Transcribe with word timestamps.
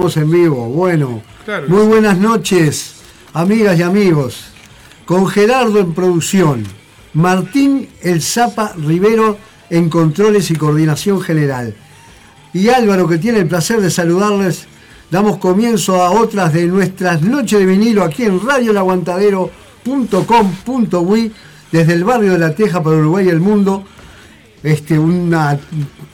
Estamos 0.00 0.16
en 0.16 0.30
vivo. 0.30 0.64
Bueno, 0.64 1.20
muy 1.68 1.84
buenas 1.84 2.16
noches, 2.16 2.94
amigas 3.34 3.78
y 3.78 3.82
amigos. 3.82 4.46
Con 5.04 5.26
Gerardo 5.26 5.78
en 5.78 5.92
producción, 5.92 6.64
Martín 7.12 7.86
El 8.00 8.22
Zapa 8.22 8.72
Rivero 8.78 9.36
en 9.68 9.90
controles 9.90 10.50
y 10.50 10.56
coordinación 10.56 11.20
general. 11.20 11.74
Y 12.54 12.70
Álvaro, 12.70 13.06
que 13.06 13.18
tiene 13.18 13.40
el 13.40 13.46
placer 13.46 13.82
de 13.82 13.90
saludarles, 13.90 14.68
damos 15.10 15.36
comienzo 15.36 16.02
a 16.02 16.12
otras 16.12 16.54
de 16.54 16.64
nuestras 16.64 17.20
noches 17.20 17.58
de 17.58 17.66
vinilo 17.66 18.02
aquí 18.02 18.22
en 18.22 18.40
radiolaguantadero.com.uy 18.40 21.32
desde 21.70 21.92
el 21.92 22.04
barrio 22.04 22.32
de 22.32 22.38
La 22.38 22.54
Teja 22.54 22.82
para 22.82 22.96
Uruguay 22.96 23.26
y 23.26 23.28
el 23.28 23.40
mundo 23.40 23.84
este, 24.62 24.98
una 24.98 25.60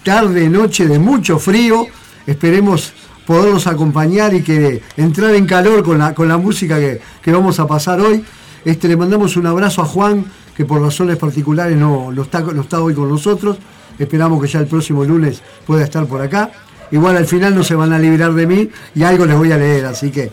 tarde, 0.02 0.48
noche 0.48 0.88
de 0.88 0.98
mucho 0.98 1.38
frío. 1.38 1.86
Esperemos 2.26 2.92
poderlos 3.26 3.66
acompañar 3.66 4.32
y 4.34 4.42
que 4.42 4.82
entrar 4.96 5.34
en 5.34 5.46
calor 5.46 5.82
con 5.82 5.98
la, 5.98 6.14
con 6.14 6.28
la 6.28 6.38
música 6.38 6.78
que, 6.78 7.32
vamos 7.32 7.58
a 7.58 7.66
pasar 7.66 8.00
hoy. 8.00 8.24
Este, 8.64 8.88
le 8.88 8.96
mandamos 8.96 9.36
un 9.36 9.46
abrazo 9.46 9.82
a 9.82 9.84
Juan, 9.84 10.24
que 10.56 10.64
por 10.64 10.80
razones 10.80 11.16
particulares 11.16 11.76
no, 11.76 12.12
está, 12.22 12.40
no 12.40 12.62
está 12.62 12.80
hoy 12.80 12.94
con 12.94 13.08
nosotros. 13.08 13.58
Esperamos 13.98 14.40
que 14.40 14.48
ya 14.48 14.60
el 14.60 14.66
próximo 14.66 15.04
lunes 15.04 15.42
pueda 15.66 15.84
estar 15.84 16.06
por 16.06 16.20
acá. 16.20 16.50
Igual 16.90 17.16
al 17.16 17.26
final 17.26 17.54
no 17.54 17.64
se 17.64 17.74
van 17.74 17.92
a 17.92 17.98
liberar 17.98 18.32
de 18.32 18.46
mí 18.46 18.70
y 18.94 19.02
algo 19.02 19.26
les 19.26 19.36
voy 19.36 19.50
a 19.50 19.56
leer, 19.56 19.86
así 19.86 20.10
que. 20.10 20.30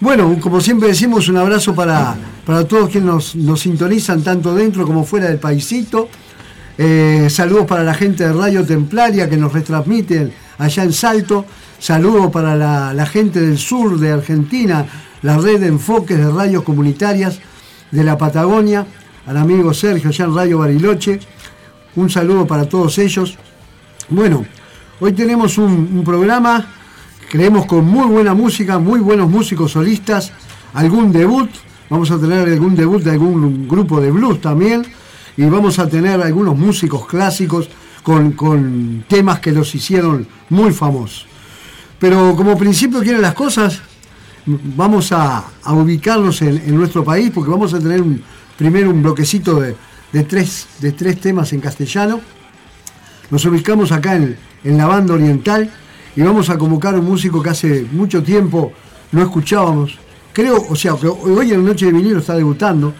Bueno, 0.00 0.36
como 0.40 0.60
siempre 0.60 0.88
decimos, 0.88 1.28
un 1.28 1.36
abrazo 1.36 1.74
para, 1.74 2.16
para 2.44 2.66
todos 2.66 2.90
quienes 2.90 3.08
nos, 3.08 3.36
nos 3.36 3.60
sintonizan 3.60 4.22
tanto 4.22 4.54
dentro 4.54 4.84
como 4.84 5.04
fuera 5.04 5.28
del 5.28 5.38
paisito. 5.38 6.08
Eh, 6.76 7.28
saludos 7.30 7.66
para 7.66 7.84
la 7.84 7.94
gente 7.94 8.24
de 8.24 8.32
Radio 8.32 8.66
Templaria 8.66 9.30
que 9.30 9.36
nos 9.36 9.52
retransmiten 9.52 10.32
allá 10.58 10.82
en 10.82 10.92
Salto. 10.92 11.46
Saludos 11.84 12.30
para 12.30 12.56
la, 12.56 13.04
gente 13.04 13.42
del 13.42 13.58
sur 13.58 13.98
de 13.98 14.10
Argentina, 14.10 14.86
la 15.20 15.36
red 15.36 15.60
de 15.60 15.66
enfoques 15.66 16.16
de 16.16 16.30
radios 16.30 16.62
comunitarias 16.62 17.40
de 17.90 18.02
la 18.02 18.16
Patagonia, 18.16 18.86
al 19.26 19.36
amigo 19.36 19.74
Sergio 19.74 20.08
allá 20.08 20.24
en 20.24 20.34
Radio 20.34 20.58
Bariloche. 20.60 21.20
Un 21.96 22.08
saludo 22.08 22.46
para 22.46 22.66
todos 22.66 22.96
ellos. 22.96 23.36
Bueno, 24.08 24.46
hoy 24.98 25.12
tenemos 25.12 25.58
un 25.58 26.02
programa, 26.06 26.64
creemos 27.28 27.66
con 27.66 27.84
muy 27.84 28.06
buena 28.06 28.32
música, 28.32 28.78
muy 28.78 29.00
buenos 29.00 29.28
músicos 29.28 29.72
solistas, 29.72 30.32
algún 30.72 31.12
debut. 31.12 31.50
Vamos 31.90 32.10
a 32.10 32.18
tener 32.18 32.48
algún 32.48 32.74
debut 32.74 33.02
de 33.02 33.10
algún 33.10 33.68
grupo 33.68 34.00
de 34.00 34.10
blues 34.10 34.40
también 34.40 34.86
y 35.36 35.44
vamos 35.44 35.78
a 35.78 35.86
tener 35.86 36.22
algunos 36.22 36.56
músicos 36.56 37.06
clásicos 37.06 37.68
con, 38.02 39.04
temas 39.06 39.40
que 39.40 39.52
los 39.52 39.74
hicieron 39.74 40.26
muy 40.48 40.72
famosos. 40.72 41.33
Pero 41.98 42.34
como 42.36 42.58
principio 42.58 43.00
quieren 43.00 43.22
las 43.22 43.34
cosas, 43.34 43.80
vamos 44.46 45.12
a, 45.12 45.44
ubicarnos 45.66 46.42
en, 46.42 46.74
nuestro 46.76 47.04
país 47.04 47.30
porque 47.34 47.50
vamos 47.50 47.72
a 47.74 47.78
tener 47.78 48.02
primero 48.56 48.90
un 48.90 49.02
bloquecito 49.02 49.60
de, 49.60 50.24
tres, 50.24 50.66
de 50.80 50.92
tres 50.92 51.20
temas 51.20 51.52
en 51.52 51.60
castellano. 51.60 52.20
Nos 53.30 53.44
ubicamos 53.46 53.92
acá 53.92 54.16
en, 54.16 54.36
la 54.64 54.86
banda 54.86 55.14
oriental 55.14 55.70
y 56.16 56.22
vamos 56.22 56.48
a 56.50 56.56
convocar 56.56 56.94
a 56.94 56.98
un 56.98 57.06
músico 57.06 57.42
que 57.42 57.50
hace 57.50 57.86
mucho 57.92 58.22
tiempo 58.22 58.72
no 59.12 59.22
escuchábamos. 59.22 59.98
Creo, 60.32 60.64
o 60.68 60.76
sea, 60.76 60.96
que 60.96 61.06
hoy 61.06 61.52
en 61.52 61.62
la 61.62 61.70
noche 61.70 61.86
de 61.86 61.92
vinilo 61.92 62.18
está 62.18 62.34
debutando 62.34 62.94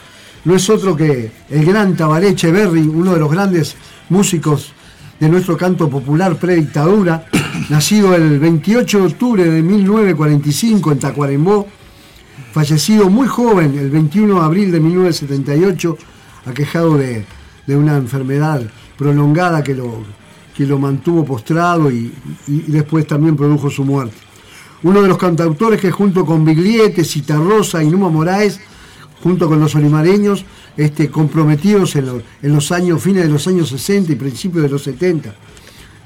no 0.45 0.55
es 0.55 0.69
otro 0.69 0.95
que 0.95 1.33
el 1.49 1.65
gran 1.65 1.97
Tabaré 1.97 2.29
Echeverry, 2.29 2.83
uno 2.83 3.15
de 3.15 3.21
los 3.21 3.31
grandes 3.31 3.77
músicos 4.11 4.73
de 5.21 5.29
nuestro 5.29 5.57
canto 5.57 5.89
popular 5.89 6.37
predictadura, 6.37 7.27
nacido 7.69 8.15
el 8.15 8.39
28 8.39 8.99
de 8.99 9.07
octubre 9.07 9.45
de 9.45 9.63
1945 9.63 10.93
en 10.93 10.99
Tacuarembó, 10.99 11.67
fallecido 12.53 13.09
muy 13.09 13.27
joven 13.27 13.79
el 13.79 13.91
21 13.91 14.35
de 14.35 14.45
abril 14.45 14.73
de 14.73 14.81
1978, 14.81 15.99
aquejado 16.47 16.97
de, 16.99 17.25
una 17.69 17.97
enfermedad 17.97 18.63
prolongada 18.99 19.63
que 19.63 19.75
lo, 19.75 20.05
que 20.57 20.67
lo 20.67 20.79
mantuvo 20.79 21.25
postrado 21.25 21.91
y, 21.91 22.13
después 22.47 23.07
también 23.07 23.37
produjo 23.37 23.71
su 23.71 23.85
muerte. 23.85 24.17
Uno 24.83 25.01
de 25.01 25.09
los 25.09 25.17
cantautores 25.17 25.81
que 25.81 25.91
junto 25.91 26.27
con 26.27 26.45
Bigliete, 26.45 27.05
Citarrosa 27.05 27.83
y 27.83 27.89
Numa 27.89 28.11
Moraes 28.11 28.61
junto 29.23 29.49
con 29.49 29.59
los 29.59 29.75
olimareños 29.75 30.45
este, 30.77 31.09
comprometidos 31.09 31.97
en, 31.97 32.23
los 32.43 32.73
años, 32.73 33.03
fines 33.03 33.25
de 33.25 33.29
los 33.29 33.47
años 33.47 33.69
60 33.69 34.13
y 34.13 34.17
principios 34.17 34.63
de 34.65 34.69
los 34.69 34.83
70. 34.83 35.35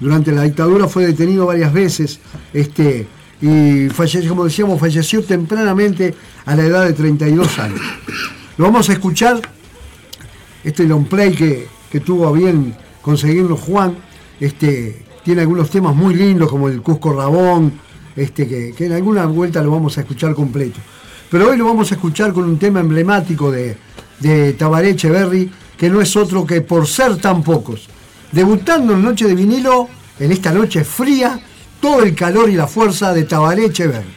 Durante 0.00 0.30
la 0.32 0.42
dictadura 0.42 0.86
fue 0.86 1.06
detenido 1.06 1.46
varias 1.46 1.72
veces 1.72 2.20
este, 2.52 3.06
y 3.40 3.88
falleció, 3.88 4.30
como 4.30 4.44
decíamos, 4.44 4.78
falleció 4.78 5.22
tempranamente 5.24 6.14
a 6.44 6.54
la 6.54 6.64
edad 6.64 6.86
de 6.86 6.92
32 6.92 7.58
años. 7.58 7.80
Lo 8.56 8.64
vamos 8.64 8.88
a 8.90 8.92
escuchar, 8.92 9.40
este 10.62 10.84
long 10.84 11.06
play 11.06 11.34
que, 11.34 12.00
tuvo 12.00 12.28
a 12.28 12.32
bien 12.32 12.76
conseguirlo 13.02 13.56
Juan, 13.56 13.96
este, 14.38 15.04
tiene 15.24 15.40
algunos 15.40 15.70
temas 15.70 15.96
muy 15.96 16.14
lindos 16.14 16.50
como 16.50 16.68
el 16.68 16.82
Cusco 16.82 17.12
Rabón, 17.12 17.72
este, 18.14 18.46
que, 18.46 18.74
que 18.76 18.86
en 18.86 18.92
alguna 18.92 19.26
vuelta 19.26 19.62
lo 19.62 19.70
vamos 19.70 19.96
a 19.98 20.02
escuchar 20.02 20.34
completo. 20.34 20.78
Pero 21.30 21.50
hoy 21.50 21.56
lo 21.56 21.64
vamos 21.64 21.90
a 21.90 21.94
escuchar 21.94 22.32
con 22.32 22.44
un 22.44 22.58
tema 22.58 22.80
emblemático 22.80 23.50
de, 23.50 23.76
de 24.20 24.52
Tabaré 24.54 24.90
Echeverry, 24.90 25.50
que 25.76 25.88
no 25.88 26.00
es 26.00 26.16
otro 26.16 26.46
que 26.46 26.60
por 26.60 26.86
ser 26.86 27.16
tan 27.16 27.42
pocos. 27.42 27.88
Debutando 28.32 28.94
en 28.94 29.02
Noche 29.02 29.26
de 29.26 29.34
Vinilo, 29.34 29.88
en 30.18 30.32
esta 30.32 30.52
noche 30.52 30.84
fría, 30.84 31.40
todo 31.80 32.02
el 32.02 32.14
calor 32.14 32.50
y 32.50 32.54
la 32.54 32.66
fuerza 32.66 33.12
de 33.12 33.24
Tabaré 33.24 33.66
Echeverry. 33.66 34.14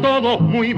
Todos 0.00 0.40
muy 0.40 0.72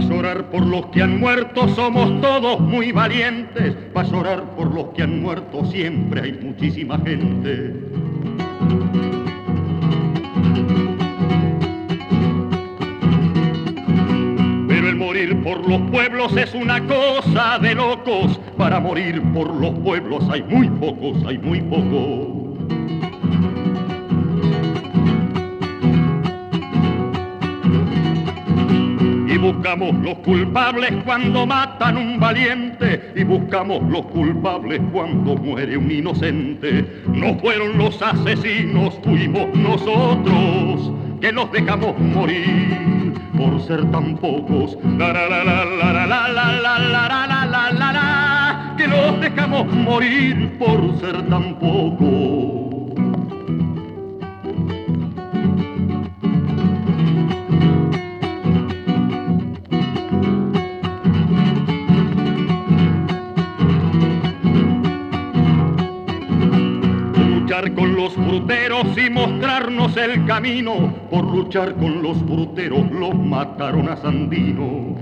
llorar 0.00 0.50
por 0.50 0.66
los 0.66 0.86
que 0.86 1.02
han 1.02 1.18
muerto, 1.20 1.68
somos 1.68 2.20
todos 2.20 2.60
muy 2.60 2.92
valientes. 2.92 3.76
a 3.94 4.02
llorar 4.02 4.42
por 4.56 4.74
los 4.74 4.88
que 4.88 5.02
han 5.02 5.22
muerto, 5.22 5.64
siempre 5.64 6.22
hay 6.22 6.32
muchísima 6.32 6.98
gente. 6.98 7.74
Por 15.46 15.68
los 15.68 15.80
pueblos 15.92 16.36
es 16.36 16.52
una 16.54 16.84
cosa 16.88 17.60
de 17.60 17.76
locos. 17.76 18.40
Para 18.58 18.80
morir 18.80 19.22
por 19.32 19.54
los 19.54 19.78
pueblos 19.78 20.24
hay 20.28 20.42
muy 20.42 20.68
pocos, 20.68 21.24
hay 21.24 21.38
muy 21.38 21.60
pocos. 21.62 22.34
Y 29.28 29.38
buscamos 29.38 29.94
los 30.02 30.18
culpables 30.24 30.90
cuando 31.04 31.46
matan 31.46 31.96
un 31.96 32.18
valiente 32.18 33.12
y 33.14 33.22
buscamos 33.22 33.88
los 33.88 34.04
culpables 34.06 34.80
cuando 34.92 35.36
muere 35.36 35.76
un 35.76 35.92
inocente. 35.92 36.84
No 37.06 37.38
fueron 37.38 37.78
los 37.78 38.02
asesinos, 38.02 38.98
fuimos 39.04 39.54
nosotros 39.54 40.90
que 41.20 41.30
los 41.30 41.52
dejamos 41.52 41.96
morir 42.00 43.05
por 43.36 43.60
ser 43.62 43.90
tan 43.90 44.16
pocos. 44.16 44.76
La 44.98 45.12
la 45.12 45.28
la 45.28 45.44
la 45.44 45.64
la 45.64 46.06
la 46.06 46.26
la 47.46 47.72
la 47.72 48.74
que 48.76 48.86
los 48.86 49.20
dejamos 49.20 49.66
morir 49.72 50.58
por 50.58 50.98
ser 51.00 51.28
tan 51.28 51.54
pocos. 51.58 52.65
los 68.06 68.16
bruteros 68.16 68.86
y 68.96 69.10
mostrarnos 69.10 69.96
el 69.96 70.24
camino. 70.26 70.94
Por 71.10 71.24
luchar 71.24 71.74
con 71.74 72.02
los 72.02 72.24
bruteros 72.24 72.88
los 72.92 73.14
mataron 73.16 73.88
a 73.88 73.96
Sandino. 73.96 74.94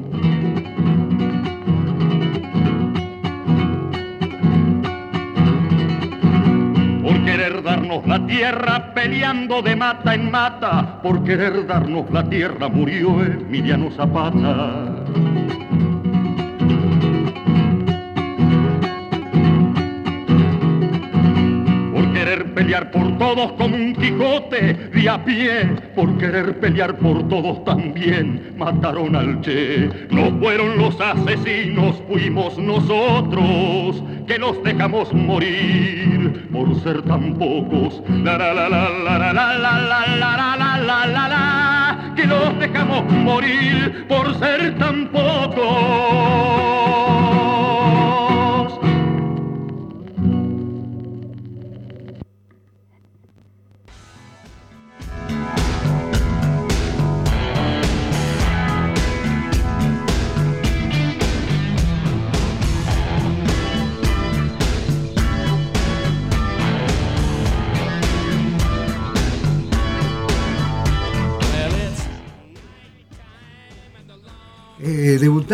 Por 7.03 7.25
querer 7.25 7.63
darnos 7.63 8.07
la 8.07 8.27
tierra 8.27 8.95
peleando 8.95 9.61
de 9.61 9.77
mata 9.77 10.15
en 10.15 10.31
mata, 10.31 11.03
por 11.03 11.23
querer 11.25 11.67
darnos 11.67 12.11
la 12.11 12.27
tierra 12.27 12.69
murió 12.71 13.23
Emiliano 13.23 13.91
Zapata. 13.91 14.95
Pelear 22.75 22.91
por 22.91 23.19
todos 23.19 23.53
como 23.53 23.77
un 23.77 23.95
Quijote 23.95 24.75
de 24.93 25.09
a 25.09 25.25
pie, 25.25 25.65
por 25.95 26.19
querer 26.19 26.59
pelear 26.59 26.97
por 26.97 27.29
todos 27.29 27.65
también 27.65 28.55
mataron 28.57 29.15
al 29.15 29.41
Che. 29.43 29.89
No 30.11 30.37
fueron 30.41 30.79
los 30.79 31.01
asesinos, 31.01 32.03
fuimos 32.09 32.59
nosotros 32.59 34.03
que 34.27 34.39
los 34.39 34.61
dejamos 34.65 35.13
morir 35.13 36.49
por 36.53 36.75
ser 36.81 37.03
tan 37.03 37.35
pocos. 37.35 38.03
La 38.25 38.39
la 38.39 38.53
la 38.53 38.69
la 38.69 38.89
la 38.89 39.19
la 39.19 39.33
la 39.33 39.59
la 39.59 39.79
la 39.79 40.17
la 40.17 40.57
la 40.57 40.79
la 40.79 41.07
la 41.07 41.29
la 41.29 42.15
que 42.17 42.27
los 42.27 42.59
dejamos 42.59 43.05
morir 43.13 44.05
por 44.09 44.35
ser 44.39 44.77
tan 44.79 45.09
pocos. 45.09 46.74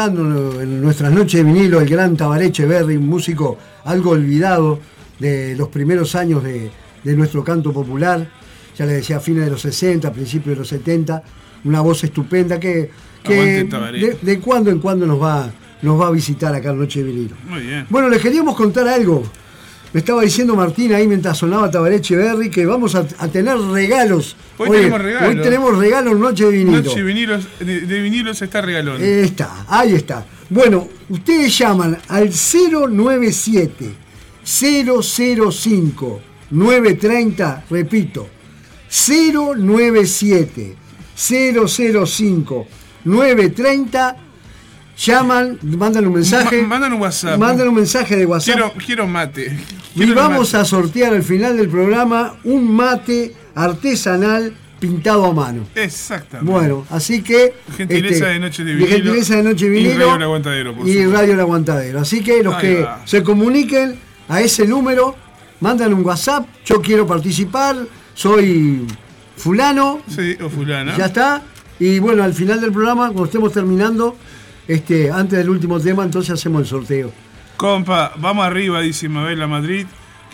En 0.07 0.81
nuestras 0.81 1.13
noches 1.13 1.45
de 1.45 1.45
vinilo, 1.45 1.79
el 1.79 1.87
gran 1.87 2.17
Tabareche 2.17 2.65
Berry, 2.65 2.97
un 2.97 3.07
músico 3.07 3.59
algo 3.85 4.13
olvidado 4.13 4.79
de 5.19 5.55
los 5.57 5.69
primeros 5.69 6.15
años 6.15 6.43
de, 6.43 6.71
nuestro 7.05 7.45
canto 7.45 7.71
popular, 7.71 8.27
ya 8.79 8.87
le 8.87 8.95
decía 8.95 9.19
a 9.19 9.21
fines 9.21 9.45
de 9.45 9.51
los 9.51 9.61
60, 9.61 10.11
principios 10.11 10.57
de 10.57 10.61
los 10.61 10.69
70, 10.69 11.23
una 11.65 11.83
voz 11.83 12.03
estupenda 12.03 12.59
que, 12.59 12.91
de, 13.29 14.41
cuando 14.43 14.71
en 14.71 14.79
cuando 14.79 15.07
nos 15.07 15.21
va, 15.21 15.51
nos 15.83 16.01
va 16.01 16.07
a 16.07 16.11
visitar 16.11 16.55
acá 16.55 16.71
en 16.71 16.79
Noche 16.79 17.01
de 17.01 17.05
Vinilo. 17.05 17.37
Muy 17.47 17.61
bien. 17.61 17.87
Bueno, 17.91 18.09
les 18.09 18.23
queríamos 18.23 18.57
contar 18.57 18.89
algo. 18.89 19.23
Me 19.93 20.01
estaba 20.01 20.23
diciendo 20.23 20.55
Martín 20.55 20.95
ahí 20.95 21.09
mientras 21.09 21.37
sonaba 21.37 21.69
Tabareche 21.71 22.15
Berry 22.15 22.49
que 22.49 22.65
vamos 22.65 22.95
a, 22.95 23.05
tener 23.05 23.59
regalos. 23.59 24.37
Hoy 24.57 24.71
tenemos 24.71 25.01
regalos. 25.03 25.29
Hoy 25.29 25.43
tenemos 25.43 25.79
regalos 25.79 26.19
Noche 26.19 26.45
de 26.45 26.53
Vinilo. 26.53 26.83
Noche 26.83 26.97
de 26.97 27.03
Vinilo, 27.03 27.39
de, 27.59 28.01
vinilo 28.01 28.33
se 28.33 28.45
está 28.45 28.61
regalando. 28.61 29.05
está, 29.05 29.65
ahí 29.69 29.95
está. 29.95 30.25
Bueno, 30.49 30.89
ustedes 31.09 31.59
llaman 31.59 31.99
al 32.09 32.31
097 32.31 33.91
005 34.45 36.21
930, 36.51 37.65
repito, 37.69 38.29
097 38.89 40.77
005 41.17 42.67
930 43.05 44.17
llaman, 45.01 45.59
mandan 45.63 46.07
un 46.07 46.15
mensaje. 46.15 46.63
mandan 46.63 46.93
un 46.93 47.01
WhatsApp. 47.01 47.39
Mandan 47.39 47.69
un 47.69 47.75
mensaje 47.75 48.17
de 48.17 48.27
WhatsApp. 48.27 48.55
Quiero, 48.55 48.73
quiero 48.87 49.07
mate. 49.07 49.57
y 49.95 50.11
vamos 50.11 50.55
a 50.55 50.65
sortear 50.65 51.15
al 51.15 51.23
final 51.23 51.57
del 51.57 51.69
programa 51.69 52.37
un 52.45 52.73
mate 52.75 53.35
artesanal 53.55 54.55
pintado 54.79 55.27
a 55.27 55.33
mano. 55.33 55.67
Exactamente. 55.75 56.51
Bueno, 56.51 56.87
así 56.91 57.23
que. 57.23 57.55
Gentileza 57.77 58.15
este, 58.15 58.27
de 58.27 58.39
Noche 58.41 58.65
de 58.65 58.75
Vinilo. 58.75 58.97
Gentileza 58.97 59.37
de 59.37 59.43
Noche 59.43 59.65
de 59.67 59.71
Vinilo. 59.71 59.95
Y 59.95 59.99
Radio 59.99 60.15
El 60.17 60.23
Aguantadero, 60.23 60.77
por 60.77 60.89
Y 60.89 61.07
Radio 61.07 61.33
El 61.35 61.41
Aguantadero. 61.41 62.01
Así 62.01 62.23
que 62.23 62.43
los 62.43 62.57
que 62.57 62.87
se 63.05 63.23
comuniquen 63.23 63.99
a 64.29 64.41
ese 64.41 64.67
número, 64.67 65.17
mandan 65.61 65.93
un 65.93 66.05
WhatsApp. 66.05 66.47
Yo 66.65 66.81
quiero 66.81 67.07
participar, 67.07 67.77
soy 68.15 68.87
Fulano. 69.37 70.01
Sí, 70.09 70.37
o 70.43 70.49
Fulano. 70.49 70.97
Ya 70.97 71.07
está. 71.07 71.43
Y 71.79 71.99
bueno, 71.99 72.23
al 72.23 72.35
final 72.35 72.61
del 72.61 72.73
programa, 72.73 73.07
cuando 73.07 73.25
estemos 73.25 73.53
terminando, 73.53 74.17
este, 74.71 75.11
antes 75.11 75.37
del 75.37 75.51
último 75.51 75.81
tema, 75.81 76.05
entonces 76.05 76.31
hacemos 76.31 76.63
el 76.63 76.69
sorteo. 76.69 77.13
Compa, 77.57 78.13
vamos 78.19 78.47
arriba, 78.47 78.81
dice 78.81 79.09
Mabel 79.09 79.45
Madrid. 79.49 79.85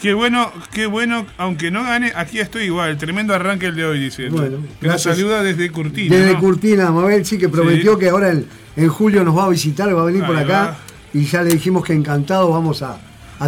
Qué 0.00 0.12
bueno, 0.12 0.52
qué 0.72 0.84
bueno, 0.84 1.24
aunque 1.38 1.70
no 1.70 1.82
gane, 1.82 2.12
aquí 2.14 2.38
estoy 2.38 2.64
igual. 2.64 2.98
Tremendo 2.98 3.34
arranque 3.34 3.64
el 3.64 3.76
de 3.76 3.86
hoy, 3.86 3.98
dice. 3.98 4.28
Bueno, 4.28 4.58
La 4.82 4.98
saluda 4.98 5.42
desde 5.42 5.70
Curtina. 5.70 6.14
Desde 6.14 6.36
Curtina, 6.36 6.90
Mabel, 6.90 7.24
sí, 7.24 7.38
que 7.38 7.48
prometió 7.48 7.98
que 7.98 8.10
ahora 8.10 8.30
en, 8.30 8.88
julio 8.88 9.24
nos 9.24 9.34
va 9.34 9.46
a 9.46 9.48
visitar, 9.48 9.88
va 9.96 10.02
a 10.02 10.04
venir 10.04 10.22
por 10.24 10.36
acá. 10.36 10.76
Y 11.14 11.24
ya 11.24 11.42
le 11.42 11.54
dijimos 11.54 11.82
que 11.82 11.94
encantado 11.94 12.50
vamos 12.50 12.82
a, 12.82 12.98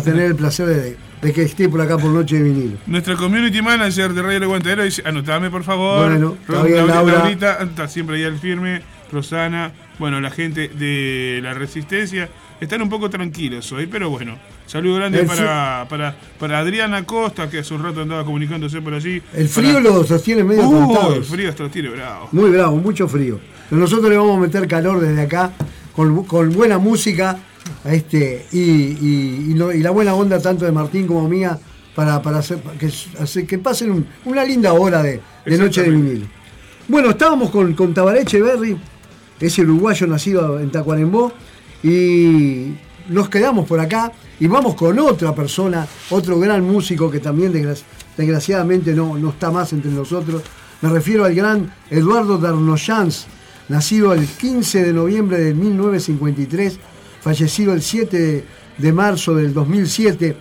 tener 0.02 0.22
el 0.22 0.36
placer 0.36 0.96
de, 1.20 1.32
que 1.32 1.42
esté 1.42 1.68
por 1.68 1.82
acá 1.82 1.98
por 1.98 2.10
Noche 2.10 2.36
de 2.36 2.44
Vinilo. 2.44 2.78
Nuestra 2.86 3.14
community 3.14 3.60
manager 3.60 4.14
de 4.14 4.22
Radio 4.22 4.38
El 4.38 4.44
Aguantadero 4.44 4.84
dice, 4.84 5.02
anotame 5.04 5.50
por 5.50 5.64
favor. 5.64 6.08
Bueno, 6.08 6.38
Laura. 6.48 7.30
está 7.30 7.88
siempre 7.88 8.16
ahí 8.16 8.24
al 8.24 8.38
firme. 8.38 8.80
Rosana, 9.12 9.72
bueno, 9.98 10.20
la 10.20 10.30
gente 10.30 10.68
de 10.68 11.40
la 11.42 11.54
Resistencia 11.54 12.28
están 12.60 12.82
un 12.82 12.88
poco 12.88 13.08
tranquilos 13.08 13.70
hoy, 13.72 13.86
pero 13.86 14.10
bueno, 14.10 14.36
saludo 14.66 14.96
grande 14.96 15.24
para, 15.24 15.86
para, 15.88 16.16
para, 16.38 16.58
Adriana 16.58 17.04
Costa, 17.04 17.48
que 17.48 17.58
hace 17.58 17.74
un 17.74 17.82
rato 17.82 18.02
andaba 18.02 18.24
comunicándose 18.24 18.80
por 18.80 18.94
allí. 18.94 19.22
El 19.34 19.48
frío 19.48 19.80
lo 19.80 20.04
sostiene 20.04 20.44
medio 20.44 20.68
uh, 20.68 21.14
El 21.14 21.24
frío 21.24 21.52
lo 21.56 21.70
tiene 21.70 21.88
bravo. 21.88 22.28
Muy 22.32 22.50
bravo, 22.50 22.76
mucho 22.76 23.08
frío. 23.08 23.38
nosotros 23.70 24.10
le 24.10 24.16
vamos 24.16 24.38
a 24.38 24.40
meter 24.40 24.66
calor 24.66 25.00
desde 25.00 25.22
acá, 25.22 25.52
con, 25.94 26.52
buena 26.52 26.78
música 26.78 27.38
este, 27.84 28.46
y, 28.52 29.54
la 29.54 29.90
buena 29.90 30.14
onda 30.14 30.40
tanto 30.40 30.64
de 30.64 30.72
Martín 30.72 31.06
como 31.06 31.28
mía 31.28 31.58
para, 31.94 32.22
para 32.22 32.38
hacer, 32.38 32.58
que, 32.78 33.46
que 33.46 33.58
pasen 33.58 34.06
una 34.24 34.44
linda 34.44 34.72
hora 34.72 35.02
de, 35.02 35.20
noche 35.46 35.82
de 35.82 35.90
vinilo. 35.90 36.26
Bueno, 36.86 37.10
estábamos 37.10 37.50
con, 37.50 37.74
con 37.74 37.92
Tabareche 37.92 38.40
Berry 39.38 39.46
ese 39.46 39.62
uruguayo 39.62 40.06
nacido 40.06 40.60
en 40.60 40.70
Tacuarembó, 40.70 41.32
y 41.82 42.74
nos 43.08 43.28
quedamos 43.28 43.66
por 43.66 43.80
acá 43.80 44.12
y 44.40 44.46
vamos 44.46 44.74
con 44.74 44.98
otra 44.98 45.34
persona, 45.34 45.86
otro 46.10 46.38
gran 46.38 46.64
músico 46.64 47.10
que 47.10 47.20
también 47.20 47.52
desgraciadamente 48.16 48.94
no, 48.94 49.16
no 49.16 49.30
está 49.30 49.50
más 49.50 49.72
entre 49.72 49.90
nosotros. 49.90 50.42
Me 50.80 50.88
refiero 50.88 51.24
al 51.24 51.34
gran 51.34 51.72
Eduardo 51.90 52.38
Darnoyans, 52.38 53.26
nacido 53.68 54.12
el 54.12 54.26
15 54.26 54.84
de 54.84 54.92
noviembre 54.92 55.40
de 55.40 55.54
1953, 55.54 56.78
fallecido 57.20 57.72
el 57.72 57.82
7 57.82 58.44
de 58.78 58.92
marzo 58.92 59.34
del 59.34 59.52
2007, 59.52 60.36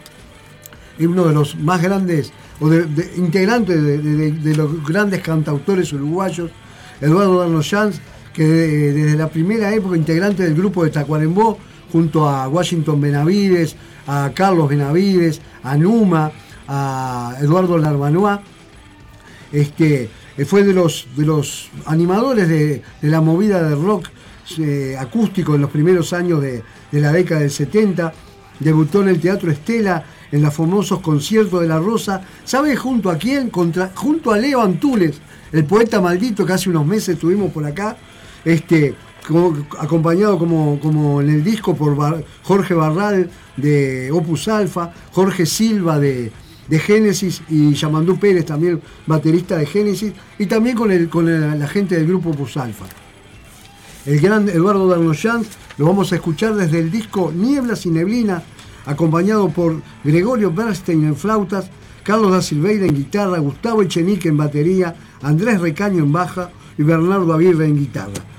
uno 1.00 1.26
de 1.26 1.34
los 1.34 1.56
más 1.56 1.82
grandes, 1.82 2.32
o 2.60 2.70
de, 2.70 3.14
integrantes 3.18 3.82
de, 3.84 4.56
los 4.56 4.84
grandes 4.84 5.22
cantautores 5.22 5.92
uruguayos, 5.94 6.52
Eduardo 7.02 7.40
Darnoyans, 7.40 8.00
que 8.38 8.46
desde 8.46 9.18
la 9.18 9.30
primera 9.30 9.74
época 9.74 9.98
integrante 9.98 10.44
del 10.44 10.54
grupo 10.54 10.84
de 10.84 10.92
Tacuarembó, 10.92 11.58
junto 11.92 12.30
a 12.30 12.48
Washington 12.48 13.02
Benavides, 13.02 13.76
a 14.06 14.30
Carlos 14.32 14.70
Benavides, 14.70 15.42
a 15.64 15.76
Numa, 15.76 16.32
a 16.68 17.36
Eduardo 17.42 17.80
Larbanois, 17.80 18.40
este, 19.52 20.12
fue 20.46 20.64
de 20.64 20.74
los, 20.74 21.08
de 21.16 21.26
los 21.26 21.72
animadores 21.88 22.48
de, 22.48 22.84
la 23.02 23.22
movida 23.22 23.64
de 23.64 23.74
rock 23.74 24.10
eh, 24.60 24.96
acústico 25.00 25.56
en 25.56 25.62
los 25.62 25.72
primeros 25.72 26.14
años 26.14 26.40
de, 26.40 26.62
la 26.92 27.12
década 27.12 27.42
del 27.42 27.50
70, 27.50 28.14
debutó 28.60 29.02
en 29.02 29.10
el 29.10 29.20
Teatro 29.20 29.50
Estela 29.50 30.06
en 30.32 30.44
los 30.44 30.54
famosos 30.54 31.00
conciertos 31.00 31.62
de 31.62 31.68
La 31.68 31.80
Rosa, 31.80 32.22
¿sabe 32.44 32.76
junto 32.76 33.10
a 33.10 33.18
quién? 33.18 33.50
Contra, 33.50 33.90
junto 33.96 34.32
a 34.32 34.38
Leo 34.38 34.62
Antules, 34.62 35.20
el 35.52 35.66
poeta 35.66 36.00
maldito 36.00 36.46
que 36.46 36.54
hace 36.54 36.70
unos 36.70 36.86
meses 36.86 37.16
estuvimos 37.16 37.52
por 37.52 37.66
acá, 37.66 37.98
este, 38.48 38.96
acompañado 39.78 40.40
como, 40.40 40.80
como, 40.80 41.22
en 41.22 41.30
el 41.30 41.44
disco 41.44 41.76
por 41.76 42.24
Jorge 42.44 42.74
Barral 42.74 43.30
de 43.58 44.10
Opus 44.12 44.48
Alfa, 44.48 44.94
Jorge 45.12 45.46
Silva 45.46 46.00
de, 46.00 46.32
Génesis 46.70 47.42
y 47.50 47.74
Yamandú 47.74 48.18
Pérez, 48.18 48.46
también 48.46 48.82
baterista 49.06 49.58
de 49.58 49.66
Génesis, 49.66 50.14
y 50.40 50.46
también 50.46 50.78
con, 50.78 50.92
el, 50.92 51.10
con 51.10 51.60
la 51.60 51.68
gente 51.68 51.96
del 51.96 52.08
grupo 52.08 52.30
Opus 52.30 52.56
Alfa. 52.56 52.86
El 54.06 54.22
gran 54.22 54.48
Eduardo 54.48 54.88
Darnoyans 54.88 55.48
lo 55.78 55.86
vamos 55.86 56.14
a 56.14 56.16
escuchar 56.16 56.56
desde 56.56 56.80
el 56.80 56.90
disco 56.90 57.34
Nieblas 57.36 57.86
y 57.86 57.90
Neblina, 57.90 58.44
acompañado 58.86 59.50
por 59.50 59.82
Gregorio 60.06 60.54
Bernstein 60.54 61.04
en 61.04 61.18
flautas, 61.18 61.70
Carlos 62.04 62.32
da 62.32 62.42
Silveira 62.42 62.86
en 62.86 62.96
guitarra, 62.96 63.40
Gustavo 63.40 63.82
Echenique 63.82 64.30
en 64.30 64.38
batería, 64.38 64.96
Andrés 65.22 65.60
Recaño 65.60 66.04
en 66.06 66.14
baja 66.14 66.52
y 66.78 66.84
Bernardo 66.84 67.34
Aguirre 67.34 67.66
en 67.66 67.78
guitarra. 67.78 68.37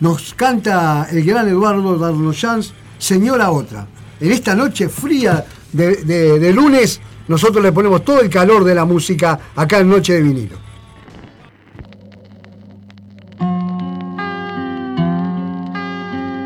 Nos 0.00 0.32
canta 0.32 1.08
el 1.10 1.22
gran 1.24 1.46
Eduardo 1.46 1.98
Darnoyans, 1.98 2.72
Señora 2.98 3.50
Otra. 3.50 3.86
En 4.18 4.32
esta 4.32 4.54
noche 4.54 4.88
fría 4.88 5.44
de, 5.72 6.52
lunes, 6.54 7.00
nosotros 7.28 7.62
le 7.62 7.70
ponemos 7.70 8.02
todo 8.02 8.20
el 8.20 8.30
calor 8.30 8.64
de 8.64 8.74
la 8.74 8.86
música 8.86 9.38
acá 9.54 9.78
en 9.78 9.90
Noche 9.90 10.14
de 10.14 10.22
Vinilo. 10.22 10.56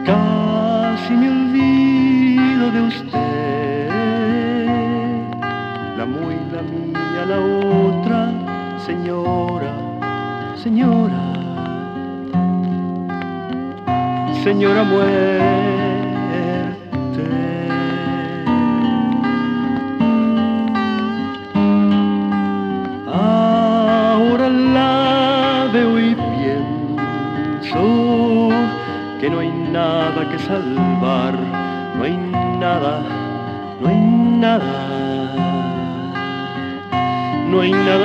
Casi 0.04 1.12
me 1.14 1.34
señora 14.44 14.84
muerte. 14.84 15.40
Ahora 23.10 24.48
la 24.50 25.70
veo 25.72 25.98
y 25.98 26.14
pienso 26.34 27.84
que 29.18 29.30
no 29.30 29.38
hay 29.38 29.50
nada 29.72 30.28
que 30.30 30.38
salvar, 30.40 31.34
no 31.96 32.04
hay 32.04 32.16
nada, 32.60 33.00
no 33.80 33.88
hay 33.88 34.00
nada, 34.44 34.74
no 37.48 37.60
hay 37.62 37.72
nada 37.72 38.03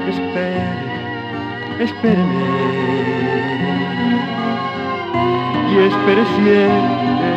espere, 0.07 0.65
espéreme. 1.79 2.43
Y 5.71 5.77
espere 5.77 6.23
siempre. 6.35 7.31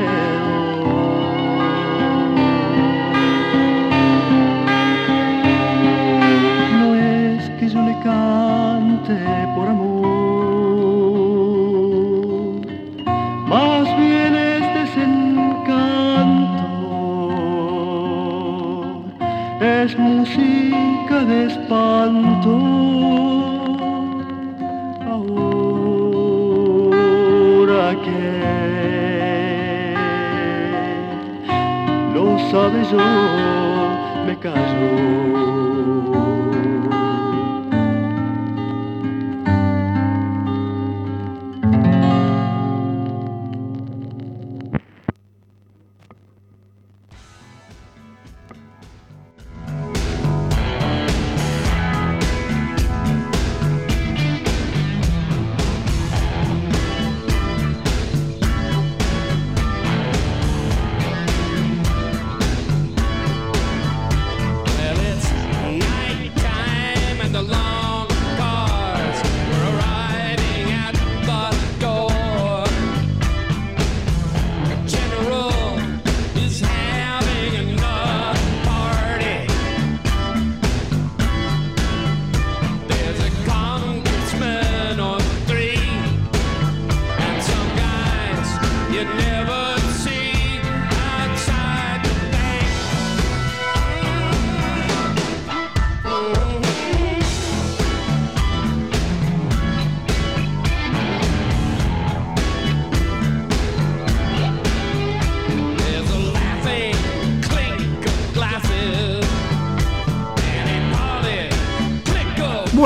No 6.79 6.95
es 6.95 7.51
que 7.59 7.69
yo 7.69 7.83
le 7.83 7.99
cante 7.99 9.48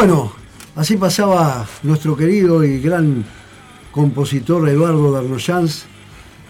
Bueno, 0.05 0.33
así 0.75 0.97
pasaba 0.97 1.65
nuestro 1.85 2.17
querido 2.17 2.65
y 2.65 2.81
gran 2.81 3.25
compositor 3.93 4.69
Eduardo 4.69 5.13
Darnoyans 5.13 5.85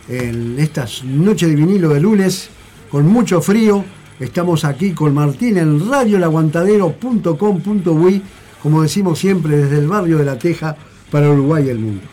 en 0.09 0.59
estas 0.59 1.04
noches 1.04 1.50
de 1.50 1.56
vinilo 1.56 1.90
de 1.90 2.00
lunes, 2.00 2.49
con 2.90 3.06
mucho 3.06 3.42
frío. 3.42 3.85
Estamos 4.18 4.64
aquí 4.64 4.92
con 4.92 5.12
Martín 5.12 5.59
en 5.59 5.87
radiolaguantadero.com.uy, 5.87 8.23
como 8.62 8.80
decimos 8.80 9.18
siempre, 9.18 9.59
desde 9.59 9.80
el 9.80 9.87
barrio 9.87 10.16
de 10.16 10.25
La 10.25 10.38
Teja 10.38 10.75
para 11.11 11.30
Uruguay 11.30 11.66
y 11.66 11.68
el 11.68 11.78
mundo. 11.78 12.04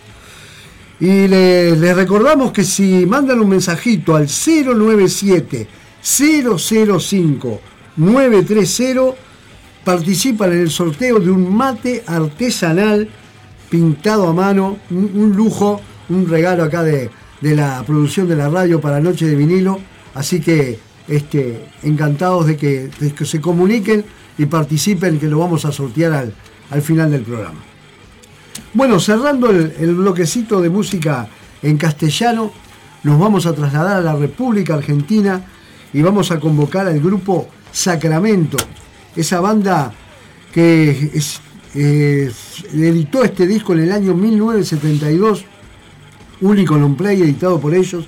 Y 1.00 1.25
le- 1.29 1.74
les 1.77 1.96
recordamos 1.96 2.51
que 2.51 2.65
si 2.65 3.05
mandan 3.05 3.39
un 3.39 3.48
mensajito 3.48 4.13
al 4.13 4.27
097 4.27 5.69
005 6.01 7.62
930 7.96 9.28
participan 9.83 10.51
en 10.51 10.59
el 10.59 10.69
sorteo 10.69 11.19
de 11.19 11.31
un 11.31 11.53
mate 11.53 12.03
artesanal 12.05 13.07
pintado 13.69 14.27
a 14.27 14.33
mano, 14.33 14.77
un, 14.89 15.33
lujo, 15.36 15.79
un 16.09 16.27
regalo 16.27 16.63
acá 16.63 16.83
de, 16.83 17.09
de 17.41 17.55
la 17.55 17.83
producción 17.86 18.27
de 18.27 18.36
la 18.36 18.50
radio 18.50 18.81
para 18.81 19.00
Noche 19.00 19.25
de 19.27 19.36
Vinilo. 19.36 19.79
Así 20.13 20.39
que 20.42 20.79
este, 21.07 21.65
encantados 21.83 22.48
de 22.48 22.57
que, 22.57 22.89
de 23.00 23.13
que 23.13 23.25
se 23.25 23.39
comuniquen 23.39 24.03
y 24.37 24.46
participen, 24.46 25.20
que 25.20 25.27
lo 25.27 25.39
vamos 25.39 25.65
a 25.65 25.72
sortear 25.72 26.13
al, 26.13 26.33
al 26.72 26.81
final 26.81 27.11
del 27.11 27.22
programa. 27.22 27.59
Bueno, 28.74 29.00
cerrando 29.00 29.50
el 29.50 29.96
bloquecito 29.96 30.61
de 30.61 30.70
música 30.70 31.27
en 31.61 31.77
castellano, 31.77 32.51
nos 33.03 33.20
vamos 33.20 33.46
a 33.46 33.53
trasladar 33.53 33.98
a 33.98 34.01
la 34.01 34.15
República 34.15 34.75
Argentina 34.75 35.42
y 35.94 36.01
vamos 36.01 36.31
a 36.31 36.39
convocar 36.39 36.87
al 36.87 37.00
grupo 37.00 37.48
Sacramento, 37.72 38.57
esa 39.15 39.39
banda 39.39 39.93
que 40.53 41.11
eh, 41.75 42.31
editó 42.74 43.24
este 43.24 43.48
disco 43.48 43.74
en 43.74 43.79
el 43.79 43.91
año 43.91 44.13
1972, 44.13 45.45
único 46.41 46.77
long 46.77 46.95
play 46.95 47.22
editado 47.22 47.59
por 47.59 47.74
ellos, 47.74 48.05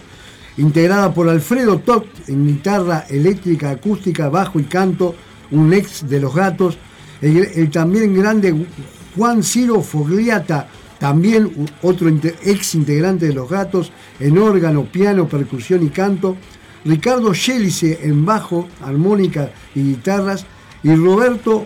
integrada 0.57 1.13
por 1.13 1.29
Alfredo 1.29 1.79
Toct 1.79 2.29
en 2.29 2.47
guitarra 2.47 3.05
eléctrica, 3.09 3.71
acústica, 3.71 4.29
bajo 4.29 4.59
y 4.59 4.63
canto, 4.63 5.15
un 5.51 5.73
ex 5.73 6.07
de 6.07 6.19
los 6.19 6.33
gatos, 6.33 6.77
el, 7.21 7.69
también 7.69 8.15
grande 8.15 8.67
Juan 9.15 9.43
Ciro 9.43 9.81
Fogliata, 9.81 10.67
también 10.99 11.67
otro 11.81 12.09
ex 12.09 12.75
integrante 12.75 13.27
de 13.27 13.33
los 13.33 13.49
gatos, 13.49 13.91
en 14.19 14.37
órgano, 14.37 14.85
piano, 14.85 15.27
percusión 15.27 15.83
y 15.83 15.89
canto, 15.89 16.37
Ricardo 16.85 17.33
Yelice 17.33 17.99
en 18.03 18.25
bajo, 18.25 18.67
armónica 18.81 19.51
y 19.75 19.81
guitarras, 19.83 20.45
y 20.83 20.95
Roberto 20.95 21.65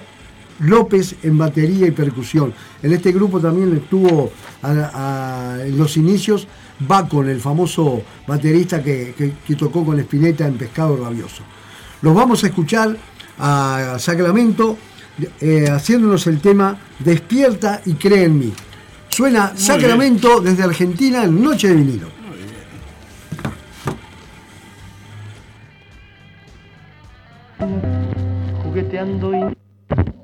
López 0.59 1.15
en 1.23 1.37
batería 1.37 1.87
y 1.87 1.91
percusión. 1.91 2.53
En 2.81 2.93
este 2.93 3.11
grupo 3.11 3.39
también 3.39 3.75
estuvo 3.75 4.31
a- 4.61 5.57
a- 5.57 5.65
en 5.65 5.77
los 5.77 5.97
inicios 5.97 6.47
Bacon, 6.79 7.29
el 7.29 7.39
famoso 7.39 8.01
baterista 8.27 8.83
que, 8.83 9.13
que- 9.17 9.33
que 9.45 9.55
tocó 9.55 9.85
con 9.85 9.97
Spinetta 9.99 10.45
en 10.45 10.57
Pescado 10.57 10.97
Rabioso. 10.97 11.43
Los 12.01 12.13
vamos 12.13 12.43
a 12.43 12.47
escuchar 12.47 12.95
a 13.39 13.95
Sacramento 13.99 14.77
eh, 15.39 15.69
haciéndonos 15.69 16.27
el 16.27 16.39
tema 16.41 16.77
Despierta 16.99 17.81
y 17.85 17.93
cree 17.93 18.25
en 18.25 18.37
mí. 18.39 18.53
Suena 19.07 19.53
Sacramento 19.55 20.41
desde 20.41 20.63
Argentina 20.63 21.23
en 21.23 21.41
Noche 21.41 21.69
de 21.69 21.75
Vinilo. 21.75 22.07
Y 28.95 28.97
Buen 28.97 30.14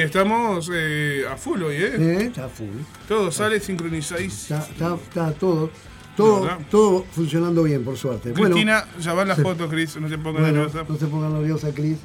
Estamos 0.00 0.70
eh, 0.72 1.24
a 1.30 1.36
full 1.36 1.62
hoy, 1.62 1.76
¿eh? 1.76 1.92
Eh, 1.98 2.22
Está 2.26 2.48
full. 2.48 2.68
Todo 3.08 3.30
sale 3.30 3.60
sincronizáis. 3.60 4.42
Está, 4.50 4.58
está, 4.70 4.94
está 4.94 5.32
todo, 5.32 5.70
todo, 6.16 6.48
todo 6.70 7.04
funcionando 7.12 7.62
bien, 7.62 7.84
por 7.84 7.96
suerte. 7.96 8.32
Cristina, 8.32 8.84
ya 9.00 9.12
van 9.14 9.28
las 9.28 9.40
fotos, 9.40 9.70
Cris, 9.70 9.96
no 10.00 10.08
te 10.08 10.16
pongas 10.18 10.42
bueno, 10.42 10.58
nerviosa. 10.58 10.78
bueno, 10.82 10.92
no 10.94 10.98
se 10.98 11.06
pongan 11.06 11.32
nerviosa, 11.34 11.70
Cris. 11.74 11.98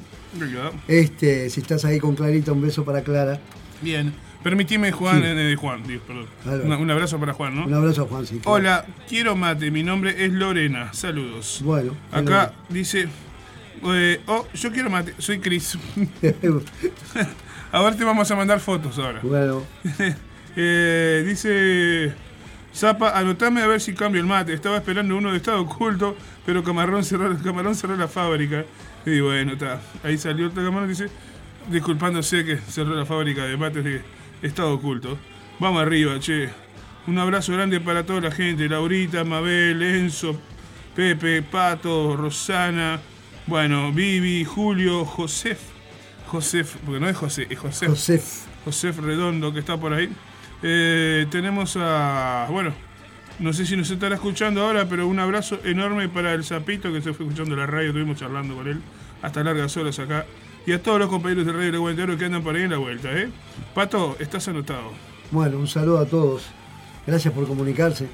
Este, 0.88 1.50
si 1.50 1.60
estás 1.60 1.84
ahí 1.84 1.98
con 1.98 2.14
Clarita, 2.14 2.52
un 2.52 2.62
beso 2.62 2.84
para 2.84 3.02
Clara. 3.02 3.40
Bien. 3.82 4.12
Permitime, 4.42 4.90
Juan, 4.92 5.18
Sí. 5.18 5.22
eh, 5.26 5.56
Juan, 5.58 5.82
perdón. 5.84 6.66
Una- 6.66 6.78
un 6.78 6.90
abrazo 6.90 7.18
para 7.20 7.34
Juan, 7.34 7.56
¿no? 7.56 7.66
Un 7.66 7.74
abrazo 7.74 8.02
a 8.02 8.06
Juan, 8.06 8.26
sí. 8.26 8.36
claro. 8.38 8.52
Hola, 8.56 8.86
quiero 9.08 9.36
mate, 9.36 9.70
mi 9.70 9.82
nombre 9.82 10.24
es 10.24 10.32
Lorena, 10.32 10.92
saludos. 10.94 11.60
Bueno. 11.62 11.94
Acá 12.10 12.54
dice, 12.70 13.06
eh, 13.84 14.20
oh, 14.26 14.46
yo 14.54 14.72
quiero 14.72 14.88
mate, 14.88 15.14
soy 15.18 15.40
Cris. 15.40 15.76
a 17.72 17.82
ver, 17.82 17.96
te 17.96 18.04
vamos 18.04 18.30
a 18.30 18.36
mandar 18.36 18.60
fotos 18.60 18.98
ahora. 18.98 19.20
bueno, 19.22 19.62
Eh, 20.56 21.24
dice, 21.26 22.12
Zapa, 22.74 23.16
anotame 23.16 23.62
a 23.62 23.68
ver 23.68 23.80
si 23.80 23.94
cambio 23.94 24.20
el 24.20 24.26
mate. 24.26 24.52
Estaba 24.52 24.76
esperando 24.78 25.16
uno 25.16 25.30
de 25.30 25.36
estado 25.36 25.60
oculto, 25.60 26.16
pero 26.44 26.64
Camarón 26.64 27.04
cerró, 27.04 27.36
Camarón 27.44 27.76
cerró 27.76 27.96
la 27.96 28.08
fábrica. 28.08 28.64
Y 29.06 29.20
bueno, 29.20 29.52
está. 29.52 29.80
Ahí 30.02 30.18
salió 30.18 30.48
otro 30.48 30.64
Camarón 30.64 30.88
dice, 30.88 31.08
disculpándose 31.70 32.44
que 32.44 32.56
cerró 32.56 32.96
la 32.96 33.06
fábrica 33.06 33.44
de 33.44 33.56
mates 33.56 33.84
de 33.84 34.02
estado 34.42 34.72
oculto. 34.74 35.16
Vamos 35.60 35.80
arriba, 35.82 36.18
che. 36.18 36.48
Un 37.06 37.18
abrazo 37.18 37.52
grande 37.52 37.80
para 37.80 38.04
toda 38.04 38.20
la 38.20 38.30
gente. 38.32 38.68
Laurita, 38.68 39.22
Mabel, 39.24 39.80
Enzo, 39.82 40.36
Pepe, 40.96 41.42
Pato, 41.42 42.16
Rosana. 42.16 43.00
Bueno, 43.46 43.92
Vivi, 43.92 44.44
Julio, 44.44 45.04
Josef. 45.04 45.60
Josef, 46.30 46.76
porque 46.86 47.00
no 47.00 47.08
es 47.08 47.16
José, 47.16 47.48
es 47.50 47.58
Josef. 47.58 47.88
Josef. 47.88 48.44
José 48.64 48.92
Redondo 48.92 49.52
que 49.52 49.58
está 49.58 49.76
por 49.76 49.92
ahí. 49.92 50.08
Eh, 50.62 51.26
tenemos 51.28 51.76
a. 51.76 52.46
Bueno, 52.50 52.72
no 53.40 53.52
sé 53.52 53.66
si 53.66 53.76
nos 53.76 53.90
estará 53.90 54.14
escuchando 54.14 54.62
ahora, 54.62 54.88
pero 54.88 55.08
un 55.08 55.18
abrazo 55.18 55.58
enorme 55.64 56.08
para 56.08 56.32
el 56.32 56.44
Zapito 56.44 56.92
que 56.92 57.02
se 57.02 57.12
fue 57.14 57.26
escuchando 57.26 57.56
la 57.56 57.66
radio. 57.66 57.88
Estuvimos 57.88 58.16
charlando 58.16 58.54
con 58.54 58.68
él 58.68 58.80
hasta 59.22 59.42
largas 59.42 59.76
horas 59.76 59.98
acá. 59.98 60.24
Y 60.66 60.72
a 60.72 60.80
todos 60.80 61.00
los 61.00 61.08
compañeros 61.08 61.46
de 61.46 61.52
Radio 61.52 61.82
Oro 61.82 62.16
que 62.16 62.24
andan 62.26 62.44
por 62.44 62.54
ahí 62.54 62.62
en 62.62 62.70
la 62.70 62.78
vuelta, 62.78 63.10
¿eh? 63.10 63.28
Pato, 63.74 64.16
estás 64.20 64.46
anotado. 64.46 64.92
Bueno, 65.32 65.58
un 65.58 65.66
saludo 65.66 65.98
a 65.98 66.06
todos. 66.06 66.44
Gracias 67.06 67.34
por 67.34 67.48
comunicarse. 67.48 68.08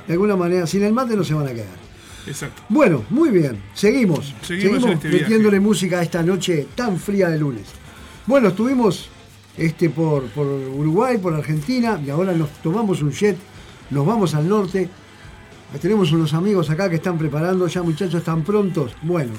De 0.08 0.13
alguna 0.13 0.36
manera, 0.36 0.65
sin 0.65 0.84
el 0.84 0.93
mate 0.93 1.15
no 1.15 1.24
se 1.24 1.34
van 1.34 1.48
a 1.48 1.52
quedar. 1.52 1.88
Exacto. 2.26 2.62
Bueno, 2.70 3.04
muy 3.10 3.30
bien, 3.30 3.62
seguimos. 3.74 4.34
Seguimos 4.41 4.84
este 4.86 5.10
viaje. 5.10 5.24
metiéndole 5.24 5.60
música 5.60 6.00
a 6.00 6.04
esta 6.04 6.24
noche 6.24 6.67
tan 6.76 6.98
fría 6.98 7.30
de 7.30 7.39
lunes. 7.39 7.65
Bueno, 8.26 8.50
estuvimos 8.50 9.10
este, 9.58 9.89
por, 9.89 10.26
por 10.28 10.46
Uruguay, 10.46 11.17
por 11.17 11.34
Argentina, 11.34 12.00
y 12.06 12.10
ahora 12.10 12.34
nos 12.34 12.50
tomamos 12.62 13.02
un 13.02 13.12
jet, 13.12 13.38
nos 13.89 14.06
vamos 14.06 14.36
al 14.36 14.48
norte. 14.48 14.89
Tenemos 15.82 16.12
unos 16.12 16.34
amigos 16.34 16.70
acá 16.70 16.89
que 16.89 16.96
están 16.96 17.17
preparando, 17.17 17.67
ya 17.67 17.84
muchachos, 17.84 18.15
están 18.15 18.43
prontos. 18.43 18.96
Bueno, 19.02 19.34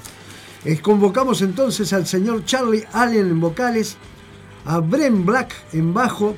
eh, 0.64 0.78
convocamos 0.78 1.40
entonces 1.42 1.92
al 1.92 2.07
señor 2.07 2.44
Charlie 2.44 2.85
Allen 2.92 3.28
en 3.28 3.40
vocales, 3.40 3.96
a 4.64 4.81
Bren 4.81 5.24
Black 5.24 5.54
en 5.72 5.94
bajo, 5.94 6.37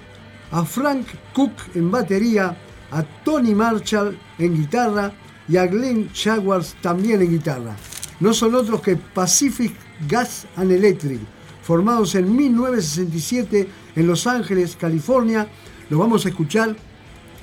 a 0.52 0.64
Frank 0.64 1.06
Cook 1.32 1.52
en 1.74 1.90
batería, 1.90 2.56
a 2.90 3.02
Tony 3.24 3.54
Marshall 3.54 4.18
en 4.38 4.54
guitarra 4.54 5.12
y 5.48 5.56
a 5.56 5.66
Glenn 5.66 6.10
Jaguars 6.14 6.76
también 6.80 7.22
en 7.22 7.30
guitarra. 7.30 7.76
No 8.20 8.34
son 8.34 8.54
otros 8.54 8.80
que 8.82 8.96
Pacific 8.96 9.72
Gas 10.08 10.46
and 10.56 10.70
Electric, 10.70 11.20
formados 11.62 12.14
en 12.14 12.34
1967 12.34 13.68
en 13.96 14.06
Los 14.06 14.26
Ángeles, 14.26 14.76
California. 14.76 15.48
Lo 15.88 15.98
vamos 15.98 16.24
a 16.24 16.28
escuchar 16.28 16.76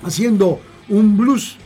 haciendo 0.03 0.59
un 0.89 1.17
blues 1.17 1.57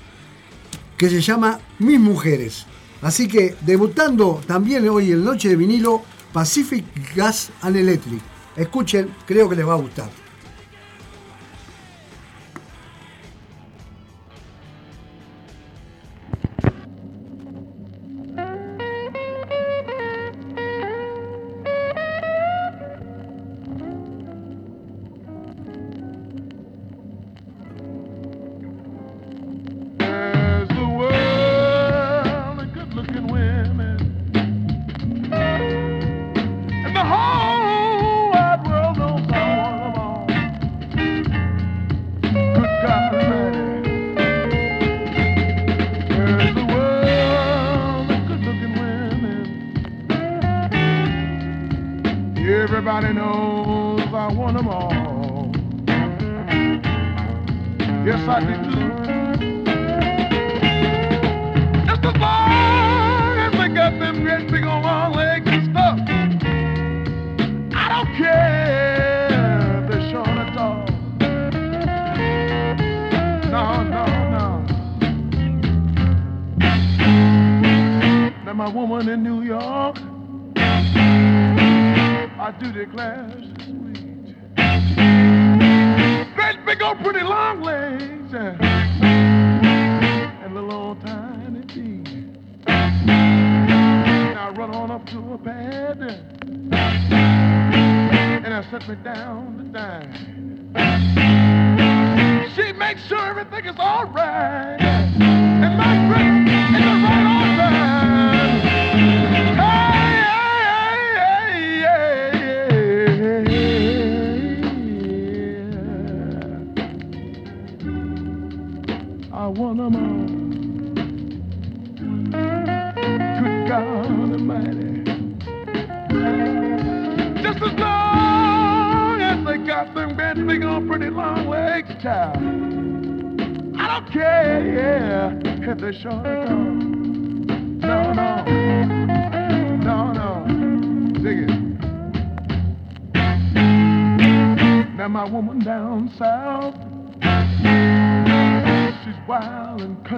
que 0.97 1.09
se 1.09 1.21
llama 1.21 1.59
Mis 1.79 1.99
Mujeres. 1.99 2.65
Así 3.01 3.27
que 3.27 3.55
debutando 3.61 4.41
también 4.45 4.87
hoy 4.87 5.11
en 5.11 5.23
Noche 5.23 5.49
de 5.49 5.55
Vinilo, 5.55 6.03
Pacific 6.31 6.85
Gas 7.15 7.51
and 7.61 7.75
Electric. 7.75 8.21
Escuchen, 8.55 9.09
creo 9.25 9.49
que 9.49 9.55
les 9.55 9.67
va 9.67 9.73
a 9.73 9.77
gustar. 9.77 10.20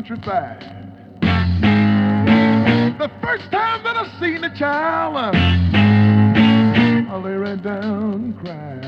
Countrified. 0.03 0.59
The 2.99 3.09
first 3.21 3.49
time 3.51 3.83
that 3.83 3.95
I 3.95 4.19
seen 4.19 4.41
the 4.41 4.49
child, 4.49 5.15
uh, 5.15 5.31
I 7.13 7.17
lay 7.17 7.33
right 7.33 7.61
down 7.61 8.13
and 8.13 8.37
cried. 8.39 8.83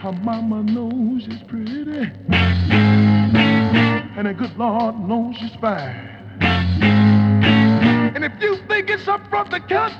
Her 0.00 0.12
mama 0.12 0.62
knows 0.62 1.24
she's 1.24 1.42
pretty, 1.42 2.10
and 4.16 4.26
a 4.26 4.34
good 4.34 4.56
Lord 4.56 4.98
knows 5.00 5.36
she's 5.36 5.54
fine. 5.60 6.08
And 8.14 8.24
if 8.24 8.32
you 8.40 8.56
think 8.66 8.88
it's 8.88 9.06
up 9.08 9.28
front 9.28 9.50
to 9.50 9.60
kill 9.60 9.90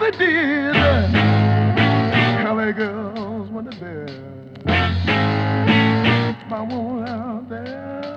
yes 0.00 0.18
they 0.18 0.18
did. 0.18 0.74
LA 2.44 2.72
girls 2.72 3.50
were 3.50 3.62
the 3.62 3.70
best. 3.70 4.12
My 6.48 6.60
woman 6.60 7.08
out 7.08 7.48
there, 7.48 8.12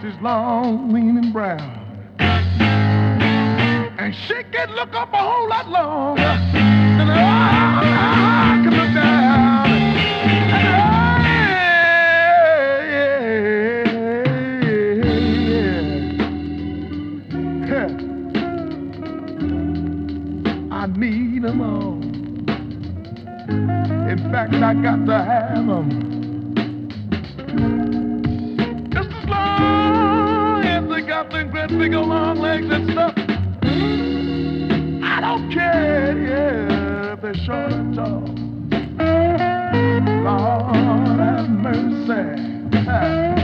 she's 0.00 0.20
long, 0.20 0.92
lean, 0.92 1.16
and 1.16 1.32
brown. 1.32 1.80
And 3.98 4.14
she 4.14 4.42
can 4.52 4.74
look 4.74 4.94
up 4.94 5.12
a 5.12 5.16
whole 5.16 5.48
lot 5.48 5.68
longer 5.68 6.22
than 6.22 7.10
I 7.10 8.60
can 8.62 8.70
look 8.70 8.94
down. 8.94 9.13
Fact, 24.34 24.54
I 24.54 24.74
got 24.74 25.06
to 25.06 25.12
have 25.12 25.64
them. 25.64 25.88
Just 28.92 29.10
as 29.10 29.28
long 29.28 30.64
as 30.64 30.88
they 30.90 31.02
got 31.06 31.30
them 31.30 31.52
great 31.52 31.68
big 31.68 31.92
long 31.92 32.40
legs 32.40 32.66
and 32.68 32.90
stuff. 32.90 33.14
I 35.04 35.20
don't 35.20 35.52
care, 35.52 37.12
if 37.12 37.20
they're 37.22 37.34
short 37.46 37.74
or 37.74 37.94
tall. 37.94 38.24
Lord 40.24 41.20
have 41.20 41.48
mercy. 41.48 43.43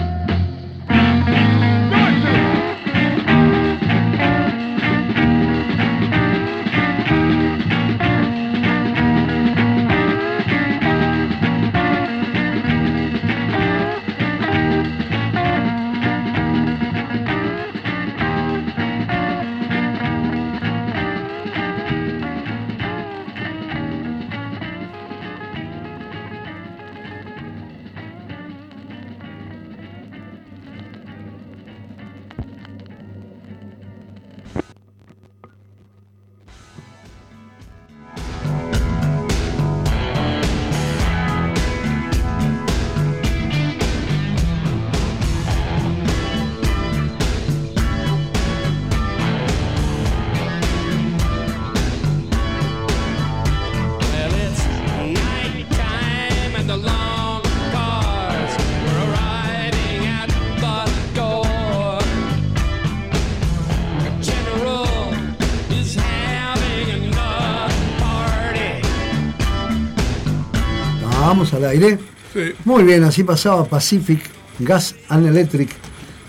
Vamos 71.31 71.55
al 71.55 71.65
aire. 71.67 71.97
Sí. 72.33 72.41
Muy 72.65 72.83
bien, 72.83 73.05
así 73.05 73.23
pasaba 73.23 73.65
Pacific 73.65 74.21
Gas 74.59 74.97
and 75.09 75.29
Electric 75.29 75.69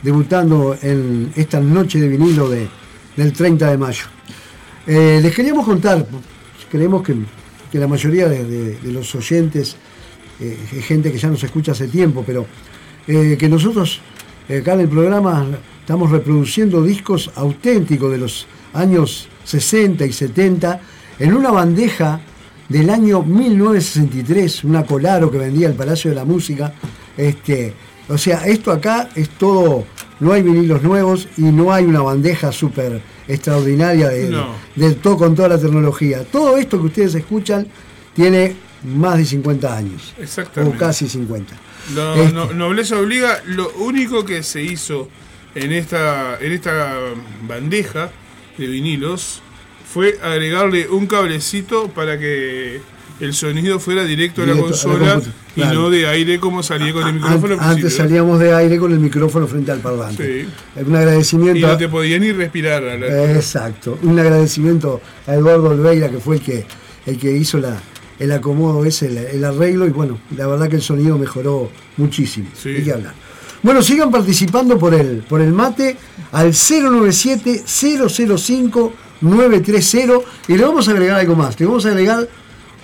debutando 0.04 0.78
en 0.80 1.32
esta 1.36 1.60
noche 1.60 2.00
de 2.00 2.08
vinilo 2.08 2.48
de, 2.48 2.68
del 3.18 3.34
30 3.34 3.72
de 3.72 3.78
mayo. 3.80 4.04
Eh, 4.86 5.20
les 5.24 5.34
queríamos 5.34 5.66
contar, 5.66 6.06
creemos 6.70 7.02
que, 7.02 7.16
que 7.72 7.80
la 7.80 7.88
mayoría 7.88 8.28
de, 8.30 8.46
de- 8.46 8.76
de 8.78 8.92
los 8.92 9.16
oyentes 9.16 9.76
eh, 10.40 10.56
gente 10.84 11.12
que 11.12 11.18
ya 11.18 11.30
nos 11.30 11.44
escucha 11.44 11.72
hace 11.72 11.88
tiempo, 11.88 12.24
pero 12.24 12.46
eh, 13.08 13.36
que 13.40 13.50
nosotros 13.50 14.02
acá 14.48 14.74
en 14.74 14.82
el 14.82 14.88
programa 14.90 15.48
estamos 15.80 16.12
reproduciendo 16.12 16.84
discos 16.84 17.32
auténticos 17.34 18.12
de 18.12 18.20
los 18.20 18.46
años 18.76 19.28
60 19.46 20.06
y 20.06 20.14
70 20.14 20.80
en 21.18 21.34
una 21.34 21.50
bandeja 21.50 22.22
del 22.72 22.90
año 22.90 23.22
1963, 23.24 24.64
una 24.64 24.86
Colaro 24.86 25.30
que 25.32 25.38
vendía 25.38 25.68
el 25.68 25.74
Palacio 25.74 26.10
de 26.12 26.16
la 26.16 26.26
Música. 26.26 26.74
Este, 27.18 27.74
o 28.08 28.18
sea, 28.18 28.46
esto 28.46 28.72
acá 28.72 29.10
es 29.16 29.30
todo, 29.30 29.86
no 30.20 30.32
hay 30.34 30.42
vinilos 30.42 30.82
nuevos 30.84 31.28
y 31.38 31.42
no 31.44 31.74
hay 31.74 31.86
una 31.86 32.02
bandeja 32.02 32.52
súper 32.52 33.02
extraordinaria 33.28 34.10
de, 34.10 34.30
No. 34.30 34.56
todo 35.02 35.18
con 35.18 35.36
toda 35.36 35.50
la 35.50 35.58
tecnología. 35.60 36.24
Todo 36.24 36.58
esto 36.58 36.80
que 36.80 36.86
ustedes 36.88 37.16
escuchan 37.16 37.68
tiene 38.14 38.56
más 38.84 39.18
de 39.18 39.26
50 39.26 39.76
años. 39.78 40.14
Exactamente. 40.20 40.76
O 40.76 40.80
casi 40.80 41.08
50. 41.08 41.56
No, 41.96 42.16
Este. 42.16 42.34
no- 42.34 42.54
nobleza 42.54 42.98
obliga. 43.00 43.42
Lo 43.46 43.70
único 43.80 44.26
que 44.26 44.44
se 44.44 44.62
hizo 44.64 45.08
en 45.56 45.72
esta, 45.72 46.38
en 46.40 46.52
esta 46.52 46.98
bandeja 47.48 48.10
de 48.58 48.68
vinilos 48.68 49.42
fue 49.94 50.18
agregarle 50.22 50.88
un 50.90 51.08
cablecito 51.08 51.88
para 51.90 52.18
que 52.18 52.80
el 53.20 53.34
sonido 53.34 53.80
fuera 53.80 54.04
directo, 54.04 54.42
a 54.42 54.46
la 54.48 54.54
Directo 54.54 54.90
a 54.90 54.94
la 54.94 55.00
consola 55.00 55.22
y 55.56 55.62
no 55.62 55.90
de 55.92 56.08
aire 56.08 56.40
como 56.40 56.64
salía 56.64 56.92
con 56.92 57.08
el 57.08 57.14
micrófono. 57.16 57.54
antes 57.54 57.68
principio. 57.76 57.90
salíamos 57.92 58.40
de 58.40 58.54
aire 58.56 58.78
con 58.80 58.92
el 58.94 59.00
micrófono 59.00 59.48
frente 59.48 59.72
al 59.72 59.80
parlante. 59.80 60.46
Sí. 60.76 60.82
Un 60.84 60.94
Y 60.94 60.98
agradecimiento. 60.98 61.68
no 61.68 61.74
a- 61.74 61.78
te 61.78 61.88
podía 61.88 62.18
ni 62.18 62.32
respirar. 62.32 62.84
a 62.84 62.98
la- 62.98 63.34
Exacto. 63.34 64.00
Un 64.02 64.18
agradecimiento 64.20 65.02
a 65.28 65.36
Eduardo 65.36 65.70
Olveira, 65.70 66.10
que 66.10 66.18
fue 66.20 66.38
el 66.38 66.42
que, 66.42 66.66
el 67.06 67.18
que 67.20 67.32
hizo 67.32 67.60
la, 67.60 67.78
el 68.18 68.32
acomodo 68.32 68.86
ese, 68.86 69.08
el, 69.08 69.18
el 69.18 69.44
arreglo, 69.46 69.86
y 69.86 69.92
bueno, 69.92 70.20
la 70.36 70.48
verdad 70.48 70.68
que 70.70 70.78
el 70.78 70.82
sonido 70.82 71.18
mejoró 71.20 71.70
muchísimo. 71.98 72.48
Sí. 72.60 72.70
Hay 72.70 72.84
que 72.84 72.92
hablar. 72.94 73.14
Bueno, 73.62 73.84
sigan 73.84 74.10
participando 74.10 74.80
por 74.80 74.96
el, 74.96 75.18
por 75.30 75.42
el 75.42 75.52
mate 75.54 75.96
al 76.32 76.56
097-005-930 79.22 80.22
y 80.48 80.58
le 80.58 80.64
vamos 80.64 80.88
a 80.88 80.92
agregar 80.92 81.20
algo 81.20 81.36
más. 81.36 81.60
Le 81.60 81.66
vamos 81.66 81.86
a 81.86 81.90
agregar 81.90 82.28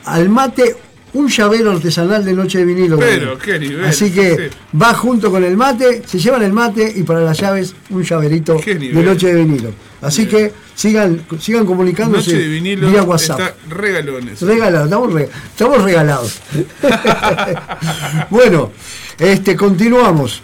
al 0.06 0.30
mate 0.30 0.76
un 1.14 1.30
llavero 1.30 1.72
artesanal 1.72 2.24
de 2.24 2.34
Noche 2.34 2.60
de 2.60 2.66
Vinilo. 2.66 2.98
Pero, 3.00 3.38
qué 3.40 3.58
nivel, 3.58 3.86
Así 3.86 4.12
que 4.12 4.50
sí. 4.52 4.78
va 4.80 4.94
junto 4.94 5.32
con 5.32 5.44
el 5.44 5.56
mate, 5.58 6.04
se 6.06 6.20
llevan 6.20 6.44
el 6.44 6.54
mate 6.54 6.92
y 6.96 7.04
para 7.04 7.22
las 7.22 7.40
llaves 7.40 7.74
un 7.90 8.04
llaverito 8.04 8.56
de. 8.64 8.92
Noche 9.04 9.28
de 9.34 9.44
Vinilo. 9.44 9.72
Así 10.02 10.26
Bien. 10.26 10.50
que 10.50 10.54
sigan, 10.76 11.22
sigan 11.40 11.66
comunicándose 11.66 12.32
Noche 12.34 12.44
de 12.44 12.48
vinilo 12.50 12.90
vía 12.90 13.02
WhatsApp. 13.04 13.40
está 13.40 13.56
regalones. 13.76 14.42
Regalados, 14.42 14.86
estamos, 14.88 15.14
re- 15.14 15.30
estamos 15.52 15.82
regalados. 15.84 16.40
bueno, 18.30 18.72
este, 19.18 19.56
continuamos. 19.56 20.42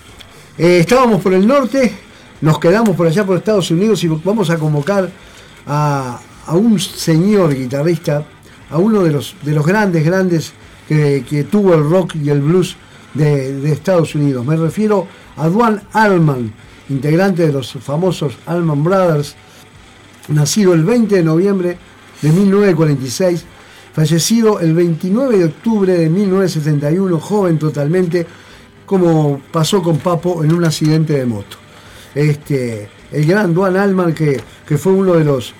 Eh, 0.57 0.79
estábamos 0.79 1.21
por 1.21 1.33
el 1.33 1.45
norte, 1.45 1.93
nos 2.41 2.57
quedamos 2.59 2.95
por 2.95 3.05
allá 3.07 3.25
por 3.25 3.37
Estados 3.37 3.69
Unidos 3.71 4.03
y 4.03 4.07
vamos 4.07 4.49
a 4.49 4.57
convocar 4.57 5.09
a, 5.67 6.19
a 6.45 6.55
un 6.55 6.79
señor 6.79 7.55
guitarrista, 7.55 8.25
a 8.69 8.77
uno 8.77 9.03
de 9.03 9.11
los, 9.11 9.35
de 9.43 9.53
los 9.53 9.65
grandes, 9.65 10.05
grandes 10.05 10.53
que, 10.87 11.25
que 11.27 11.43
tuvo 11.43 11.73
el 11.73 11.89
rock 11.89 12.15
y 12.15 12.29
el 12.29 12.41
blues 12.41 12.75
de, 13.13 13.53
de 13.53 13.71
Estados 13.71 14.15
Unidos. 14.15 14.45
Me 14.45 14.55
refiero 14.55 15.07
a 15.37 15.47
Duane 15.47 15.81
Allman, 15.93 16.53
integrante 16.89 17.47
de 17.47 17.53
los 17.53 17.71
famosos 17.73 18.37
Allman 18.45 18.83
Brothers, 18.83 19.35
nacido 20.29 20.73
el 20.73 20.83
20 20.83 21.15
de 21.15 21.23
noviembre 21.23 21.77
de 22.21 22.31
1946, 22.31 23.43
fallecido 23.93 24.59
el 24.59 24.73
29 24.73 25.37
de 25.37 25.45
octubre 25.45 25.93
de 25.93 26.09
1971, 26.09 27.19
joven 27.19 27.59
totalmente, 27.59 28.25
como 28.85 29.41
pasó 29.51 29.81
con 29.81 29.97
Papo 29.97 30.43
en 30.43 30.53
un 30.53 30.65
accidente 30.65 31.13
de 31.13 31.25
moto. 31.25 31.57
Este, 32.15 32.89
el 33.13 33.25
gran 33.25 33.53
Duane 33.53 33.79
Allman, 33.79 34.13
que, 34.13 34.41
que 34.67 34.77
fue 34.77 34.91
uno 34.91 35.13
de 35.13 35.23
los, 35.23 35.53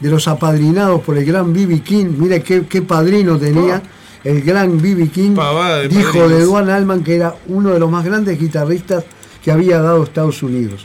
de 0.00 0.10
los 0.10 0.28
apadrinados 0.28 1.02
por 1.02 1.16
el 1.16 1.24
gran 1.24 1.52
B.B. 1.52 1.80
King, 1.80 2.06
mire 2.18 2.42
qué, 2.42 2.66
qué 2.66 2.82
padrino 2.82 3.38
tenía. 3.38 3.82
El 4.24 4.42
gran 4.42 4.80
B.B. 4.80 5.08
King 5.08 5.30
de 5.30 5.88
dijo 5.88 6.28
de. 6.28 6.44
Duane 6.44 6.72
Allman 6.72 7.02
que 7.02 7.16
era 7.16 7.34
uno 7.46 7.70
de 7.70 7.78
los 7.78 7.90
más 7.90 8.04
grandes 8.04 8.38
guitarristas 8.38 9.04
que 9.42 9.50
había 9.50 9.80
dado 9.80 10.02
Estados 10.02 10.42
Unidos. 10.42 10.84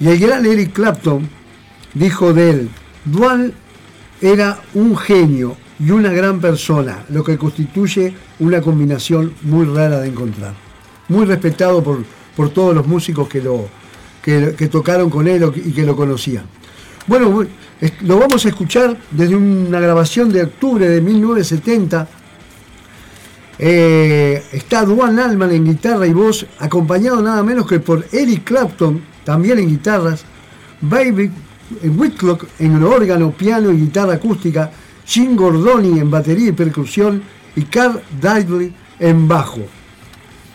Y 0.00 0.08
el 0.08 0.18
gran 0.18 0.44
Eric 0.46 0.72
Clapton 0.72 1.28
dijo 1.94 2.32
de 2.32 2.50
él, 2.50 2.70
Duane 3.04 3.52
era 4.20 4.60
un 4.74 4.96
genio 4.96 5.56
y 5.78 5.90
una 5.90 6.10
gran 6.12 6.40
persona, 6.40 7.04
lo 7.10 7.22
que 7.22 7.36
constituye 7.36 8.14
una 8.40 8.60
combinación 8.60 9.34
muy 9.42 9.66
rara 9.66 10.00
de 10.00 10.08
encontrar. 10.08 10.54
Muy 11.08 11.26
respetado 11.26 11.82
por, 11.82 12.04
por 12.36 12.50
todos 12.50 12.74
los 12.74 12.86
músicos 12.86 13.28
que, 13.28 13.42
lo, 13.42 13.68
que, 14.22 14.68
tocaron 14.70 15.10
con 15.10 15.26
él 15.28 15.44
y 15.56 15.72
que 15.72 15.82
lo 15.82 15.96
conocían. 15.96 16.44
Bueno, 17.06 17.44
lo 18.02 18.18
vamos 18.18 18.44
a 18.46 18.48
escuchar 18.48 18.96
desde 19.10 19.34
una 19.34 19.80
grabación 19.80 20.32
de 20.32 20.42
octubre 20.44 20.88
de 20.88 21.00
1970 21.00 22.08
eh, 23.58 24.42
está 24.52 24.84
Duane 24.84 25.22
Allman 25.22 25.52
en 25.52 25.64
guitarra 25.64 26.06
y 26.06 26.12
voz, 26.12 26.46
acompañado 26.58 27.22
nada 27.22 27.42
menos 27.42 27.66
que 27.66 27.80
por 27.80 28.04
Eric 28.10 28.44
Clapton, 28.44 29.02
también 29.24 29.58
en 29.58 29.68
guitarras, 29.68 30.24
Baby 30.80 31.30
Whitlock 31.84 32.46
en 32.58 32.82
órgano, 32.82 33.30
piano 33.30 33.70
y 33.70 33.76
guitarra 33.82 34.14
acústica, 34.14 34.70
Jim 35.04 35.36
Gordoni 35.36 35.98
en 36.00 36.10
batería 36.10 36.48
y 36.48 36.52
percusión 36.52 37.22
y 37.54 37.62
Carl 37.62 38.00
Dudley 38.20 38.74
en 38.98 39.28
bajo. 39.28 39.60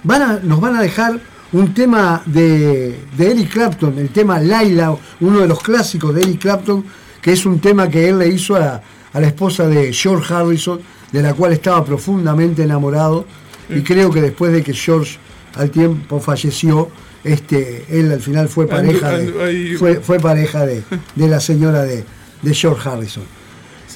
Van 0.04 0.22
a- 0.22 0.40
nos 0.40 0.60
van 0.60 0.76
a 0.76 0.82
dejar 0.82 1.20
un 1.54 1.74
tema 1.74 2.22
de, 2.26 3.00
de 3.16 3.32
Eric 3.32 3.54
Clapton, 3.54 3.98
el 3.98 4.10
tema 4.10 4.40
Laila, 4.40 4.96
uno 5.22 5.40
de 5.40 5.48
los 5.48 5.62
clásicos 5.62 6.14
de 6.14 6.22
Eric 6.22 6.42
Clapton, 6.42 6.84
que 7.22 7.32
es 7.34 7.46
un 7.46 7.60
tema 7.60 7.90
que 7.90 8.10
él 8.10 8.20
le 8.20 8.28
hizo 8.28 8.56
a, 8.56 8.82
a 9.14 9.20
la 9.20 9.28
esposa 9.28 9.68
de 9.68 9.94
George 9.94 10.34
Harrison, 10.34 10.80
de 11.12 11.22
la 11.22 11.34
cual 11.34 11.54
estaba 11.54 11.84
profundamente 11.86 12.64
enamorado, 12.64 13.26
y 13.70 13.82
creo 13.82 14.12
que 14.12 14.22
después 14.22 14.52
de 14.52 14.64
que 14.64 14.74
George 14.74 15.18
al 15.56 15.70
tiempo 15.72 16.20
falleció, 16.20 16.90
este, 17.24 17.86
él 17.90 18.12
al 18.12 18.22
final 18.22 18.48
fue 18.48 18.68
pareja 18.68 19.12
de, 19.12 19.76
fue, 19.78 19.96
fue 19.96 20.20
pareja 20.20 20.66
de, 20.66 20.84
de 21.16 21.28
la 21.28 21.40
señora 21.40 21.84
de, 21.84 22.06
de 22.42 22.54
George 22.54 22.88
Harrison. 22.88 23.24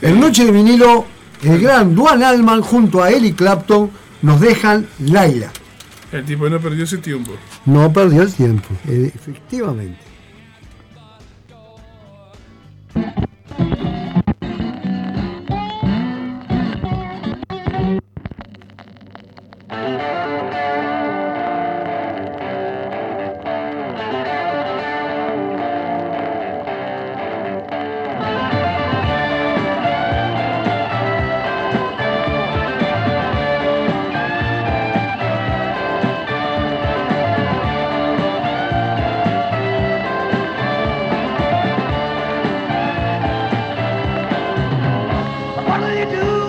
En 0.01 0.19
Noche 0.19 0.45
de 0.45 0.51
vinilo, 0.51 1.05
el 1.43 1.59
gran 1.59 1.95
Duane 1.95 2.25
Allman 2.25 2.61
junto 2.61 3.03
a 3.03 3.11
Eric 3.11 3.35
Clapton 3.35 3.91
nos 4.21 4.41
dejan 4.41 4.87
Laila. 4.99 5.51
El 6.11 6.25
tipo 6.25 6.49
no 6.49 6.59
perdió 6.59 6.83
ese 6.83 6.97
tiempo. 6.97 7.31
No 7.65 7.91
perdió 7.91 8.21
el 8.23 8.33
tiempo, 8.33 8.67
efectivamente. 8.85 10.10
What 45.81 45.89
do 45.89 45.97
you 45.97 46.05
do? 46.05 46.40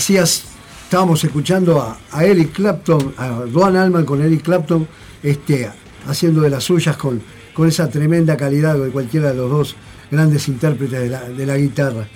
Hacías, 0.00 0.44
estábamos 0.84 1.22
escuchando 1.24 1.78
a, 1.78 1.98
a 2.10 2.24
Eric 2.24 2.52
Clapton, 2.52 3.12
a 3.18 3.28
Duane 3.44 3.78
Allman 3.78 4.06
con 4.06 4.22
Eric 4.22 4.42
Clapton, 4.42 4.88
este, 5.22 5.70
haciendo 6.06 6.40
de 6.40 6.48
las 6.48 6.64
suyas 6.64 6.96
con, 6.96 7.20
con 7.52 7.68
esa 7.68 7.90
tremenda 7.90 8.34
calidad 8.34 8.78
de 8.78 8.88
cualquiera 8.90 9.28
de 9.28 9.34
los 9.34 9.50
dos 9.50 9.76
grandes 10.10 10.48
intérpretes 10.48 11.02
de 11.02 11.10
la, 11.10 11.28
de 11.28 11.44
la 11.44 11.58
guitarra. 11.58 12.08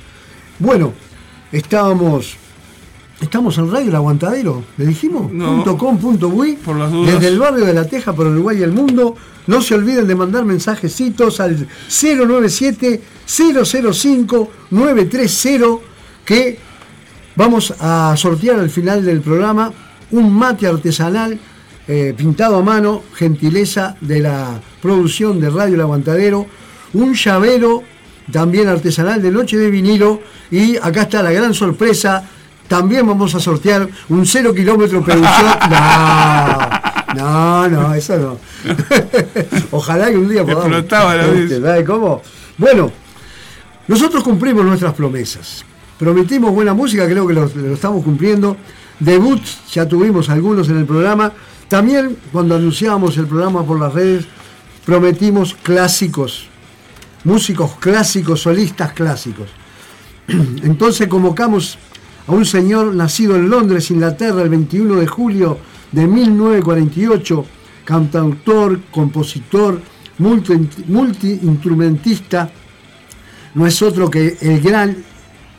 Bueno, 0.59 0.95
estábamos, 1.53 2.37
estamos 3.20 3.59
en 3.59 3.70
Radio 3.70 3.91
El 3.91 3.97
Aguantadero, 3.97 4.64
¿le 4.78 4.87
dijimos? 4.87 5.30
No. 5.30 5.57
Punto 5.57 5.76
com, 5.76 5.99
punto 5.99 6.28
uy, 6.28 6.57
Por 6.57 6.76
las 6.76 6.91
dudas. 6.91 7.12
Desde 7.12 7.28
el 7.28 7.39
barrio 7.39 7.66
de 7.66 7.74
La 7.74 7.87
Teja 7.87 8.14
por 8.14 8.26
Uruguay 8.26 8.61
y 8.61 8.62
el 8.62 8.72
mundo. 8.72 9.14
No 9.47 9.61
se 9.61 9.74
olviden 9.74 10.07
de 10.07 10.14
mandar 10.14 10.47
mensajecitos 10.47 11.39
al 11.39 11.68
097 11.91 13.03
005 13.26 14.51
930 14.70 15.85
que 16.24 16.59
vamos 17.37 17.74
a 17.80 18.14
sortear 18.16 18.59
al 18.59 18.70
final 18.70 19.05
del 19.05 19.20
programa 19.20 19.72
un 20.11 20.32
mate 20.32 20.66
artesanal 20.66 21.39
eh, 21.87 22.14
pintado 22.16 22.57
a 22.57 22.62
mano, 22.62 23.03
gentileza 23.14 23.97
de 24.01 24.20
la 24.20 24.61
producción 24.80 25.39
de 25.41 25.51
Radio 25.51 25.74
El 25.74 25.82
Aguantadero, 25.82 26.47
un 26.95 27.14
llavero 27.14 27.82
también 28.32 28.68
artesanal 28.68 29.20
de 29.20 29.30
Noche 29.30 29.59
de 29.59 29.70
Vinilo 29.70 30.22
y 30.51 30.76
acá 30.76 31.03
está 31.03 31.22
la 31.22 31.30
gran 31.30 31.53
sorpresa, 31.53 32.24
también 32.68 33.07
vamos 33.07 33.35
a 33.35 33.41
sortear 33.41 33.87
un 34.09 34.24
cero 34.24 34.55
kilómetro 34.55 35.03
producción. 35.03 35.55
No, 37.14 37.68
no, 37.68 37.68
no, 37.68 37.95
eso 37.95 38.18
no. 38.18 38.39
Ojalá 39.70 40.11
que 40.11 40.16
un 40.16 40.28
día 40.28 40.43
podamos. 40.43 40.66
Explotaba 40.66 41.14
la 41.14 41.26
vez. 41.28 41.61
¿Sabe 41.62 41.85
cómo? 41.85 42.20
Bueno, 42.59 42.91
nosotros 43.87 44.24
cumplimos 44.24 44.64
nuestras 44.64 44.95
promesas. 44.95 45.64
Prometimos 46.05 46.52
buena 46.52 46.74
música, 46.74 47.07
creo 47.09 47.26
que 47.26 47.32
lo, 47.32 47.46
estamos 47.72 48.05
cumpliendo. 48.05 48.59
Debuts, 49.00 49.72
ya 49.72 49.88
tuvimos 49.88 50.28
algunos 50.28 50.68
en 50.68 50.76
el 50.76 50.84
programa. 50.84 51.32
También 51.66 52.18
cuando 52.30 52.57
anunciábamos 52.57 53.16
el 53.16 53.26
programa 53.26 53.64
por 53.64 53.80
las 53.80 53.94
redes, 53.94 54.26
prometimos 54.84 55.55
clásicos, 55.55 56.46
músicos 57.24 57.76
clásicos, 57.80 58.42
solistas 58.42 58.92
clásicos. 58.92 59.48
Entonces 60.28 61.09
convocamos 61.09 61.78
a 62.26 62.32
un 62.32 62.44
señor 62.44 62.94
nacido 62.94 63.36
en 63.36 63.48
Londres, 63.48 63.90
Inglaterra, 63.90 64.42
el 64.42 64.50
21 64.50 64.96
de 64.96 65.07
julio 65.07 65.57
de 65.90 66.07
1948, 66.07 67.46
cantautor, 67.86 68.78
compositor, 68.90 69.80
multi- 70.18 70.84
multiinstrumentista, 70.86 72.50
no 73.55 73.66
es 73.66 73.80
otro 73.80 74.11
que 74.11 74.36
el 74.42 74.61
gran 74.61 75.14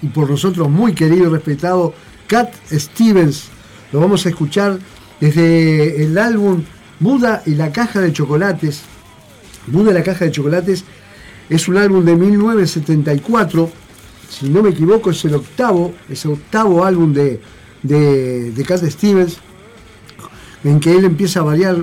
y 0.06 0.10
por 0.10 0.30
nosotros 0.30 0.70
muy 0.70 0.93
querido 0.93 1.26
y 1.26 1.30
respetado 1.30 1.93
Cat 2.28 2.53
Stevens. 2.72 3.45
Lo 3.91 3.99
vamos 3.99 4.26
a 4.26 4.30
escuchar 4.30 4.78
desde 5.20 6.03
el 6.03 6.18
álbum 6.18 6.64
Buda 6.99 7.41
y 7.45 7.56
la 7.56 7.72
caja 7.72 8.01
de 8.01 8.14
chocolates. 8.14 8.84
Buda 9.68 9.91
y 9.91 9.93
la 9.95 10.03
caja 10.03 10.26
de 10.26 10.32
chocolates 10.32 10.84
es 11.49 11.68
un 11.68 11.78
álbum 11.78 12.06
de 12.06 12.16
1974. 12.16 13.72
Si 14.30 14.49
no 14.49 14.62
me 14.62 14.70
equivoco, 14.70 15.10
es 15.10 15.26
el 15.26 15.36
octavo, 15.36 15.93
es 16.10 16.24
el 16.26 16.32
octavo 16.32 16.86
álbum 16.86 17.14
de, 17.14 17.41
de, 17.84 18.51
de 18.51 18.64
Cat 18.64 18.84
Stevens 18.86 19.39
en 20.64 20.80
que 20.80 20.95
él 20.95 21.06
empieza 21.06 21.41
a 21.41 21.43
variar 21.43 21.76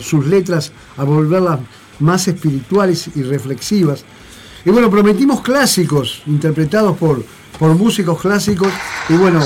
sus 0.00 0.26
letras, 0.26 0.72
a 0.96 1.04
volverlas 1.04 1.60
más 1.98 2.26
espirituales 2.28 3.10
y 3.16 3.22
reflexivas. 3.22 4.04
Y 4.64 4.70
bueno, 4.70 4.90
prometimos 4.90 5.40
clásicos, 5.40 6.22
interpretados 6.26 6.96
por, 6.96 7.24
por 7.62 7.76
músicos 7.76 8.20
clásicos, 8.20 8.72
y 9.08 9.12
bueno, 9.12 9.38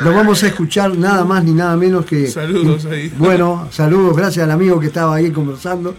lo 0.00 0.12
vamos 0.12 0.42
a 0.42 0.48
escuchar 0.48 0.98
nada 0.98 1.24
más 1.24 1.44
ni 1.44 1.52
nada 1.52 1.76
menos 1.76 2.04
que... 2.04 2.26
Saludos 2.26 2.86
ahí. 2.86 3.12
Bueno, 3.18 3.68
saludos, 3.70 4.16
gracias 4.16 4.42
al 4.42 4.50
amigo 4.50 4.80
que 4.80 4.88
estaba 4.88 5.14
ahí 5.14 5.30
conversando. 5.30 5.94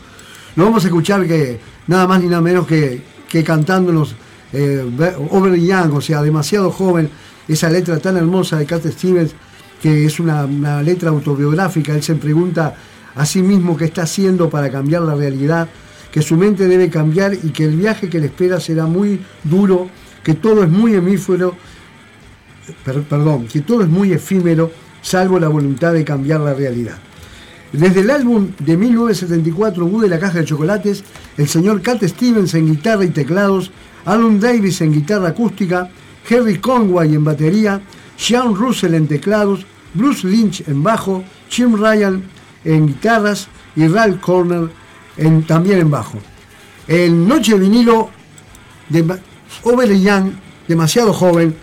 Lo 0.58 0.66
vamos 0.66 0.84
a 0.84 0.88
escuchar 0.88 1.26
que 1.26 1.62
nada 1.88 2.06
más 2.06 2.22
ni 2.22 2.28
nada 2.28 2.42
menos 2.42 2.68
que, 2.68 3.02
que 3.30 3.46
cantándonos 3.46 4.14
eh, 4.52 4.84
Over 5.30 5.58
Young, 5.58 5.94
o 5.94 6.02
sea, 6.02 6.22
demasiado 6.22 6.70
joven, 6.70 7.10
esa 7.48 7.70
letra 7.70 7.98
tan 7.98 8.18
hermosa 8.18 8.58
de 8.58 8.66
Cat 8.66 8.86
Stevens, 8.86 9.32
que 9.82 10.04
es 10.04 10.20
una, 10.20 10.44
una 10.44 10.82
letra 10.82 11.12
autobiográfica. 11.12 11.94
Él 11.94 12.04
se 12.04 12.16
pregunta 12.16 12.76
a 13.16 13.26
sí 13.26 13.42
mismo 13.42 13.78
qué 13.78 13.86
está 13.86 14.02
haciendo 14.02 14.50
para 14.50 14.70
cambiar 14.70 15.04
la 15.04 15.16
realidad, 15.16 15.70
que 16.12 16.22
su 16.22 16.36
mente 16.36 16.68
debe 16.68 16.90
cambiar 16.90 17.34
y 17.34 17.52
que 17.52 17.64
el 17.64 17.78
viaje 17.78 18.10
que 18.10 18.20
le 18.20 18.26
espera 18.26 18.60
será 18.60 18.86
muy 18.86 19.22
duro, 19.46 19.88
que 20.24 20.34
todo 20.36 20.64
es 20.64 20.70
muy 20.70 20.96
hemífero, 20.96 21.56
per- 22.86 23.04
perdón, 23.04 23.48
que 23.48 23.62
todo 23.62 23.82
es 23.84 23.90
muy 23.90 24.12
efímero, 24.14 24.72
salvo 25.02 25.40
la 25.40 25.48
voluntad 25.50 25.94
de 25.94 26.04
cambiar 26.04 26.42
la 26.42 26.54
realidad. 26.54 26.98
Desde 27.72 28.02
el 28.02 28.12
álbum 28.12 28.50
de 28.60 28.78
1974, 28.78 29.86
Wood 29.86 30.04
de 30.04 30.10
la 30.10 30.20
caja 30.20 30.40
de 30.40 30.46
chocolates, 30.46 31.04
el 31.38 31.48
señor 31.48 31.82
Cat 31.82 32.04
Stevens 32.04 32.54
en 32.54 32.68
guitarra 32.68 33.04
y 33.04 33.10
teclados, 33.10 33.72
Alan 34.06 34.40
Davis 34.40 34.82
en 34.82 34.94
guitarra 34.94 35.30
acústica, 35.30 35.90
Harry 36.30 36.58
Conway 36.60 37.16
en 37.16 37.24
batería, 37.24 37.82
Sean 38.16 38.56
Russell 38.56 38.94
en 38.94 39.08
teclados, 39.08 39.66
Bruce 39.96 40.28
Lynch 40.28 40.64
en 40.68 40.84
bajo, 40.84 41.24
Jim 41.50 41.76
Ryan 41.76 42.24
en 42.64 42.88
guitarras 42.88 43.48
y 43.76 43.88
Ralph 43.88 44.22
Corner 44.22 44.70
también 45.48 45.80
en 45.80 45.90
bajo. 45.92 46.20
En 46.88 47.28
Noche 47.28 47.56
vinilo 47.58 48.10
de 48.90 49.04
Young, 49.66 50.34
demasiado 50.68 51.14
joven, 51.14 51.56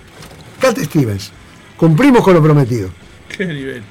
Cat 0.61 0.79
Stevens. 0.79 1.33
Cumplimos 1.77 2.23
con 2.23 2.35
lo 2.35 2.43
prometido. 2.43 2.91
Qué 3.29 3.47
nivel. 3.47 3.83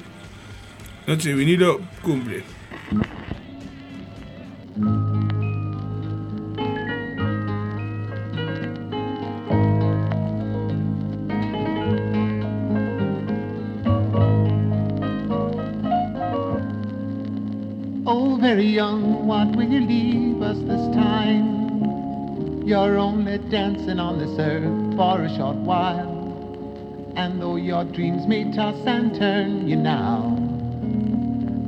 Noche 1.06 1.30
de 1.30 1.34
vinilo 1.34 1.80
cumple. 2.02 2.44
Oh, 18.04 18.36
very 18.40 18.66
young, 18.66 19.26
what 19.26 19.54
will 19.56 19.68
you 19.68 19.80
leave 19.80 20.42
us 20.42 20.58
this 20.66 20.94
time? 20.94 21.59
You're 22.70 22.98
only 22.98 23.38
dancing 23.50 23.98
on 23.98 24.20
this 24.20 24.38
earth 24.38 24.94
for 24.96 25.22
a 25.24 25.36
short 25.36 25.56
while. 25.56 27.12
And 27.16 27.42
though 27.42 27.56
your 27.56 27.82
dreams 27.82 28.28
may 28.28 28.44
toss 28.52 28.76
and 28.86 29.12
turn 29.12 29.66
you 29.66 29.74
now, 29.74 30.38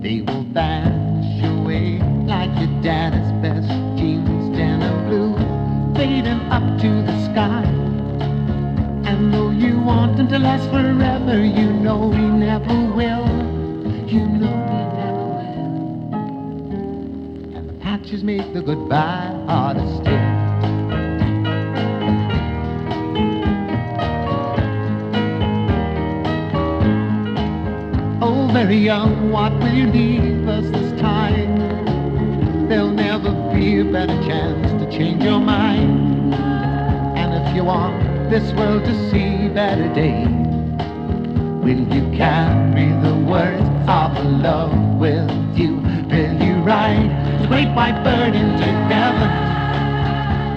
they 0.01 0.21
will 0.21 0.45
vanish 0.45 1.43
away 1.43 1.99
like 2.25 2.57
your 2.57 2.71
daddy's 2.83 3.33
best 3.43 3.67
jeans, 3.99 4.57
denim 4.57 5.09
blue, 5.09 5.35
fading 5.97 6.41
up 6.53 6.81
to 6.83 7.03
the 7.03 7.25
sky. 7.33 7.65
And 9.05 9.35
though 9.35 9.51
you 9.51 9.81
want 9.81 10.17
them 10.17 10.29
to 10.29 10.39
last 10.39 10.71
forever, 10.71 11.45
you 11.45 11.73
know 11.73 11.99
we 12.07 12.19
never 12.19 12.77
will. 12.95 13.27
You 14.07 14.25
know 14.39 14.55
we 14.71 14.79
never 15.01 15.25
will. 15.35 16.15
And 17.57 17.69
the 17.71 17.75
patches 17.81 18.23
make 18.23 18.55
the 18.55 18.63
goodbye 18.63 19.35
harder 19.49 19.85
still. 20.01 20.32
Very 28.53 28.77
young, 28.77 29.31
what 29.31 29.51
will 29.61 29.73
you 29.73 29.87
leave 29.87 30.47
us 30.47 30.65
this 30.71 31.01
time? 31.01 32.69
There'll 32.69 32.91
never 32.91 33.33
be 33.55 33.81
a 33.81 33.85
better 33.85 34.15
chance 34.29 34.71
to 34.73 34.91
change 34.91 35.25
your 35.25 35.41
mind. 35.41 36.35
And 37.17 37.33
if 37.33 37.57
you 37.57 37.65
want 37.65 38.29
this 38.29 38.53
world 38.53 38.85
to 38.85 39.11
see 39.11 39.49
better 39.49 39.89
days, 39.95 40.29
will 41.65 41.81
you 41.97 42.15
carry 42.15 42.93
the 43.01 43.15
words 43.27 43.71
of 43.89 44.23
love 44.23 45.01
with 45.01 45.31
you? 45.57 45.77
Will 46.11 46.43
you 46.43 46.55
ride 46.63 47.41
the 47.41 47.49
great 47.49 47.75
white 47.75 48.05
bird 48.05 48.35
into 48.35 48.67
heaven? 48.93 49.31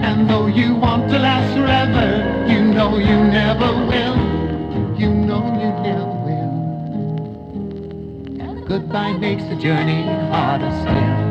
And 0.04 0.28
though 0.28 0.48
you 0.48 0.74
want 0.74 1.08
to 1.12 1.18
last 1.18 1.50
forever, 1.56 2.46
you 2.46 2.60
know 2.62 2.98
you 2.98 3.24
never 3.24 3.72
will. 3.86 4.35
Goodbye 8.66 9.12
makes 9.12 9.44
the 9.44 9.56
journey 9.56 10.02
harder 10.30 10.70
still. 10.82 11.25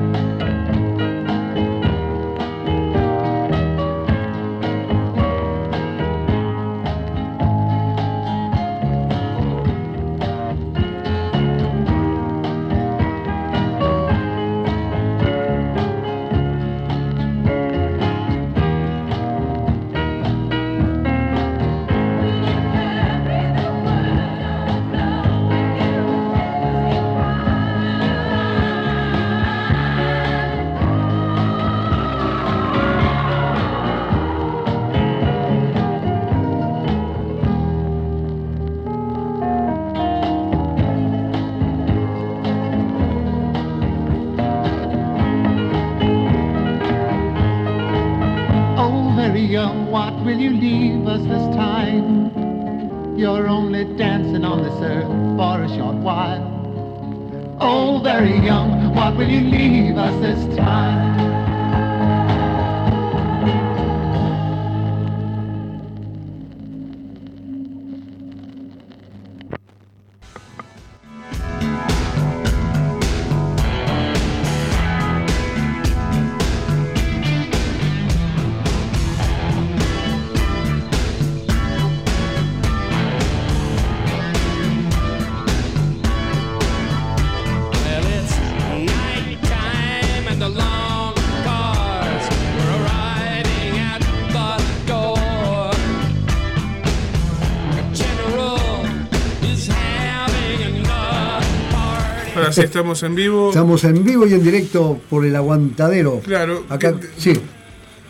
Estamos 102.64 103.04
en 103.04 103.16
vivo. 103.16 103.50
Estamos 103.50 103.84
en 103.84 104.04
vivo 104.04 104.26
y 104.28 104.34
en 104.34 104.44
directo 104.44 105.00
por 105.10 105.26
el 105.26 105.36
aguantadero. 105.36 106.20
Claro. 106.22 106.66
Acá, 106.70 107.00
que- 107.00 107.08
sí. 107.18 107.34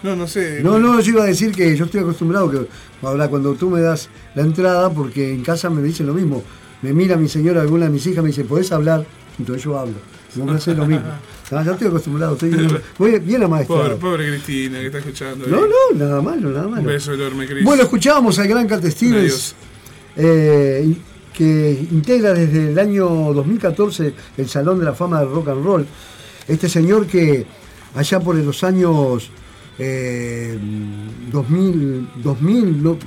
No, 0.04 0.16
no 0.16 0.28
sé. 0.28 0.62
No, 0.62 0.78
no, 0.80 1.00
yo 1.00 1.12
iba 1.14 1.24
a 1.24 1.28
decir 1.28 1.52
que 1.52 1.76
yo 1.76 1.86
estoy 1.86 2.02
acostumbrado 2.02 2.52
que 2.52 2.68
ahora 3.02 3.28
cuando 3.28 3.54
tú 3.56 3.70
me 3.70 3.82
das 3.82 4.10
la 4.36 4.43
entrada, 4.43 4.89
porque 4.91 5.32
en 5.34 5.41
casa 5.43 5.70
me 5.70 5.82
dicen 5.82 6.06
lo 6.06 6.14
mismo. 6.14 6.43
Me 6.82 6.93
mira 6.93 7.16
mi 7.18 7.28
señora, 7.28 7.62
alguna 7.62 7.86
de 7.86 7.91
mis 7.91 8.06
hijas 8.06 8.22
me 8.24 8.28
dice, 8.30 8.43
¿podés 8.43 8.72
hablar? 8.72 9.04
Entonces 9.39 9.64
yo 9.64 9.80
hablo. 9.80 9.96
Vos 10.36 10.46
me 10.46 10.58
haces 10.58 10.78
lo 10.78 10.86
mismo. 10.88 11.08
No, 11.52 11.64
ya 11.64 11.72
estoy 11.72 11.88
acostumbrado, 11.88 12.34
estoy 12.34 12.50
bien, 12.50 12.68
voy 12.98 13.12
bien 13.12 13.24
Pobre, 13.41 13.46
amaestrado. 13.46 13.98
pobre 13.98 14.28
Cristina 14.30 14.80
que 14.80 14.86
está 14.88 14.98
escuchando. 15.00 15.46
No, 15.48 15.62
no, 15.62 15.98
nada 15.98 16.22
malo, 16.22 16.50
nada 16.50 16.66
Un 16.68 16.72
malo. 16.74 16.88
beso 16.88 17.14
enorme, 17.14 17.48
Cris. 17.48 17.64
Bueno, 17.64 17.84
escuchábamos 17.84 18.38
al 18.39 18.48
gran 18.48 18.68
Cat 18.68 18.84
Stevens, 18.86 19.56
eh, 20.18 20.93
que 21.36 21.88
integra 21.91 22.33
desde 22.33 22.71
el 22.71 22.79
año 22.79 23.07
2014 23.33 24.13
el 24.38 24.47
Salón 24.49 24.79
de 24.79 24.86
la 24.86 24.93
Fama 24.93 25.19
del 25.19 25.29
Rock 25.29 25.49
and 25.49 25.65
Roll. 25.65 25.86
Este 26.47 26.69
señor 26.69 27.07
que 27.07 27.45
allá 27.95 28.19
por 28.19 28.36
los 28.36 28.63
años 28.63 29.29
eh, 29.77 30.57
2000, 31.31 32.09
2000 32.23 32.83
no, 32.83 32.97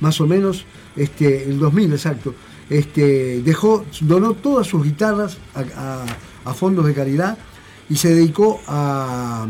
más 0.00 0.20
o 0.20 0.26
menos, 0.26 0.64
este, 0.96 1.44
el 1.44 1.58
2000 1.58 1.92
exacto, 1.92 2.34
este, 2.68 3.40
dejó, 3.42 3.84
donó 4.02 4.34
todas 4.34 4.66
sus 4.66 4.84
guitarras 4.84 5.38
a, 5.54 6.04
fondos 6.54 6.86
de 6.86 6.94
caridad 6.94 7.36
y 7.90 7.96
se 7.96 8.14
dedicó 8.14 8.60
a, 8.66 9.46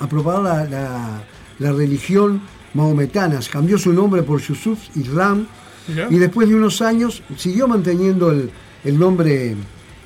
a 0.00 0.08
propagar 0.08 0.42
la, 0.42 0.64
la- 0.64 1.24
la 1.58 1.72
religión 1.72 2.42
maometana. 2.74 3.38
Cambió 3.50 3.78
su 3.78 3.92
nombre 3.92 4.22
por 4.24 4.40
Yusuf 4.42 4.78
Islam 4.96 5.46
Y 6.10 6.16
después 6.16 6.48
de 6.48 6.54
unos 6.54 6.80
años 6.82 7.22
siguió 7.36 7.68
manteniendo 7.68 8.30
el, 8.30 8.50
el 8.84 8.98
nombre 8.98 9.54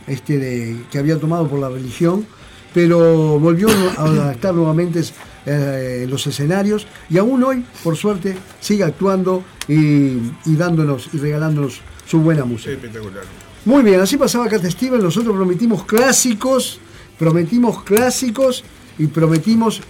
este, 0.06 0.38
de- 0.38 0.76
que 0.90 0.98
había 0.98 1.18
tomado 1.18 1.46
por 1.48 1.58
la 1.60 1.68
religión, 1.68 2.26
pero 2.74 3.38
volvió 3.38 3.68
a 3.96 4.32
estar 4.32 4.54
nuevamente 4.54 5.02
eh, 5.46 6.00
en 6.04 6.10
los 6.10 6.26
escenarios 6.26 6.86
y 7.08 7.16
aún 7.18 7.42
hoy, 7.44 7.64
por 7.84 7.96
suerte, 7.96 8.36
sigue 8.60 8.84
actuando 8.84 9.42
y, 9.68 10.18
y 10.44 10.56
dándonos 10.56 11.08
y 11.12 11.18
regalándonos 11.18 11.80
su 12.06 12.20
buena 12.20 12.44
música. 12.44 12.72
Espectacular. 12.72 13.22
Muy 13.64 13.82
bien, 13.82 14.00
así 14.00 14.16
pasaba 14.16 14.48
Cat 14.48 14.64
Steven. 14.64 15.02
Nosotros 15.02 15.34
prometimos 15.36 15.84
clásicos, 15.84 16.78
prometimos 17.18 17.82
clásicos 17.84 18.64
y 18.98 19.06
prometimos 19.06 19.80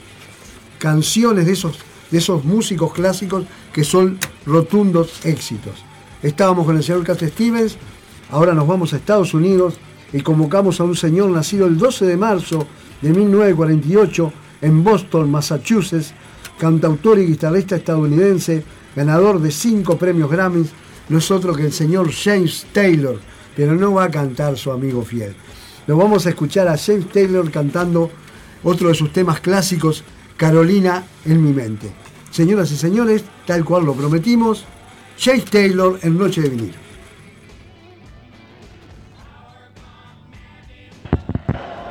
canciones 0.78 1.47
de 1.47 1.53
esos, 1.53 1.78
de 2.11 2.18
esos 2.18 2.45
músicos 2.45 2.93
clásicos 2.93 3.45
que 3.72 3.84
son 3.84 4.18
rotundos 4.49 5.25
éxitos. 5.25 5.85
Estábamos 6.23 6.67
con 6.67 6.77
el 6.77 6.83
señor 6.83 7.05
Cat 7.05 7.23
Stevens, 7.23 7.77
ahora 8.31 8.55
nos 8.55 8.67
vamos 8.67 8.93
a 8.93 8.97
Estados 8.97 9.35
Unidos 9.35 9.79
y 10.13 10.23
convocamos 10.23 10.81
a 10.81 10.85
un 10.85 10.97
señor 10.97 11.31
nacido 11.31 11.67
el 11.67 11.77
12 11.77 12.07
de 12.07 12.17
marzo 12.17 12.67
de 13.03 13.11
1948 13.11 14.33
en 14.63 14.83
Boston, 14.83 15.31
Massachusetts, 15.31 16.15
cantautor 16.59 17.19
y 17.19 17.27
guitarrista 17.27 17.77
estadounidense, 17.77 18.65
ganador 18.97 19.41
de 19.41 19.51
cinco 19.51 19.97
premios 19.97 20.31
Grammys, 20.31 20.71
no 21.09 21.19
es 21.19 21.31
otro 21.31 21.55
que 21.55 21.67
el 21.67 21.73
señor 21.73 22.11
James 22.11 22.67
Taylor, 22.73 23.21
pero 23.55 23.75
no 23.75 23.95
va 23.95 24.05
a 24.05 24.11
cantar 24.11 24.57
su 24.57 24.73
amigo 24.73 25.03
fiel. 25.03 25.35
Lo 25.87 25.97
vamos 25.97 26.27
a 26.27 26.31
escuchar 26.31 26.69
a 26.69 26.77
James 26.77 27.09
Taylor 27.11 27.51
cantando 27.51 28.11
otro 28.63 28.89
de 28.89 28.95
sus 28.95 29.13
temas 29.13 29.41
clásicos, 29.41 30.05
Carolina 30.37 31.05
en 31.25 31.43
mi 31.43 31.53
mente. 31.53 32.08
Señoras 32.39 32.70
y 32.70 32.76
señores, 32.76 33.24
tal 33.47 33.64
cual 33.64 33.84
lo 33.84 33.95
prometimos, 33.95 34.64
James 35.18 35.45
Taylor 35.47 35.99
en 36.05 36.16
Noche 36.16 36.41
de 36.41 36.51
Vinil. 36.51 36.74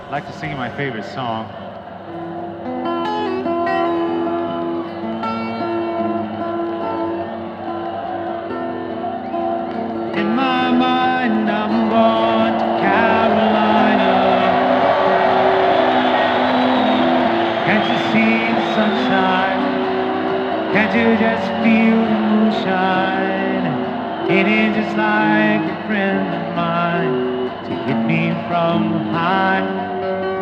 I'd 0.05 0.09
like 0.09 0.25
to 0.25 0.31
sing 0.39 0.51
you 0.51 0.55
my 0.55 0.69
favorite 0.69 1.03
song. 1.03 1.47
In 10.15 10.33
my 10.33 10.71
mind, 10.71 11.51
I'm 11.51 11.89
going 11.89 12.66
Can't 20.97 21.19
just 21.19 21.47
feel 21.63 21.99
the 22.09 22.19
moonshine? 22.25 23.65
It 24.31 24.47
is 24.47 24.75
just 24.77 24.97
like 24.97 25.61
a 25.61 25.77
friend 25.85 26.27
of 26.33 26.55
mine 26.55 27.51
to 27.65 27.71
hit 27.85 28.01
me 28.07 28.33
from 28.47 28.93
behind. 28.93 29.67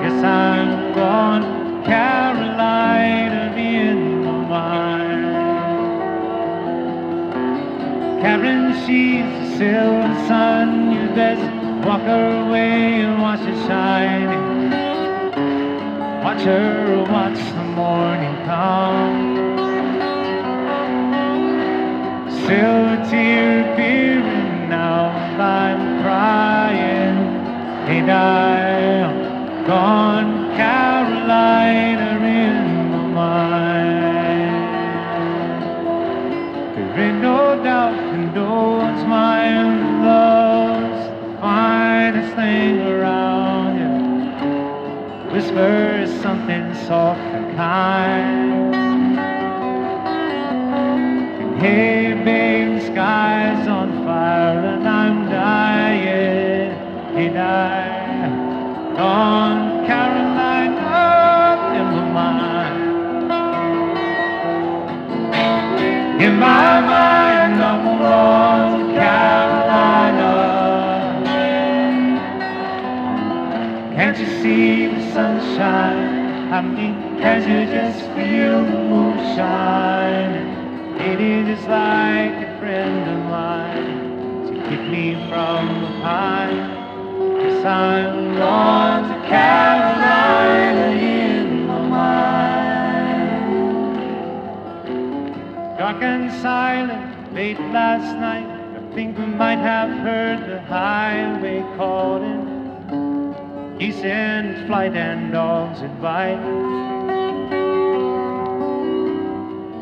Yes, 0.01 0.23
I'm 0.23 0.93
gone, 0.93 1.43
Carolina 1.83 3.53
in 3.57 4.23
my 4.23 4.31
mind. 4.55 5.25
Karen, 8.21 8.73
she's 8.85 9.25
the 9.25 9.57
silver 9.57 10.15
sun. 10.29 10.93
You 10.93 11.05
best 11.15 11.43
walk 11.85 12.03
her 12.03 12.47
away 12.47 13.01
and 13.01 13.21
watch 13.21 13.41
it 13.41 13.57
shine. 13.67 14.31
Watch 16.23 16.43
her, 16.43 17.03
watch 17.11 17.39
the 17.39 17.63
morning 17.75 18.35
come. 18.45 19.54
Silver 22.47 23.03
tear 23.09 23.73
appearing 23.73 24.69
now 24.69 25.09
I'm 25.41 26.03
crying. 26.03 27.17
Ain't 27.89 28.07
I 28.07 29.65
gone, 29.65 30.55
Carolina 30.55 32.09
in 32.23 32.91
my 32.91 33.07
mind? 33.21 34.53
There 36.75 36.99
ain't 36.99 37.19
no 37.19 37.63
doubt 37.63 37.97
and 38.13 38.33
no 38.35 38.77
one's 38.77 39.03
mind 39.05 40.05
loves 40.05 41.09
finest 41.41 42.35
thing 42.35 42.79
around 42.81 43.71
you. 43.81 45.33
Whisper 45.33 46.01
is 46.03 46.11
something 46.21 46.75
soft 46.75 47.19
and 47.21 47.55
kind. 47.55 48.24
The 75.55 75.61
sunshine? 75.61 76.53
I 76.53 76.61
mean, 76.61 77.17
can't 77.19 77.47
you 77.47 77.65
just 77.73 77.99
feel 78.13 78.63
the 78.65 78.79
moonshine? 78.89 80.35
It 80.99 81.19
is 81.21 81.47
just 81.47 81.67
like 81.67 82.31
a 82.31 82.59
friend 82.59 83.09
of 83.09 83.19
mine 83.29 84.47
to 84.47 84.53
keep 84.69 84.81
me 84.89 85.15
from 85.29 85.67
the 85.81 85.87
behind. 85.87 86.57
Yes, 87.41 87.65
I'm 87.65 88.35
to 88.35 89.27
Carolina 89.27 90.87
in 91.01 91.67
my 91.67 91.81
mind. 91.81 93.47
Dark 95.77 96.01
and 96.01 96.31
silent 96.41 97.33
late 97.33 97.59
last 97.71 98.15
night. 98.19 98.47
I 98.77 98.79
think 98.93 99.17
we 99.17 99.25
might 99.25 99.59
have 99.59 99.89
heard 99.89 100.39
the 100.49 100.61
highway 100.61 101.61
calling. 101.77 102.34
In 103.85 104.65
flight 104.65 104.95
and 104.95 105.31
dogs 105.31 105.81
invite. 105.81 106.39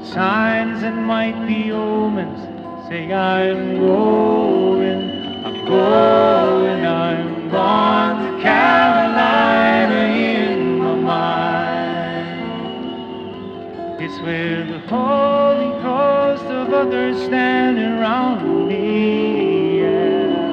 Signs 0.06 0.84
and 0.84 1.08
might 1.08 1.48
be 1.48 1.72
omens 1.72 2.54
say 2.90 3.14
I'm 3.14 3.80
going, 3.80 5.46
I'm 5.46 5.66
going, 5.66 6.86
I'm 6.86 7.50
gone 7.50 8.18
to 8.26 8.42
Carolina 8.44 10.02
in 10.14 10.80
my 10.80 10.96
mind. 10.96 12.42
It's 14.04 14.20
where 14.20 14.66
the 14.66 14.80
holy 14.80 15.72
ghost 15.82 16.44
of 16.44 16.74
others 16.74 17.24
stand 17.24 17.80
around 17.80 18.68
me. 18.68 19.80
Yeah. 19.80 20.50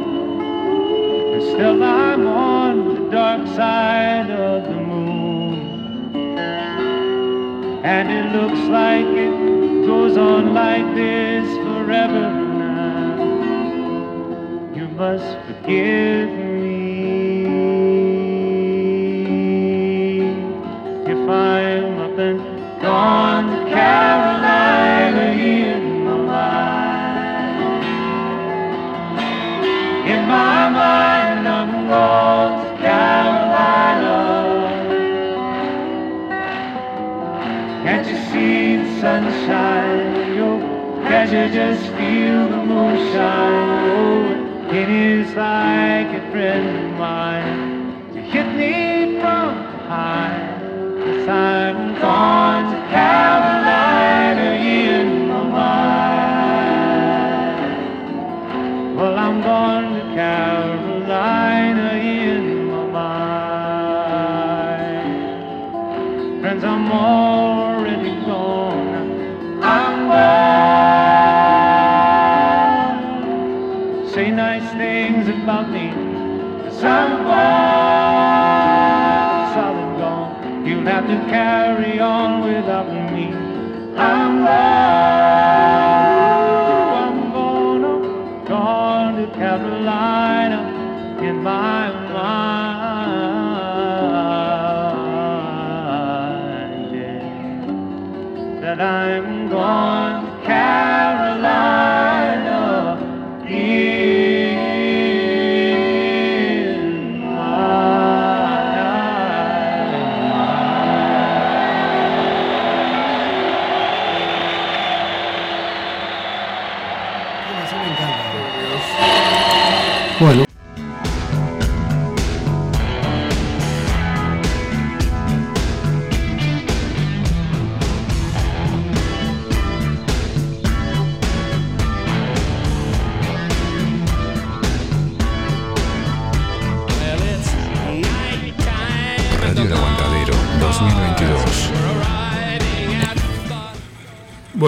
And 1.35 1.43
still 1.43 1.83
I'm 1.83 2.29
on 2.29 2.80
dark 3.11 3.45
side 3.49 4.31
of 4.31 4.63
the 4.63 4.81
moon. 4.81 6.15
And 7.85 8.09
it 8.09 8.33
looks 8.37 8.61
like 8.69 9.05
it 9.05 9.85
goes 9.85 10.17
on 10.17 10.55
like 10.55 10.95
this 10.95 11.45
forever 11.65 12.31
now. 12.63 13.17
You 14.77 14.87
must 14.89 15.39
forgive 15.47 16.31
me 16.31 16.50
Sunshine? 39.01 40.37
Yo, 40.37 40.61
can't 41.09 41.31
you 41.31 41.49
just 41.55 41.83
feel 41.97 42.49
the 42.49 42.63
moonshine? 42.71 43.91
Oh, 43.91 44.71
it 44.73 44.89
is 44.89 45.29
like 45.35 46.11
a 46.21 46.31
friend 46.31 46.69
of 46.87 46.99
mine 46.99 48.13
to 48.15 48.21
hit 48.21 48.47
me 48.57 49.21
from 49.21 49.49
behind. 49.57 51.07
Yes, 51.07 51.29
I'm 51.29 52.01
gone 52.01 52.73
to 52.73 52.79
Carolina 52.91 53.30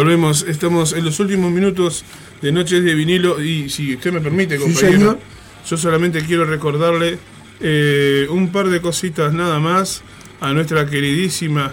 Volvemos, 0.02 0.42
estamos 0.48 0.94
en 0.94 1.04
los 1.04 1.20
últimos 1.20 1.52
minutos 1.52 2.04
de 2.40 2.50
Noches 2.50 2.82
de 2.82 2.92
Vinilo 2.92 3.40
y 3.40 3.70
si 3.70 3.94
usted 3.94 4.12
me 4.12 4.20
permite, 4.20 4.56
compañero, 4.58 5.16
yo 5.64 5.76
solamente 5.76 6.24
quiero 6.24 6.44
recordarle 6.44 7.20
eh, 7.60 8.26
un 8.28 8.50
par 8.50 8.68
de 8.68 8.80
cositas 8.80 9.32
nada 9.32 9.60
más 9.60 10.02
a 10.40 10.52
nuestra 10.52 10.86
queridísima 10.86 11.70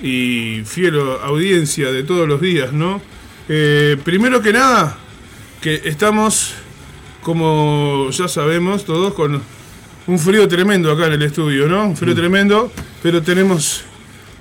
y 0.00 0.62
fiel 0.64 0.94
audiencia 1.24 1.90
de 1.90 2.04
todos 2.04 2.28
los 2.28 2.40
días, 2.40 2.72
¿no? 2.72 3.02
Eh, 3.48 3.96
primero 4.04 4.40
que 4.40 4.52
nada, 4.52 4.96
que 5.60 5.82
estamos, 5.84 6.54
como 7.20 8.10
ya 8.12 8.28
sabemos 8.28 8.84
todos, 8.84 9.12
con 9.12 9.42
un 10.06 10.18
frío 10.20 10.46
tremendo 10.46 10.92
acá 10.92 11.08
en 11.08 11.14
el 11.14 11.22
estudio, 11.22 11.66
¿no? 11.66 11.86
Un 11.86 11.96
frío 11.96 12.14
tremendo, 12.14 12.70
pero 13.02 13.22
tenemos 13.22 13.84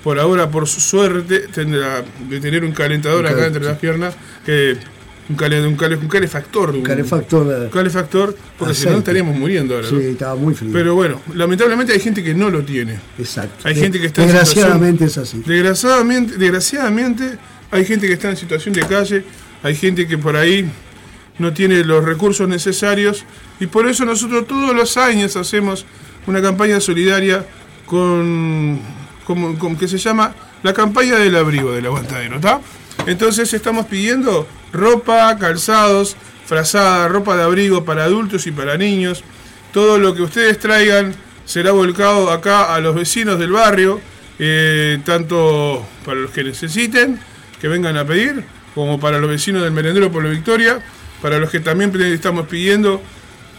por 0.03 0.19
ahora, 0.19 0.49
por 0.49 0.67
su 0.67 0.79
suerte, 0.81 1.47
tendrá 1.53 2.03
de 2.29 2.39
tener 2.39 2.63
un 2.63 2.71
calentador 2.71 3.25
acá 3.27 3.45
entre 3.47 3.63
las 3.63 3.77
piernas, 3.77 4.15
que 4.45 4.75
un, 5.29 5.35
cale- 5.35 5.65
un, 5.65 5.75
cale- 5.77 5.95
un 5.95 6.07
calefactor. 6.07 6.71
Un 6.71 6.81
calefactor. 6.83 7.65
eh, 7.65 7.69
calefactor, 7.71 8.35
porque 8.57 8.73
si 8.73 8.87
no 8.87 8.97
estaríamos 8.97 9.35
muriendo 9.37 9.75
ahora. 9.75 9.87
Sí, 9.87 9.95
¿no? 9.95 10.01
estaba 10.01 10.35
muy 10.35 10.53
frío. 10.55 10.71
Pero 10.73 10.95
bueno, 10.95 11.21
lamentablemente 11.35 11.93
hay 11.93 11.99
gente 11.99 12.23
que 12.23 12.33
no 12.33 12.49
lo 12.49 12.63
tiene. 12.63 12.99
Exacto. 13.19 13.67
Hay 13.67 13.75
gente 13.75 13.99
que 13.99 14.07
está 14.07 14.23
en 14.23 14.27
Desgraciadamente 14.29 15.05
es 15.05 15.11
situación- 15.13 15.41
así. 15.43 15.49
Desgraciadamente, 15.51 16.37
desgraciadamente 16.37 17.37
hay 17.69 17.85
gente 17.85 18.07
que 18.07 18.13
está 18.13 18.29
en 18.29 18.37
situación 18.37 18.73
de 18.73 18.81
calle, 18.81 19.23
hay 19.63 19.75
gente 19.75 20.07
que 20.07 20.17
por 20.17 20.35
ahí 20.35 20.69
no 21.39 21.53
tiene 21.53 21.83
los 21.85 22.03
recursos 22.03 22.49
necesarios 22.49 23.23
y 23.59 23.67
por 23.67 23.87
eso 23.87 24.03
nosotros 24.05 24.45
todos 24.47 24.75
los 24.75 24.97
años 24.97 25.35
hacemos 25.37 25.85
una 26.27 26.41
campaña 26.41 26.79
solidaria 26.81 27.45
con, 27.85 28.79
con- 29.25 29.55
con- 29.57 29.75
que 29.77 29.87
se 29.87 29.97
llama 29.97 30.33
la 30.63 30.73
campaña 30.73 31.15
del 31.17 31.35
abrigo 31.35 31.71
del 31.71 31.85
aguantadero, 31.85 32.35
¿está? 32.37 32.61
Entonces 33.07 33.53
estamos 33.53 33.85
pidiendo 33.87 34.47
ropa, 34.73 35.37
calzados, 35.39 36.15
frazada, 36.45 37.07
ropa 37.07 37.35
de 37.35 37.43
abrigo 37.43 37.83
para 37.85 38.03
adultos 38.03 38.45
y 38.47 38.51
para 38.51 38.77
niños. 38.77 39.23
Todo 39.73 39.97
lo 39.97 40.13
que 40.13 40.21
ustedes 40.21 40.59
traigan 40.59 41.15
será 41.45 41.71
volcado 41.71 42.29
acá 42.31 42.73
a 42.75 42.79
los 42.79 42.93
vecinos 42.95 43.39
del 43.39 43.51
barrio, 43.51 43.99
eh, 44.39 44.99
tanto 45.05 45.85
para 46.05 46.19
los 46.19 46.31
que 46.31 46.43
necesiten, 46.43 47.19
que 47.59 47.67
vengan 47.67 47.97
a 47.97 48.05
pedir, 48.05 48.43
como 48.75 48.99
para 48.99 49.19
los 49.19 49.29
vecinos 49.29 49.63
del 49.63 49.71
merendero 49.71 50.11
Pueblo 50.11 50.29
Victoria, 50.29 50.83
para 51.21 51.39
los 51.39 51.49
que 51.49 51.59
también 51.59 51.91
estamos 52.01 52.47
pidiendo 52.47 53.01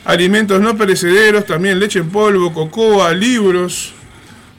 alimentos 0.04 0.60
no 0.60 0.76
perecederos, 0.76 1.46
también 1.46 1.78
leche 1.78 1.98
en 2.00 2.10
polvo, 2.10 2.52
cocoa, 2.52 3.12
libros, 3.12 3.92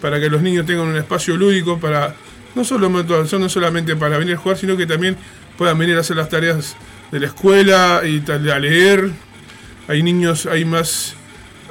para 0.04 0.20
que 0.20 0.30
los 0.30 0.42
niños 0.42 0.66
tengan 0.66 0.86
un 0.88 0.98
espacio 0.98 1.38
lúdico 1.38 1.80
para 1.80 2.14
no 2.56 2.66
solo 2.66 2.90
no 2.90 3.50
solamente 3.50 3.96
para 3.96 4.18
venir 4.18 4.36
a 4.36 4.38
jugar, 4.38 4.58
sino 4.58 4.76
que 4.76 4.86
también 4.86 5.16
puedan 5.58 5.78
venir 5.78 5.96
a 5.96 6.02
hacer 6.02 6.18
las 6.18 6.28
tareas 6.28 6.76
de 7.10 7.22
la 7.22 7.28
escuela 7.28 8.02
y 8.04 8.20
tal, 8.20 8.52
a 8.52 8.60
leer. 8.60 9.10
Hay 9.88 10.04
niños, 10.04 10.46
hay 10.46 10.66
más, 10.66 11.16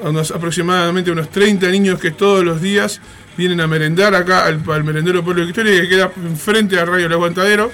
unos, 0.01 0.31
aproximadamente 0.31 1.11
unos 1.11 1.29
30 1.29 1.69
niños 1.69 2.01
que 2.01 2.11
todos 2.11 2.43
los 2.43 2.63
días 2.63 3.03
vienen 3.37 3.61
a 3.61 3.67
merendar 3.67 4.15
acá 4.15 4.47
al, 4.47 4.63
al 4.67 4.83
merendero 4.83 5.23
Pueblo 5.23 5.43
de 5.43 5.49
Victoria 5.49 5.83
que 5.83 5.89
queda 5.91 6.11
enfrente 6.25 6.81
a 6.81 6.87
Radio 6.87 7.09
El 7.09 7.13
Aguantadero 7.13 7.71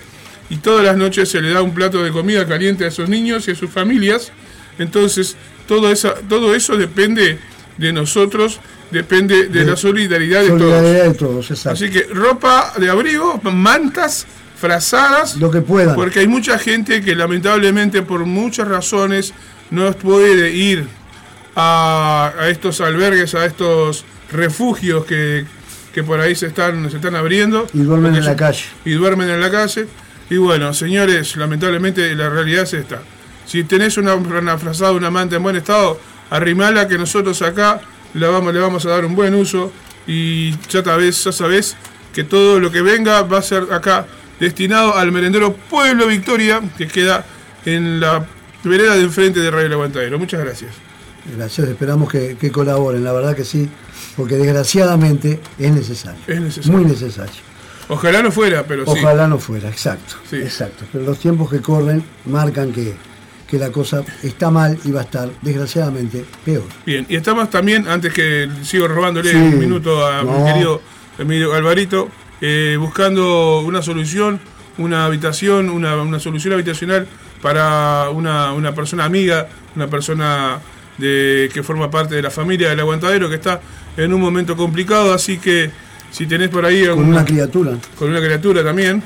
y 0.50 0.56
todas 0.56 0.84
las 0.84 0.96
noches 0.96 1.28
se 1.28 1.40
le 1.40 1.50
da 1.50 1.62
un 1.62 1.72
plato 1.72 2.02
de 2.02 2.10
comida 2.10 2.48
caliente 2.48 2.84
a 2.84 2.88
esos 2.88 3.08
niños 3.08 3.46
y 3.46 3.52
a 3.52 3.54
sus 3.54 3.70
familias. 3.70 4.32
Entonces, 4.80 5.36
todo, 5.68 5.92
esa, 5.92 6.16
todo 6.28 6.52
eso 6.56 6.76
depende 6.76 7.38
de 7.76 7.92
nosotros, 7.92 8.58
depende 8.90 9.48
de, 9.48 9.60
De 9.60 9.64
la 9.64 9.76
solidaridad 9.76 10.42
de 10.42 10.48
todos. 10.48 10.60
Solidaridad 10.60 11.04
de 11.04 11.14
todos, 11.14 11.50
exacto. 11.50 11.70
Así 11.84 11.90
que 11.90 12.02
ropa 12.12 12.72
de 12.78 12.88
abrigo, 12.88 13.40
mantas, 13.42 14.26
frazadas 14.58 15.36
Lo 15.36 15.50
que 15.50 15.60
puedan. 15.60 15.94
porque 15.94 16.20
hay 16.20 16.26
mucha 16.28 16.58
gente 16.58 17.00
que 17.02 17.14
lamentablemente 17.14 18.02
por 18.02 18.24
muchas 18.24 18.66
razones 18.66 19.32
no 19.70 19.92
puede 19.92 20.50
ir 20.52 20.86
a, 21.54 22.32
a 22.38 22.48
estos 22.48 22.80
albergues, 22.80 23.34
a 23.34 23.44
estos 23.46 24.04
refugios 24.32 25.04
que, 25.04 25.44
que 25.92 26.02
por 26.02 26.20
ahí 26.20 26.34
se 26.34 26.46
están, 26.46 26.90
se 26.90 26.96
están 26.96 27.14
abriendo. 27.14 27.66
Y 27.72 27.80
duermen 27.80 28.14
en 28.16 28.24
la 28.24 28.36
calle. 28.36 28.64
Y 28.84 28.92
duermen 28.92 29.28
en 29.30 29.40
la 29.40 29.50
calle. 29.50 29.86
Y 30.30 30.36
bueno, 30.36 30.74
señores, 30.74 31.36
lamentablemente 31.36 32.14
la 32.14 32.28
realidad 32.28 32.64
es 32.64 32.74
esta. 32.74 33.00
Si 33.46 33.64
tenés 33.64 33.96
una, 33.96 34.14
una 34.14 34.58
frazada, 34.58 34.92
una 34.92 35.10
manta 35.10 35.36
en 35.36 35.42
buen 35.42 35.56
estado, 35.56 35.98
arrimala 36.30 36.86
que 36.86 36.98
nosotros 36.98 37.40
acá 37.42 37.80
la 38.14 38.28
vamos, 38.28 38.52
le 38.52 38.60
vamos 38.60 38.84
a 38.86 38.90
dar 38.90 39.04
un 39.04 39.14
buen 39.14 39.34
uso 39.34 39.72
y 40.06 40.52
ya 40.68 40.82
sabés, 40.82 41.24
ya 41.24 41.32
sabés 41.32 41.76
que 42.12 42.24
todo 42.24 42.60
lo 42.60 42.70
que 42.70 42.82
venga 42.82 43.22
va 43.22 43.38
a 43.38 43.42
ser 43.42 43.66
acá 43.72 44.06
destinado 44.40 44.96
al 44.96 45.12
merendero 45.12 45.54
Pueblo 45.54 46.06
Victoria, 46.06 46.60
que 46.76 46.88
queda 46.88 47.24
en 47.64 48.00
la 48.00 48.26
vereda 48.64 48.94
de 48.94 49.02
enfrente 49.02 49.40
de 49.40 49.50
Radio 49.50 49.66
El 49.66 49.72
Aguantadero. 49.74 50.18
Muchas 50.18 50.40
gracias. 50.40 50.72
Gracias, 51.36 51.68
esperamos 51.68 52.10
que, 52.10 52.36
que 52.36 52.50
colaboren, 52.50 53.04
la 53.04 53.12
verdad 53.12 53.36
que 53.36 53.44
sí, 53.44 53.68
porque 54.16 54.36
desgraciadamente 54.36 55.40
es 55.58 55.72
necesario. 55.72 56.20
Es 56.26 56.40
necesario. 56.40 56.78
Muy 56.78 56.90
necesario. 56.90 57.48
Ojalá 57.88 58.22
no 58.22 58.30
fuera, 58.30 58.64
pero 58.64 58.84
sí. 58.84 58.92
Ojalá 58.92 59.26
no 59.26 59.38
fuera, 59.38 59.68
exacto. 59.68 60.16
Sí. 60.28 60.36
Exacto. 60.36 60.84
Pero 60.92 61.04
los 61.04 61.18
tiempos 61.18 61.50
que 61.50 61.60
corren 61.60 62.04
marcan 62.26 62.72
que, 62.72 62.94
que 63.48 63.58
la 63.58 63.72
cosa 63.72 64.04
está 64.22 64.50
mal 64.50 64.78
y 64.84 64.90
va 64.90 65.00
a 65.00 65.04
estar, 65.04 65.30
desgraciadamente, 65.42 66.24
peor. 66.44 66.64
Bien, 66.84 67.06
y 67.08 67.16
estamos 67.16 67.48
también, 67.50 67.88
antes 67.88 68.12
que 68.12 68.48
sigo 68.62 68.86
robándole 68.86 69.30
Sí. 69.30 69.36
un 69.36 69.58
minuto 69.58 70.06
a 70.06 70.22
mi 70.22 70.44
querido 70.52 70.82
Emilio 71.18 71.54
Alvarito, 71.54 72.08
eh, 72.40 72.76
buscando 72.78 73.60
una 73.60 73.80
solución, 73.82 74.38
una 74.76 75.06
habitación, 75.06 75.70
una, 75.70 75.96
una 75.96 76.20
solución 76.20 76.52
habitacional 76.54 77.06
para 77.42 78.10
una, 78.10 78.52
una 78.52 78.74
persona 78.74 79.04
amiga, 79.04 79.48
una 79.74 79.88
persona 79.88 80.60
de, 80.98 81.48
que 81.52 81.62
forma 81.62 81.90
parte 81.90 82.14
de 82.16 82.22
la 82.22 82.30
familia 82.30 82.68
del 82.68 82.80
aguantadero, 82.80 83.28
que 83.28 83.36
está 83.36 83.60
en 83.96 84.12
un 84.12 84.20
momento 84.20 84.56
complicado, 84.56 85.12
así 85.14 85.38
que 85.38 85.70
si 86.10 86.26
tenés 86.26 86.50
por 86.50 86.64
ahí... 86.66 86.86
Con 86.86 87.04
una 87.04 87.24
criatura. 87.24 87.72
con 87.98 88.10
una 88.10 88.20
criatura 88.20 88.62
también. 88.62 89.02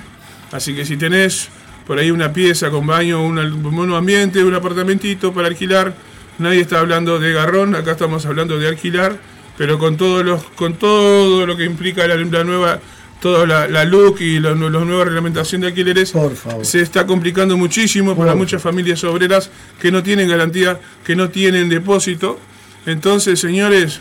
Así 0.51 0.75
que 0.75 0.85
si 0.85 0.97
tenés 0.97 1.49
por 1.87 1.99
ahí 1.99 2.11
una 2.11 2.33
pieza 2.33 2.71
con 2.71 2.87
baño, 2.87 3.23
un 3.25 3.63
monoambiente, 3.63 4.43
un 4.45 4.55
apartamentito 4.55 5.33
para 5.33 5.49
alquilar, 5.49 5.95
nadie 6.39 6.61
está 6.61 6.81
hablando 6.81 7.19
de 7.19 7.33
garrón, 7.33 7.75
acá 7.75 7.93
estamos 7.93 8.25
hablando 8.27 8.59
de 8.59 8.69
alquilar, 8.69 9.17
pero 9.59 9.79
con 9.79 9.97
todos 9.97 10.25
los, 10.25 10.43
con 10.55 10.75
todo 10.75 11.47
lo 11.47 11.57
que 11.57 11.65
implica 11.65 12.07
la, 12.07 12.17
la 12.17 12.45
nueva, 12.45 12.81
toda 13.21 13.47
la, 13.47 13.69
la 13.69 13.85
look 13.85 14.21
y 14.21 14.41
la, 14.41 14.55
nu- 14.55 14.71
la 14.71 14.81
nueva 14.81 15.05
reglamentación 15.05 15.61
de 15.61 15.69
alquileres, 15.69 16.13
Por 16.13 16.35
favor. 16.35 16.65
se 16.65 16.81
está 16.81 17.07
complicando 17.07 17.57
muchísimo 17.57 18.17
para 18.17 18.35
muchas 18.35 18.63
familias 18.63 19.05
obreras 19.05 19.51
que 19.81 19.93
no 19.93 20.03
tienen 20.03 20.29
garantía, 20.29 20.81
que 21.05 21.15
no 21.15 21.29
tienen 21.31 21.69
depósito. 21.69 22.39
Entonces, 22.87 23.39
señores, 23.39 24.01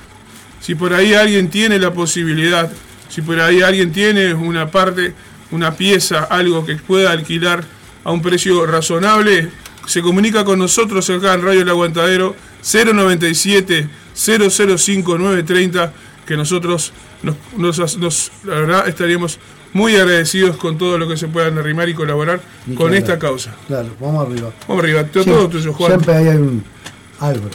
si 0.59 0.73
por 0.75 0.93
ahí 0.93 1.13
alguien 1.13 1.49
tiene 1.49 1.77
la 1.79 1.93
posibilidad, 1.93 2.71
si 3.09 3.21
por 3.21 3.39
ahí 3.39 3.61
alguien 3.61 3.91
tiene 3.91 4.33
una 4.33 4.71
parte, 4.71 5.13
una 5.51 5.75
pieza, 5.75 6.23
algo 6.25 6.65
que 6.65 6.75
pueda 6.75 7.11
alquilar 7.11 7.63
a 8.03 8.11
un 8.11 8.21
precio 8.21 8.65
razonable, 8.65 9.49
se 9.85 10.01
comunica 10.01 10.43
con 10.45 10.59
nosotros 10.59 11.09
acá 11.09 11.33
en 11.33 11.41
Radio 11.43 11.61
El 11.61 11.69
Aguantadero 11.69 12.35
097 12.63 13.89
005 14.15 15.17
930 15.17 15.93
que 16.25 16.37
nosotros 16.37 16.93
nos, 17.23 17.35
nos- 17.57 17.97
nos- 17.97 18.31
la 18.43 18.55
verdad 18.55 18.87
estaríamos 18.87 19.39
muy 19.73 19.95
agradecidos 19.95 20.57
con 20.57 20.77
todo 20.77 20.97
lo 20.97 21.07
que 21.07 21.15
se 21.17 21.27
puedan 21.27 21.57
arrimar 21.57 21.87
y 21.89 21.93
colaborar 21.93 22.41
con 22.75 22.93
esta 22.93 23.17
causa. 23.17 23.55
Claro, 23.67 23.89
vamos 23.99 24.27
arriba. 24.27 24.51
Vamos 24.67 24.83
arriba, 24.83 25.03
todo, 25.05 25.23
Siempre- 25.23 25.33
todo 25.43 25.49
tuyo, 25.49 25.73
Juan. 25.73 25.91
Siempre 25.91 26.13
hay 26.15 26.27
un. 26.37 26.63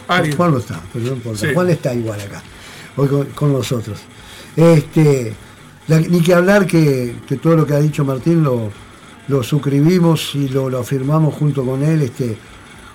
Alguien. 0.08 0.36
Juan 0.36 0.52
no 0.52 0.58
está, 0.58 0.80
pero 0.92 1.04
no 1.06 1.12
importa. 1.12 1.40
Sí. 1.40 1.52
Juan 1.52 1.70
está 1.70 1.92
igual 1.92 2.20
acá, 2.20 2.42
hoy 2.96 3.08
con, 3.08 3.24
con 3.26 3.52
nosotros. 3.52 3.98
Este, 4.56 5.34
la- 5.88 6.00
ni 6.00 6.20
que 6.20 6.34
hablar 6.34 6.66
que, 6.66 7.14
que 7.28 7.36
todo 7.36 7.56
lo 7.56 7.66
que 7.66 7.74
ha 7.74 7.80
dicho 7.80 8.04
Martín 8.04 8.42
lo, 8.42 8.70
lo 9.28 9.42
suscribimos 9.42 10.34
y 10.34 10.48
lo, 10.48 10.68
lo 10.70 10.78
afirmamos 10.80 11.34
junto 11.34 11.64
con 11.64 11.82
él, 11.82 12.02
este, 12.02 12.36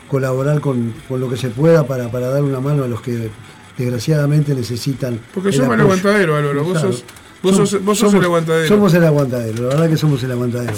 colaborar 0.10 0.60
con, 0.62 0.94
con 1.08 1.20
lo 1.20 1.30
que 1.30 1.38
se 1.38 1.50
pueda 1.50 1.86
para, 1.88 2.10
para 2.12 2.30
dar 2.30 2.44
una 2.44 2.60
mano 2.60 2.84
a 2.84 2.88
los 2.88 3.02
que 3.02 3.30
desgraciadamente 3.78 4.54
necesitan. 4.54 5.20
Porque 5.34 5.52
somos 5.52 5.74
el 5.76 5.82
aguantadero, 5.82 6.36
Álvaro. 6.36 6.64
Vos 6.64 6.74
Claro. 6.74 6.92
sos, 6.94 7.04
vos 7.42 7.56
Somos- 7.56 7.70
sos, 7.70 7.84
vos 7.86 7.98
sos 7.98 8.12
somos- 8.12 8.20
el 8.22 8.26
aguantadero. 8.26 8.68
Somos 8.68 8.94
el 8.94 9.04
aguantadero, 9.06 9.64
la 9.64 9.70
verdad 9.70 9.90
que 9.90 9.98
somos 9.98 10.24
el 10.24 10.32
aguantadero. 10.32 10.74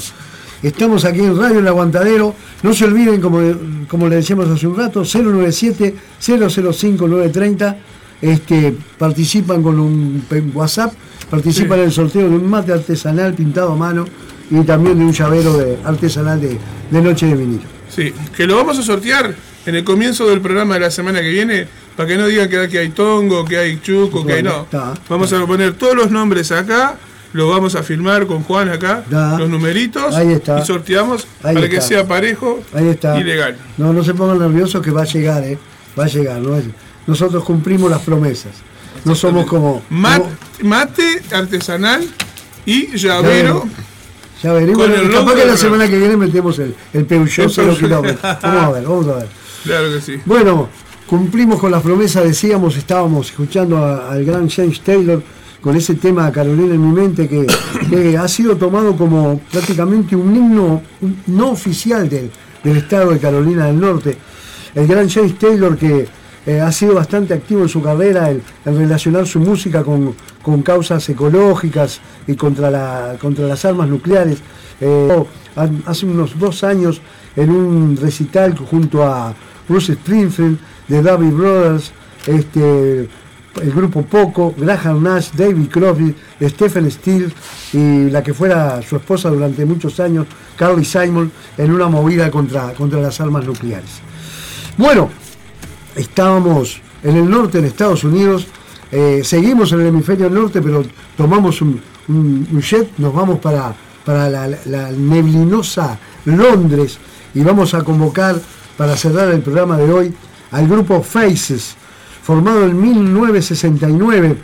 Estamos 0.61 1.03
aquí 1.03 1.19
en 1.19 1.37
Radio 1.37 1.59
El 1.59 1.67
Aguantadero. 1.67 2.33
No 2.61 2.73
se 2.73 2.85
olviden, 2.85 3.19
como, 3.19 3.41
como 3.89 4.07
le 4.07 4.15
decíamos 4.15 4.47
hace 4.47 4.65
un 4.65 4.77
rato, 4.77 5.03
097-005-930. 5.03 7.75
Este, 8.21 8.73
participan 8.97 9.61
con 9.61 9.77
un 9.79 10.23
WhatsApp, 10.53 10.93
participan 11.33 11.77
Sí. 11.77 11.81
en 11.81 11.85
el 11.87 11.91
sorteo 11.91 12.29
de 12.29 12.35
un 12.35 12.47
mate 12.49 12.71
artesanal 12.73 13.33
pintado 13.33 13.71
a 13.71 13.75
mano 13.75 14.05
y 14.51 14.61
también 14.63 14.99
de 14.99 15.05
un 15.05 15.11
llavero 15.13 15.57
de, 15.57 15.77
artesanal 15.83 16.39
de, 16.39 16.59
de 16.91 17.01
Noche 17.01 17.25
de 17.25 17.35
Vinilo. 17.35 17.63
Sí, 17.89 18.13
que 18.35 18.45
lo 18.45 18.55
vamos 18.55 18.77
a 18.77 18.83
sortear 18.83 19.33
en 19.65 19.75
el 19.75 19.83
comienzo 19.83 20.27
del 20.27 20.41
programa 20.41 20.75
de 20.75 20.81
la 20.81 20.91
semana 20.91 21.21
que 21.21 21.29
viene, 21.29 21.67
para 21.95 22.07
que 22.07 22.17
no 22.17 22.27
digan 22.27 22.49
que 22.49 22.59
aquí 22.59 22.77
hay 22.77 22.89
tongo, 22.89 23.45
que 23.45 23.57
hay 23.57 23.79
chuco, 23.81 24.25
que 24.25 24.33
hay 24.33 24.43
no. 24.43 24.61
Está, 24.63 24.93
Vamos 25.09 25.31
a 25.33 25.45
poner 25.47 25.73
todos 25.73 25.95
los 25.95 26.11
nombres 26.11 26.51
acá, 26.51 26.97
lo 27.33 27.49
vamos 27.49 27.73
a 27.75 27.81
firmar 27.81 28.27
con 28.27 28.43
Juan 28.43 28.69
acá, 28.69 29.03
los 29.39 29.49
numeritos, 29.49 30.13
Ahí 30.15 30.33
está. 30.33 30.59
y 30.59 30.65
sorteamos 30.65 31.25
Ahí 31.41 31.55
para 31.55 31.67
que 31.69 31.81
sea 31.81 32.07
parejo 32.07 32.61
Ahí 32.73 32.89
está. 32.89 33.19
y 33.19 33.23
legal. 33.23 33.57
No, 33.77 33.91
no 33.93 34.03
se 34.03 34.13
pongan 34.13 34.37
nerviosos 34.39 34.81
que 34.83 34.91
va 34.91 35.01
a 35.01 35.05
llegar, 35.05 35.43
¿eh? 35.43 35.57
Va 35.97 36.03
a 36.05 36.07
llegar. 36.07 36.39
¿no? 36.41 36.61
Nosotros 37.07 37.43
cumplimos 37.43 37.89
las 37.89 38.01
promesas. 38.01 38.51
No 39.05 39.15
somos 39.15 39.45
como... 39.45 39.81
Mat- 39.89 40.19
como- 40.21 40.69
mate 40.69 41.21
artesanal 41.31 42.07
y 42.65 42.95
llavero. 42.97 43.65
Ya 44.41 44.53
veremos. 44.53 44.81
Con 44.83 44.91
el 44.93 45.07
logo 45.07 45.11
Capaz 45.11 45.21
que 45.23 45.27
la 45.29 45.33
programa. 45.35 45.57
semana 45.57 45.87
que 45.87 45.97
viene 45.99 46.17
metemos 46.17 46.59
el, 46.59 46.75
el 46.93 47.05
Peugeot 47.05 47.47
El 47.47 47.53
0 47.53 47.67
Peugeot. 47.67 47.79
kilómetros. 47.79 48.21
Vamos 48.41 48.63
a 48.63 48.71
ver, 48.71 48.83
vamos 48.83 49.07
a 49.07 49.15
ver. 49.15 49.27
Claro 49.63 49.93
que 49.93 50.01
sí. 50.01 50.19
Bueno, 50.25 50.67
cumplimos 51.07 51.57
con 51.59 51.71
las 51.71 51.81
promesas, 51.81 52.25
decíamos, 52.25 52.75
estábamos 52.75 53.27
escuchando 53.29 53.77
a- 53.77 54.11
al 54.11 54.25
gran 54.25 54.49
James 54.49 54.81
Taylor 54.81 55.23
con 55.61 55.77
ese 55.77 55.93
tema 55.95 56.29
Carolina 56.33 56.75
en 56.75 56.85
mi 56.85 56.93
mente 56.93 57.29
que, 57.29 57.47
que 57.89 58.17
ha 58.17 58.27
sido 58.27 58.57
tomado 58.57 58.97
como 58.97 59.39
prácticamente 59.49 60.13
un 60.17 60.35
himno 60.35 60.81
no 61.27 61.51
oficial 61.51 62.09
del, 62.09 62.29
del 62.61 62.75
estado 62.77 63.11
de 63.11 63.19
Carolina 63.19 63.67
del 63.67 63.79
Norte. 63.79 64.17
El 64.75 64.87
gran 64.87 65.07
James 65.09 65.39
Taylor 65.39 65.77
que 65.77 66.05
eh, 66.45 66.59
ha 66.59 66.71
sido 66.71 66.95
bastante 66.95 67.33
activo 67.33 67.61
en 67.63 67.69
su 67.69 67.81
carrera 67.81 68.29
en, 68.31 68.41
relacionar 68.65 69.25
su 69.27 69.39
música 69.39 69.83
con, 69.83 70.13
con 70.41 70.61
causas 70.61 71.07
ecológicas 71.09 71.99
y 72.27 72.35
contra, 72.35 72.69
la, 72.69 73.15
contra 73.19 73.47
las 73.47 73.63
armas 73.65 73.87
nucleares. 73.89 74.39
Eh, 74.81 75.23
ha- 75.55 75.69
hace 75.89 76.05
unos 76.05 76.37
dos 76.37 76.63
años 76.63 77.01
en 77.35 77.49
un 77.49 77.97
recital 77.97 78.57
junto 78.57 79.03
a 79.03 79.33
Bruce 79.67 79.93
Springfield, 79.93 80.57
de 80.87 81.01
David 81.01 81.31
Brothers, 81.31 81.91
este, 82.27 83.07
el 83.61 83.71
grupo 83.73 84.01
Poco, 84.01 84.53
Graham 84.57 85.01
Nash, 85.03 85.29
David 85.31 85.69
Crosby, 85.69 86.13
Stephen 86.41 86.91
Steele 86.91 87.31
y 87.71 88.09
la 88.09 88.21
que 88.21 88.33
fuera 88.33 88.81
su 88.81 88.97
esposa 88.97 89.29
durante 89.29 89.65
muchos 89.65 89.99
años, 89.99 90.27
Carly 90.57 90.83
Simon, 90.83 91.31
en 91.57 91.71
una 91.71 91.87
movida 91.87 92.29
contra, 92.29 92.73
contra 92.73 92.99
las 92.99 93.21
armas 93.21 93.45
nucleares. 93.45 94.01
Bueno, 94.77 95.09
estábamos 95.95 96.81
en 97.03 97.17
el 97.17 97.29
norte, 97.29 97.59
en 97.59 97.65
Estados 97.65 98.03
Unidos, 98.03 98.47
eh, 98.91 99.21
seguimos 99.23 99.71
en 99.71 99.81
el 99.81 99.87
hemisferio 99.87 100.29
norte, 100.29 100.61
pero 100.61 100.83
tomamos 101.17 101.61
un, 101.61 101.81
jet, 102.61 102.91
nos 102.97 103.13
vamos 103.13 103.39
para, 103.39 103.73
para 104.05 104.29
la, 104.29 104.91
neblinosa 104.91 105.97
Londres 106.25 106.97
y 107.33 107.43
vamos 107.43 107.73
a 107.73 107.83
convocar 107.83 108.39
para 108.77 108.95
cerrar 108.95 109.29
el 109.31 109.41
programa 109.41 109.77
de 109.77 109.91
hoy 109.91 110.13
al 110.51 110.67
grupo 110.67 111.01
Faces, 111.01 111.75
formado 112.21 112.65
en 112.65 112.79
1969, 112.79 114.37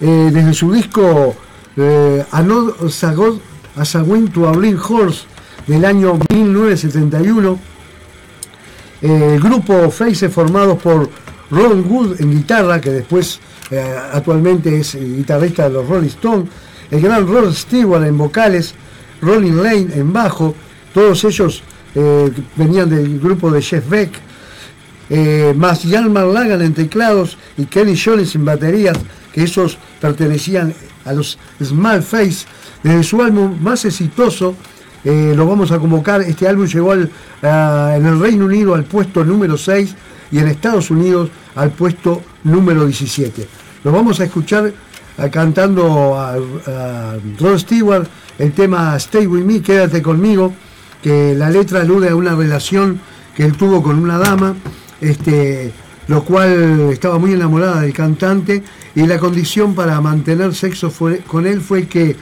eh, 0.00 0.30
desde 0.32 0.54
su 0.54 0.72
disco 0.72 1.34
eh, 1.76 2.24
Another 2.32 2.74
Sagot- 2.90 3.40
As 3.76 3.96
a 3.96 4.02
Wind 4.04 4.32
to 4.32 4.42
Horse 4.42 5.26
del 5.66 5.84
año 5.84 6.18
1971. 6.32 7.58
El 9.04 9.38
grupo 9.38 9.90
Faces 9.90 10.32
formados 10.32 10.82
por 10.82 11.10
Ron 11.50 11.84
Wood 11.86 12.22
en 12.22 12.30
guitarra, 12.30 12.80
que 12.80 12.88
después 12.88 13.38
eh, 13.70 13.98
actualmente 14.10 14.80
es 14.80 14.94
guitarrista 14.94 15.64
de 15.64 15.74
los 15.74 15.86
Rolling 15.86 16.06
Stones, 16.06 16.48
el 16.90 17.02
gran 17.02 17.26
Rod 17.26 17.52
Stewart 17.52 18.02
en 18.02 18.16
vocales, 18.16 18.74
Rolling 19.20 19.56
Lane 19.56 19.88
en 19.94 20.10
bajo, 20.10 20.54
todos 20.94 21.22
ellos 21.24 21.62
eh, 21.94 22.32
venían 22.56 22.88
del 22.88 23.20
grupo 23.20 23.50
de 23.50 23.60
Jeff 23.60 23.86
Beck, 23.90 24.10
eh, 25.10 25.52
más 25.54 25.82
Jan 25.82 26.14
Lagan 26.14 26.62
en 26.62 26.72
teclados 26.72 27.36
y 27.58 27.66
Kenny 27.66 27.98
Jones 28.02 28.34
en 28.34 28.46
baterías, 28.46 28.96
que 29.34 29.42
esos 29.42 29.76
pertenecían 30.00 30.72
a 31.04 31.12
los 31.12 31.38
Small 31.62 32.02
Face 32.02 32.46
desde 32.82 33.02
su 33.02 33.20
álbum 33.20 33.54
más 33.60 33.84
exitoso, 33.84 34.56
eh, 35.04 35.32
lo 35.36 35.46
vamos 35.46 35.70
a 35.72 35.78
convocar. 35.78 36.22
Este 36.22 36.48
álbum 36.48 36.66
llegó 36.66 36.92
al, 36.92 37.10
en 37.42 38.06
el 38.06 38.18
Reino 38.20 38.46
Unido 38.46 38.74
al 38.74 38.84
puesto 38.84 39.24
número 39.24 39.56
6 39.56 39.94
y 40.32 40.38
en 40.38 40.48
Estados 40.48 40.90
Unidos 40.90 41.30
al 41.54 41.70
puesto 41.70 42.22
número 42.44 42.86
17. 42.86 43.46
Lo 43.84 43.92
vamos 43.92 44.18
a 44.20 44.24
escuchar 44.24 44.72
ah, 45.18 45.28
cantando 45.28 46.16
a, 46.18 46.34
a 46.34 47.16
Rod 47.38 47.58
Stewart 47.58 48.06
el 48.38 48.52
tema 48.52 48.96
Stay 48.96 49.26
With 49.26 49.44
Me, 49.44 49.60
Quédate 49.62 50.02
conmigo, 50.02 50.52
que 51.02 51.34
la 51.34 51.50
letra 51.50 51.82
alude 51.82 52.08
a 52.08 52.16
una 52.16 52.34
relación 52.34 52.98
que 53.36 53.44
él 53.44 53.56
tuvo 53.56 53.82
con 53.82 53.98
una 53.98 54.18
dama, 54.18 54.54
este, 55.00 55.70
lo 56.08 56.24
cual 56.24 56.90
estaba 56.92 57.18
muy 57.18 57.32
enamorada 57.32 57.80
del 57.82 57.92
cantante 57.92 58.62
y 58.94 59.06
la 59.06 59.18
condición 59.18 59.74
para 59.74 60.00
mantener 60.00 60.54
sexo 60.54 60.90
fue- 60.90 61.18
con 61.18 61.46
él 61.46 61.60
fue 61.60 61.86
que 61.86 62.16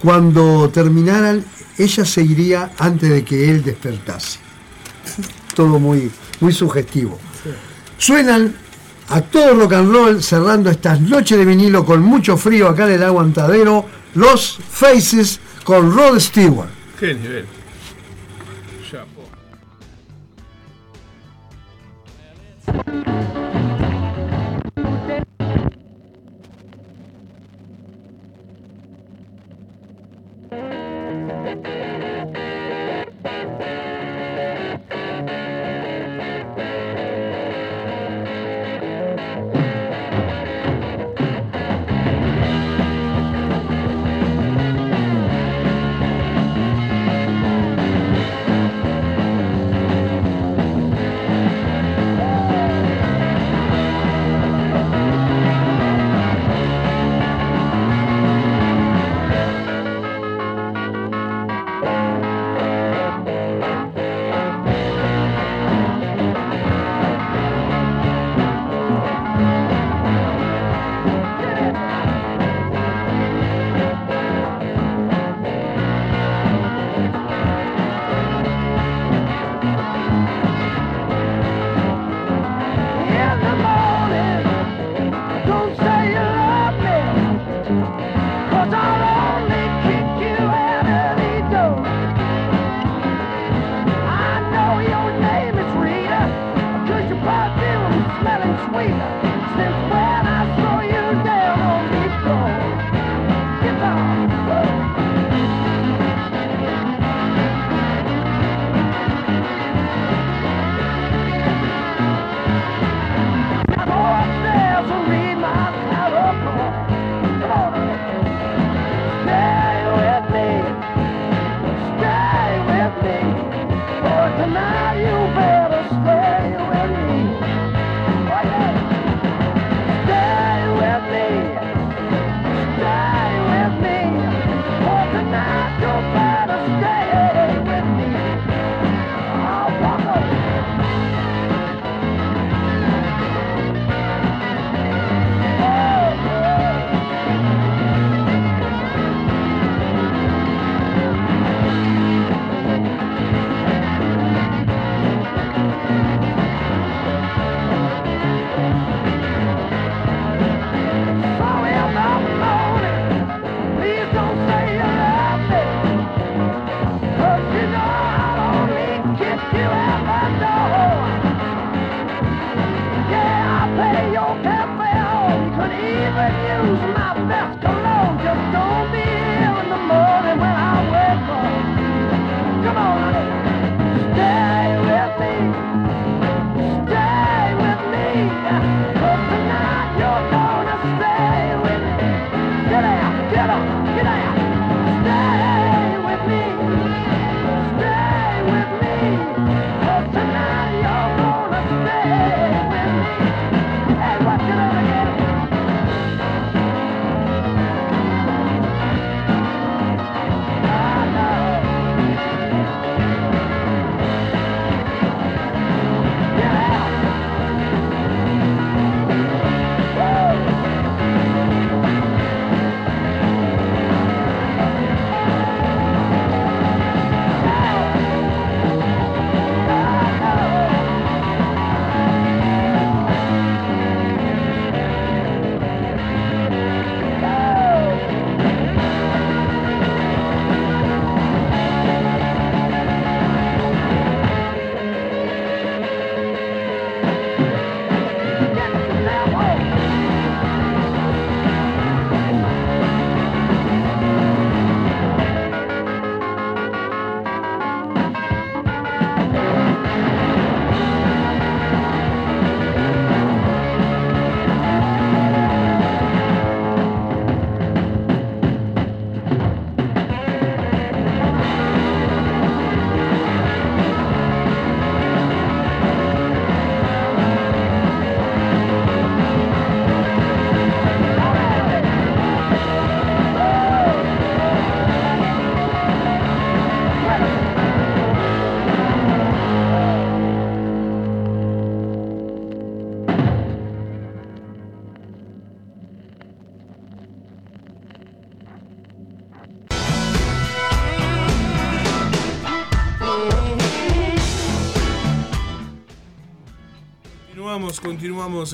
cuando 0.00 0.70
terminaran 0.70 1.44
ella 1.82 2.04
se 2.04 2.22
iría 2.22 2.72
antes 2.78 3.10
de 3.10 3.24
que 3.24 3.50
él 3.50 3.62
despertase. 3.62 4.38
Todo 5.54 5.78
muy, 5.78 6.10
muy 6.40 6.52
sugestivo. 6.52 7.18
Suenan 7.98 8.54
a 9.08 9.20
todo 9.20 9.54
rock 9.54 9.72
and 9.72 9.92
roll 9.92 10.22
cerrando 10.22 10.70
estas 10.70 11.00
noches 11.00 11.36
de 11.36 11.44
vinilo 11.44 11.84
con 11.84 12.00
mucho 12.02 12.36
frío 12.36 12.68
acá 12.68 12.86
en 12.86 12.92
el 12.92 13.02
aguantadero, 13.02 13.86
los 14.14 14.58
Faces 14.70 15.40
con 15.64 15.94
Rod 15.94 16.18
Stewart. 16.20 16.70
Qué 16.98 17.14
nivel. 17.14 17.46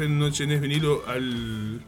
En 0.00 0.18
Noche 0.18 0.44
en 0.44 0.50
es 0.52 0.60
vinilo 0.60 1.02
al, 1.06 1.80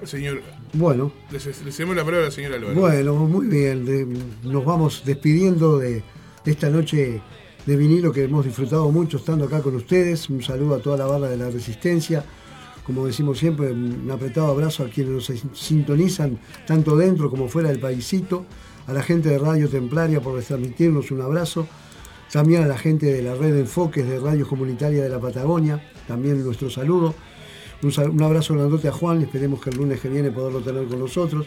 al 0.00 0.08
señor. 0.08 0.40
Bueno, 0.72 1.12
les 1.30 1.42
cedemos 1.44 1.94
la 1.96 2.04
palabra 2.04 2.26
al 2.26 2.32
señor 2.32 2.54
Álvaro. 2.54 2.74
bueno, 2.78 3.14
muy 3.14 3.46
bien. 3.46 3.84
de- 3.84 4.06
nos 4.44 4.64
vamos 4.64 5.02
despidiendo 5.04 5.78
de 5.78 6.02
esta 6.44 6.70
noche 6.70 7.20
de 7.66 7.76
vinilo 7.76 8.10
que 8.12 8.24
hemos 8.24 8.44
disfrutado 8.44 8.90
mucho 8.90 9.18
estando 9.18 9.44
acá 9.44 9.60
con 9.62 9.76
ustedes. 9.76 10.28
Un 10.30 10.42
saludo 10.42 10.74
a 10.76 10.78
toda 10.80 10.96
la 10.96 11.06
barra 11.06 11.28
de 11.28 11.36
la 11.36 11.50
Resistencia. 11.50 12.24
Como 12.84 13.06
decimos 13.06 13.38
siempre, 13.38 13.70
un 13.70 14.10
apretado 14.10 14.48
abrazo 14.48 14.82
a 14.82 14.88
quienes 14.88 15.12
nos 15.30 15.32
sintonizan 15.54 16.38
tanto 16.66 16.96
dentro 16.96 17.30
como 17.30 17.46
fuera 17.48 17.68
del 17.68 17.78
paisito. 17.78 18.44
A 18.88 18.92
la 18.92 19.02
gente 19.04 19.28
de 19.28 19.38
Radio 19.38 19.68
Templaria 19.68 20.20
por 20.20 20.42
transmitirnos 20.42 21.12
un 21.12 21.20
abrazo. 21.20 21.68
También 22.32 22.62
a 22.64 22.66
la 22.66 22.76
gente 22.78 23.06
de 23.12 23.22
la 23.22 23.34
red 23.34 23.52
de 23.52 23.60
enfoques 23.60 24.08
de 24.08 24.18
Radio 24.18 24.48
Comunitaria 24.48 25.02
de 25.04 25.08
la 25.08 25.20
Patagonia. 25.20 25.80
También 26.08 26.42
nuestro 26.42 26.68
saludo. 26.70 27.14
Un, 27.82 28.22
abrazo 28.22 28.54
grandote 28.54 28.88
a 28.88 28.92
Juan. 28.92 29.22
Esperemos 29.22 29.60
que 29.60 29.70
el 29.70 29.76
lunes 29.76 30.00
que 30.00 30.08
viene 30.08 30.30
poderlo 30.30 30.60
tener 30.60 30.84
con 30.86 30.98
nosotros. 31.00 31.46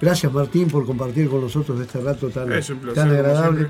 Gracias 0.00 0.32
Martín 0.32 0.68
por 0.68 0.84
compartir 0.84 1.28
con 1.28 1.40
nosotros 1.40 1.80
este 1.80 2.00
rato 2.00 2.28
tan, 2.30 2.48
placer, 2.48 2.76
tan 2.94 3.08
agradable. 3.18 3.68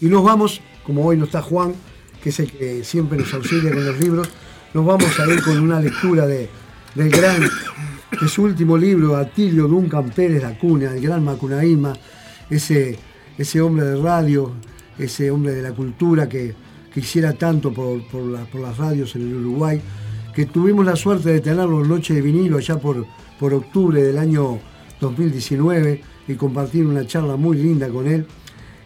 Y 0.00 0.06
nos 0.06 0.24
vamos, 0.24 0.60
como 0.84 1.04
hoy 1.04 1.16
no 1.18 1.24
está 1.24 1.42
Juan, 1.42 1.74
que 2.22 2.30
es 2.30 2.40
el 2.40 2.50
que 2.50 2.82
siempre 2.84 3.18
nos 3.18 3.32
auxilia 3.34 3.72
con 3.72 3.84
los 3.84 3.98
libros, 4.00 4.28
nos 4.72 4.86
vamos 4.86 5.18
a 5.20 5.26
ir 5.26 5.42
con 5.42 5.58
una 5.58 5.80
lectura 5.80 6.26
de, 6.26 6.48
del 6.94 7.10
gran, 7.10 7.42
de 7.42 8.28
su 8.28 8.42
último 8.44 8.78
libro, 8.78 9.16
Atilio 9.16 9.68
Duncan 9.68 10.10
Pérez 10.10 10.42
La 10.42 10.56
Cuna, 10.58 10.94
el 10.94 11.00
gran 11.02 11.22
Macunaíma, 11.24 11.92
ese, 12.48 12.98
ese 13.36 13.60
hombre 13.60 13.84
de 13.84 14.00
radio, 14.00 14.52
ese 14.98 15.30
hombre 15.30 15.52
de 15.52 15.62
la 15.62 15.72
cultura 15.72 16.28
que, 16.28 16.54
que 16.92 17.00
hiciera 17.00 17.34
tanto 17.34 17.72
por, 17.72 18.02
por 18.08 18.22
la- 18.22 18.44
por 18.46 18.60
las 18.62 18.78
radios 18.78 19.14
en 19.16 19.22
el 19.28 19.34
Uruguay, 19.36 19.80
que 20.38 20.46
tuvimos 20.46 20.86
la 20.86 20.94
suerte 20.94 21.30
de 21.32 21.40
tenerlo 21.40 21.82
en 21.82 21.88
Noche 21.88 22.14
de 22.14 22.22
Vinilo 22.22 22.58
allá 22.58 22.78
por, 22.78 23.04
por 23.40 23.52
octubre 23.52 24.00
del 24.00 24.18
año 24.18 24.60
2019 25.00 26.00
y 26.28 26.34
compartir 26.34 26.86
una 26.86 27.04
charla 27.04 27.34
muy 27.34 27.56
linda 27.56 27.88
con 27.88 28.06
él. 28.06 28.24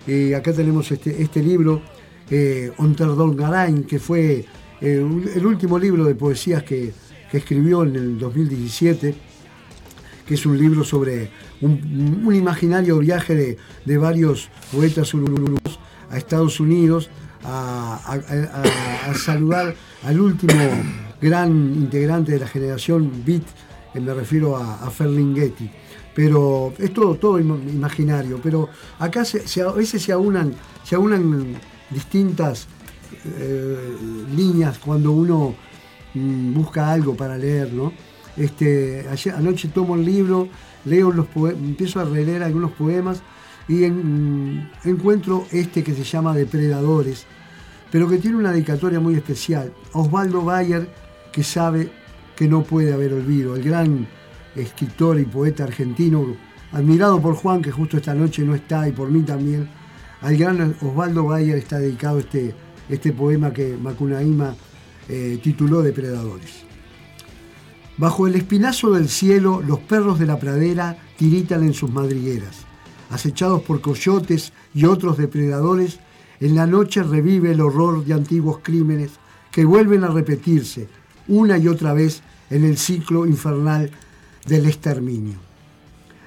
Y 0.06 0.32
acá 0.32 0.54
tenemos 0.54 0.90
este, 0.90 1.20
este 1.22 1.42
libro, 1.42 1.82
eh, 2.30 2.72
Onterdolgarain, 2.78 3.84
que 3.84 3.98
fue 3.98 4.46
eh, 4.80 5.06
el 5.34 5.44
último 5.44 5.78
libro 5.78 6.06
de 6.06 6.14
poesías 6.14 6.62
que, 6.62 6.94
que 7.30 7.36
escribió 7.36 7.82
en 7.82 7.96
el 7.96 8.18
2017, 8.18 9.14
que 10.26 10.32
es 10.34 10.46
un 10.46 10.56
libro 10.56 10.84
sobre 10.84 11.28
un, 11.60 12.34
imaginario 12.34 12.96
viaje 12.98 13.34
de, 13.34 13.58
de 13.84 13.98
varios 13.98 14.48
poetas 14.72 15.12
uruguayos 15.12 15.78
a 16.08 16.16
Estados 16.16 16.60
Unidos 16.60 17.10
a- 17.44 18.00
a 19.10 19.14
saludar 19.18 19.74
al 20.02 20.18
último 20.18 20.54
gran 21.22 21.50
integrante 21.74 22.32
de 22.32 22.40
la 22.40 22.48
generación 22.48 23.10
Beat, 23.24 23.44
eh, 23.94 24.00
me 24.00 24.12
refiero 24.12 24.56
a, 24.56 24.90
Ferlinghetti. 24.90 25.70
Pero 26.14 26.74
es 26.78 26.92
todo, 26.92 27.14
todo 27.14 27.38
im- 27.40 27.70
imaginario, 27.70 28.38
pero 28.42 28.68
acá 28.98 29.20
a 29.22 29.72
veces 29.72 30.02
se 30.02 30.12
aunan, 30.12 30.52
se 30.84 30.94
aunan 30.94 31.54
distintas 31.88 32.66
eh, 33.38 33.96
líneas 34.36 34.78
cuando 34.78 35.12
uno 35.12 35.54
mm, 36.12 36.52
busca 36.52 36.92
algo 36.92 37.14
para 37.14 37.38
leer. 37.38 37.70
Este, 38.36 39.06
anoche 39.34 39.68
tomo 39.68 39.94
el 39.94 40.04
libro, 40.04 40.48
leo 40.84 41.12
los 41.12 41.26
empiezo 41.34 42.00
a 42.00 42.04
releer 42.04 42.42
algunos 42.42 42.72
poemas 42.72 43.22
y 43.68 43.74
mm, 43.88 44.70
encuentro 44.84 45.46
este 45.50 45.82
que 45.82 45.94
se 45.94 46.04
llama 46.04 46.34
Depredadores, 46.34 47.24
pero 47.90 48.08
que 48.08 48.18
tiene 48.18 48.36
una 48.36 48.52
dedicatoria 48.52 49.00
muy 49.00 49.14
especial. 49.14 49.72
Osvaldo 49.92 50.42
Bayer, 50.42 50.88
que 51.32 51.42
sabe 51.42 51.90
que 52.36 52.46
no 52.48 52.62
puede 52.62 52.92
haber 52.92 53.12
olvido, 53.12 53.56
el 53.56 53.62
gran 53.62 54.06
escritor 54.54 55.18
y 55.18 55.24
poeta 55.24 55.64
argentino, 55.64 56.36
admirado 56.72 57.20
por 57.20 57.34
Juan, 57.34 57.62
que 57.62 57.70
justo 57.70 57.96
esta 57.96 58.14
noche 58.14 58.42
no 58.42 58.54
está, 58.54 58.88
y 58.88 58.92
por 58.92 59.10
mí 59.10 59.22
también. 59.22 59.68
Al 60.20 60.36
gran 60.36 60.76
Osvaldo 60.80 61.24
Bayer 61.24 61.58
está 61.58 61.78
dedicado 61.78 62.18
este, 62.20 62.54
este 62.88 63.12
poema 63.12 63.52
que 63.52 63.76
Macunaíma 63.76 64.54
eh, 65.08 65.40
tituló 65.42 65.82
Depredadores. 65.82 66.64
Bajo 67.96 68.26
el 68.26 68.36
espinazo 68.36 68.92
del 68.92 69.08
cielo, 69.08 69.62
los 69.66 69.80
perros 69.80 70.18
de 70.18 70.26
la 70.26 70.38
pradera 70.38 70.96
tiritan 71.16 71.62
en 71.62 71.74
sus 71.74 71.90
madrigueras. 71.90 72.64
Acechados 73.10 73.62
por 73.62 73.80
coyotes 73.80 74.52
y 74.74 74.86
otros 74.86 75.18
depredadores, 75.18 76.00
en 76.40 76.54
la 76.54 76.66
noche 76.66 77.02
revive 77.02 77.52
el 77.52 77.60
horror 77.60 78.04
de 78.04 78.14
antiguos 78.14 78.60
crímenes 78.62 79.12
que 79.50 79.66
vuelven 79.66 80.02
a 80.02 80.08
repetirse 80.08 80.88
una 81.28 81.58
y 81.58 81.68
otra 81.68 81.92
vez 81.92 82.22
en 82.50 82.64
el 82.64 82.76
ciclo 82.76 83.26
infernal 83.26 83.90
del 84.46 84.66
exterminio. 84.66 85.36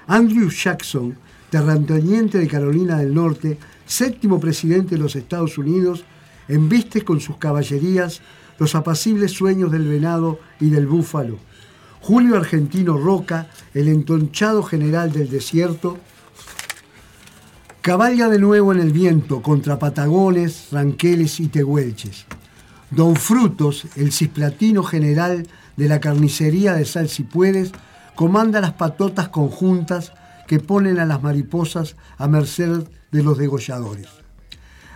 Andrew 0.08 0.50
Jackson, 0.50 1.16
terrateniente 1.50 2.38
de 2.38 2.48
Carolina 2.48 2.98
del 2.98 3.14
Norte, 3.14 3.58
séptimo 3.86 4.40
presidente 4.40 4.96
de 4.96 5.02
los 5.02 5.16
Estados 5.16 5.58
Unidos, 5.58 6.04
embiste 6.48 7.04
con 7.04 7.20
sus 7.20 7.38
caballerías 7.38 8.22
los 8.60 8.76
apacibles 8.76 9.32
sueños 9.32 9.72
del 9.72 9.88
venado 9.88 10.40
y 10.60 10.70
del 10.70 10.88
búfalo. 10.88 11.38
Julio 12.02 12.38
Argentino 12.38 12.98
Roca, 12.98 13.50
el 13.74 13.88
entonchado 13.88 14.64
general 14.64 15.12
del 15.12 15.30
desierto, 15.30 15.98
cabalga 17.82 18.30
de 18.30 18.40
nuevo 18.40 18.72
en 18.72 18.80
el 18.80 18.92
viento 18.92 19.42
contra 19.42 19.80
patagones, 19.80 20.68
ranqueles 20.72 21.40
y 21.40 21.48
tehuelches. 21.48 22.26
Don 22.96 23.18
Frutos, 23.18 23.88
el 23.98 24.14
cisplatino 24.14 24.82
general 24.82 25.46
de 25.76 25.90
la 25.90 26.00
carnicería 26.00 26.74
de 26.76 26.86
Sal 26.86 27.10
si 27.10 27.24
puedes, 27.24 27.74
comanda 28.16 28.62
las 28.62 28.72
patotas 28.72 29.28
conjuntas 29.28 30.14
que 30.48 30.62
ponen 30.62 31.00
a 31.00 31.06
las 31.06 31.22
mariposas 31.22 31.98
a 32.18 32.30
merced 32.30 32.88
de 33.12 33.22
los 33.22 33.38
degolladores. 33.38 34.08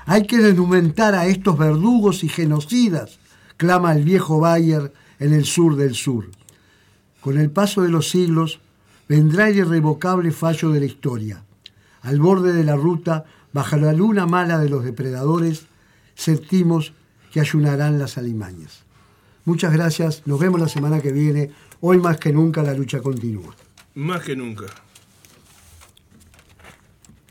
Hay 0.06 0.26
que 0.28 0.38
denumentar 0.38 1.14
a 1.14 1.28
estos 1.28 1.58
verdugos 1.58 2.24
y 2.24 2.30
genocidas, 2.30 3.20
clama 3.58 3.92
el 3.92 4.06
viejo 4.06 4.40
Bayer 4.40 4.94
en 5.20 5.34
el 5.34 5.44
sur 5.44 5.76
del 5.76 5.94
sur. 5.94 6.32
Con 7.20 7.38
el 7.38 7.52
paso 7.52 7.82
de 7.82 7.90
los 7.90 8.10
siglos 8.10 8.62
vendrá 9.10 9.50
el 9.50 9.58
irrevocable 9.58 10.32
fallo 10.32 10.70
de 10.70 10.80
la 10.80 10.86
historia. 10.86 11.44
Al 12.02 12.22
borde 12.22 12.54
de 12.54 12.64
la 12.64 12.78
ruta, 12.78 13.26
bajo 13.52 13.76
la 13.76 13.92
luna 13.92 14.26
mala 14.26 14.58
de 14.58 14.70
los 14.70 14.86
depredadores, 14.86 15.66
sentimos 16.16 16.94
que 17.32 17.40
ayunarán 17.40 18.00
las 18.00 18.18
alimañas. 18.18 18.84
Muchas 19.46 19.74
gracias, 19.74 20.24
nos 20.26 20.40
vemos 20.40 20.60
la 20.60 20.68
semana 20.68 21.02
que 21.02 21.12
viene. 21.12 21.52
Hoy 21.82 21.98
más 21.98 22.18
que 22.18 22.32
nunca 22.32 22.62
la 22.62 22.74
lucha 22.74 23.00
continúa. 23.00 23.56
Más 23.96 24.22
que 24.22 24.36
nunca. 24.36 24.66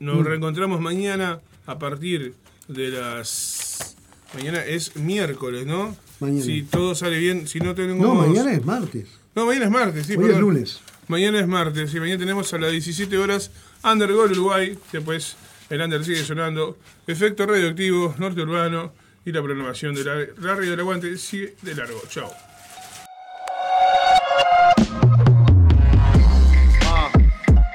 Mm. 0.00 0.04
Nos 0.04 0.24
reencontramos 0.24 0.80
mañana 0.80 1.40
a 1.66 1.78
partir 1.78 2.34
de 2.68 2.88
las. 2.88 3.96
Mañana 4.34 4.64
es 4.64 4.96
miércoles, 4.96 5.66
¿no? 5.66 5.96
Mañana. 6.20 6.44
Si 6.44 6.62
todo 6.62 6.94
sale 6.94 7.18
bien, 7.18 7.46
si 7.46 7.60
no 7.60 7.74
tenemos. 7.74 8.06
No, 8.06 8.14
mañana 8.14 8.52
es 8.52 8.64
martes. 8.64 9.08
No, 9.34 9.46
mañana 9.46 9.66
es 9.66 9.70
martes, 9.70 10.06
sí, 10.06 10.16
Hoy 10.16 10.30
es 10.30 10.38
lunes. 10.38 10.80
Mañana 11.06 11.40
es 11.40 11.46
martes 11.46 11.94
y 11.94 12.00
mañana 12.00 12.18
tenemos 12.18 12.52
a 12.52 12.58
las 12.58 12.70
17 12.70 13.16
horas 13.16 13.50
Undergol 13.82 14.32
Uruguay. 14.32 14.78
Después 14.92 15.36
el 15.70 15.80
Under 15.80 16.04
sigue 16.04 16.24
sonando. 16.24 16.76
Efecto 17.06 17.46
radioactivo, 17.46 18.14
norte 18.18 18.42
urbano 18.42 18.92
y 19.28 19.32
la 19.32 19.42
programación 19.42 19.94
de 19.94 20.04
la, 20.04 20.14
la 20.14 20.54
radio 20.54 20.70
del 20.70 20.80
aguante 20.80 21.18
sigue 21.18 21.54
de 21.60 21.74
largo. 21.74 22.00
Chao. 22.08 22.32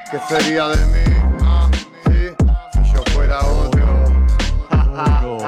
¿Qué 0.09 0.19
sería 0.27 0.67
de 0.69 0.85
mí 0.87 1.12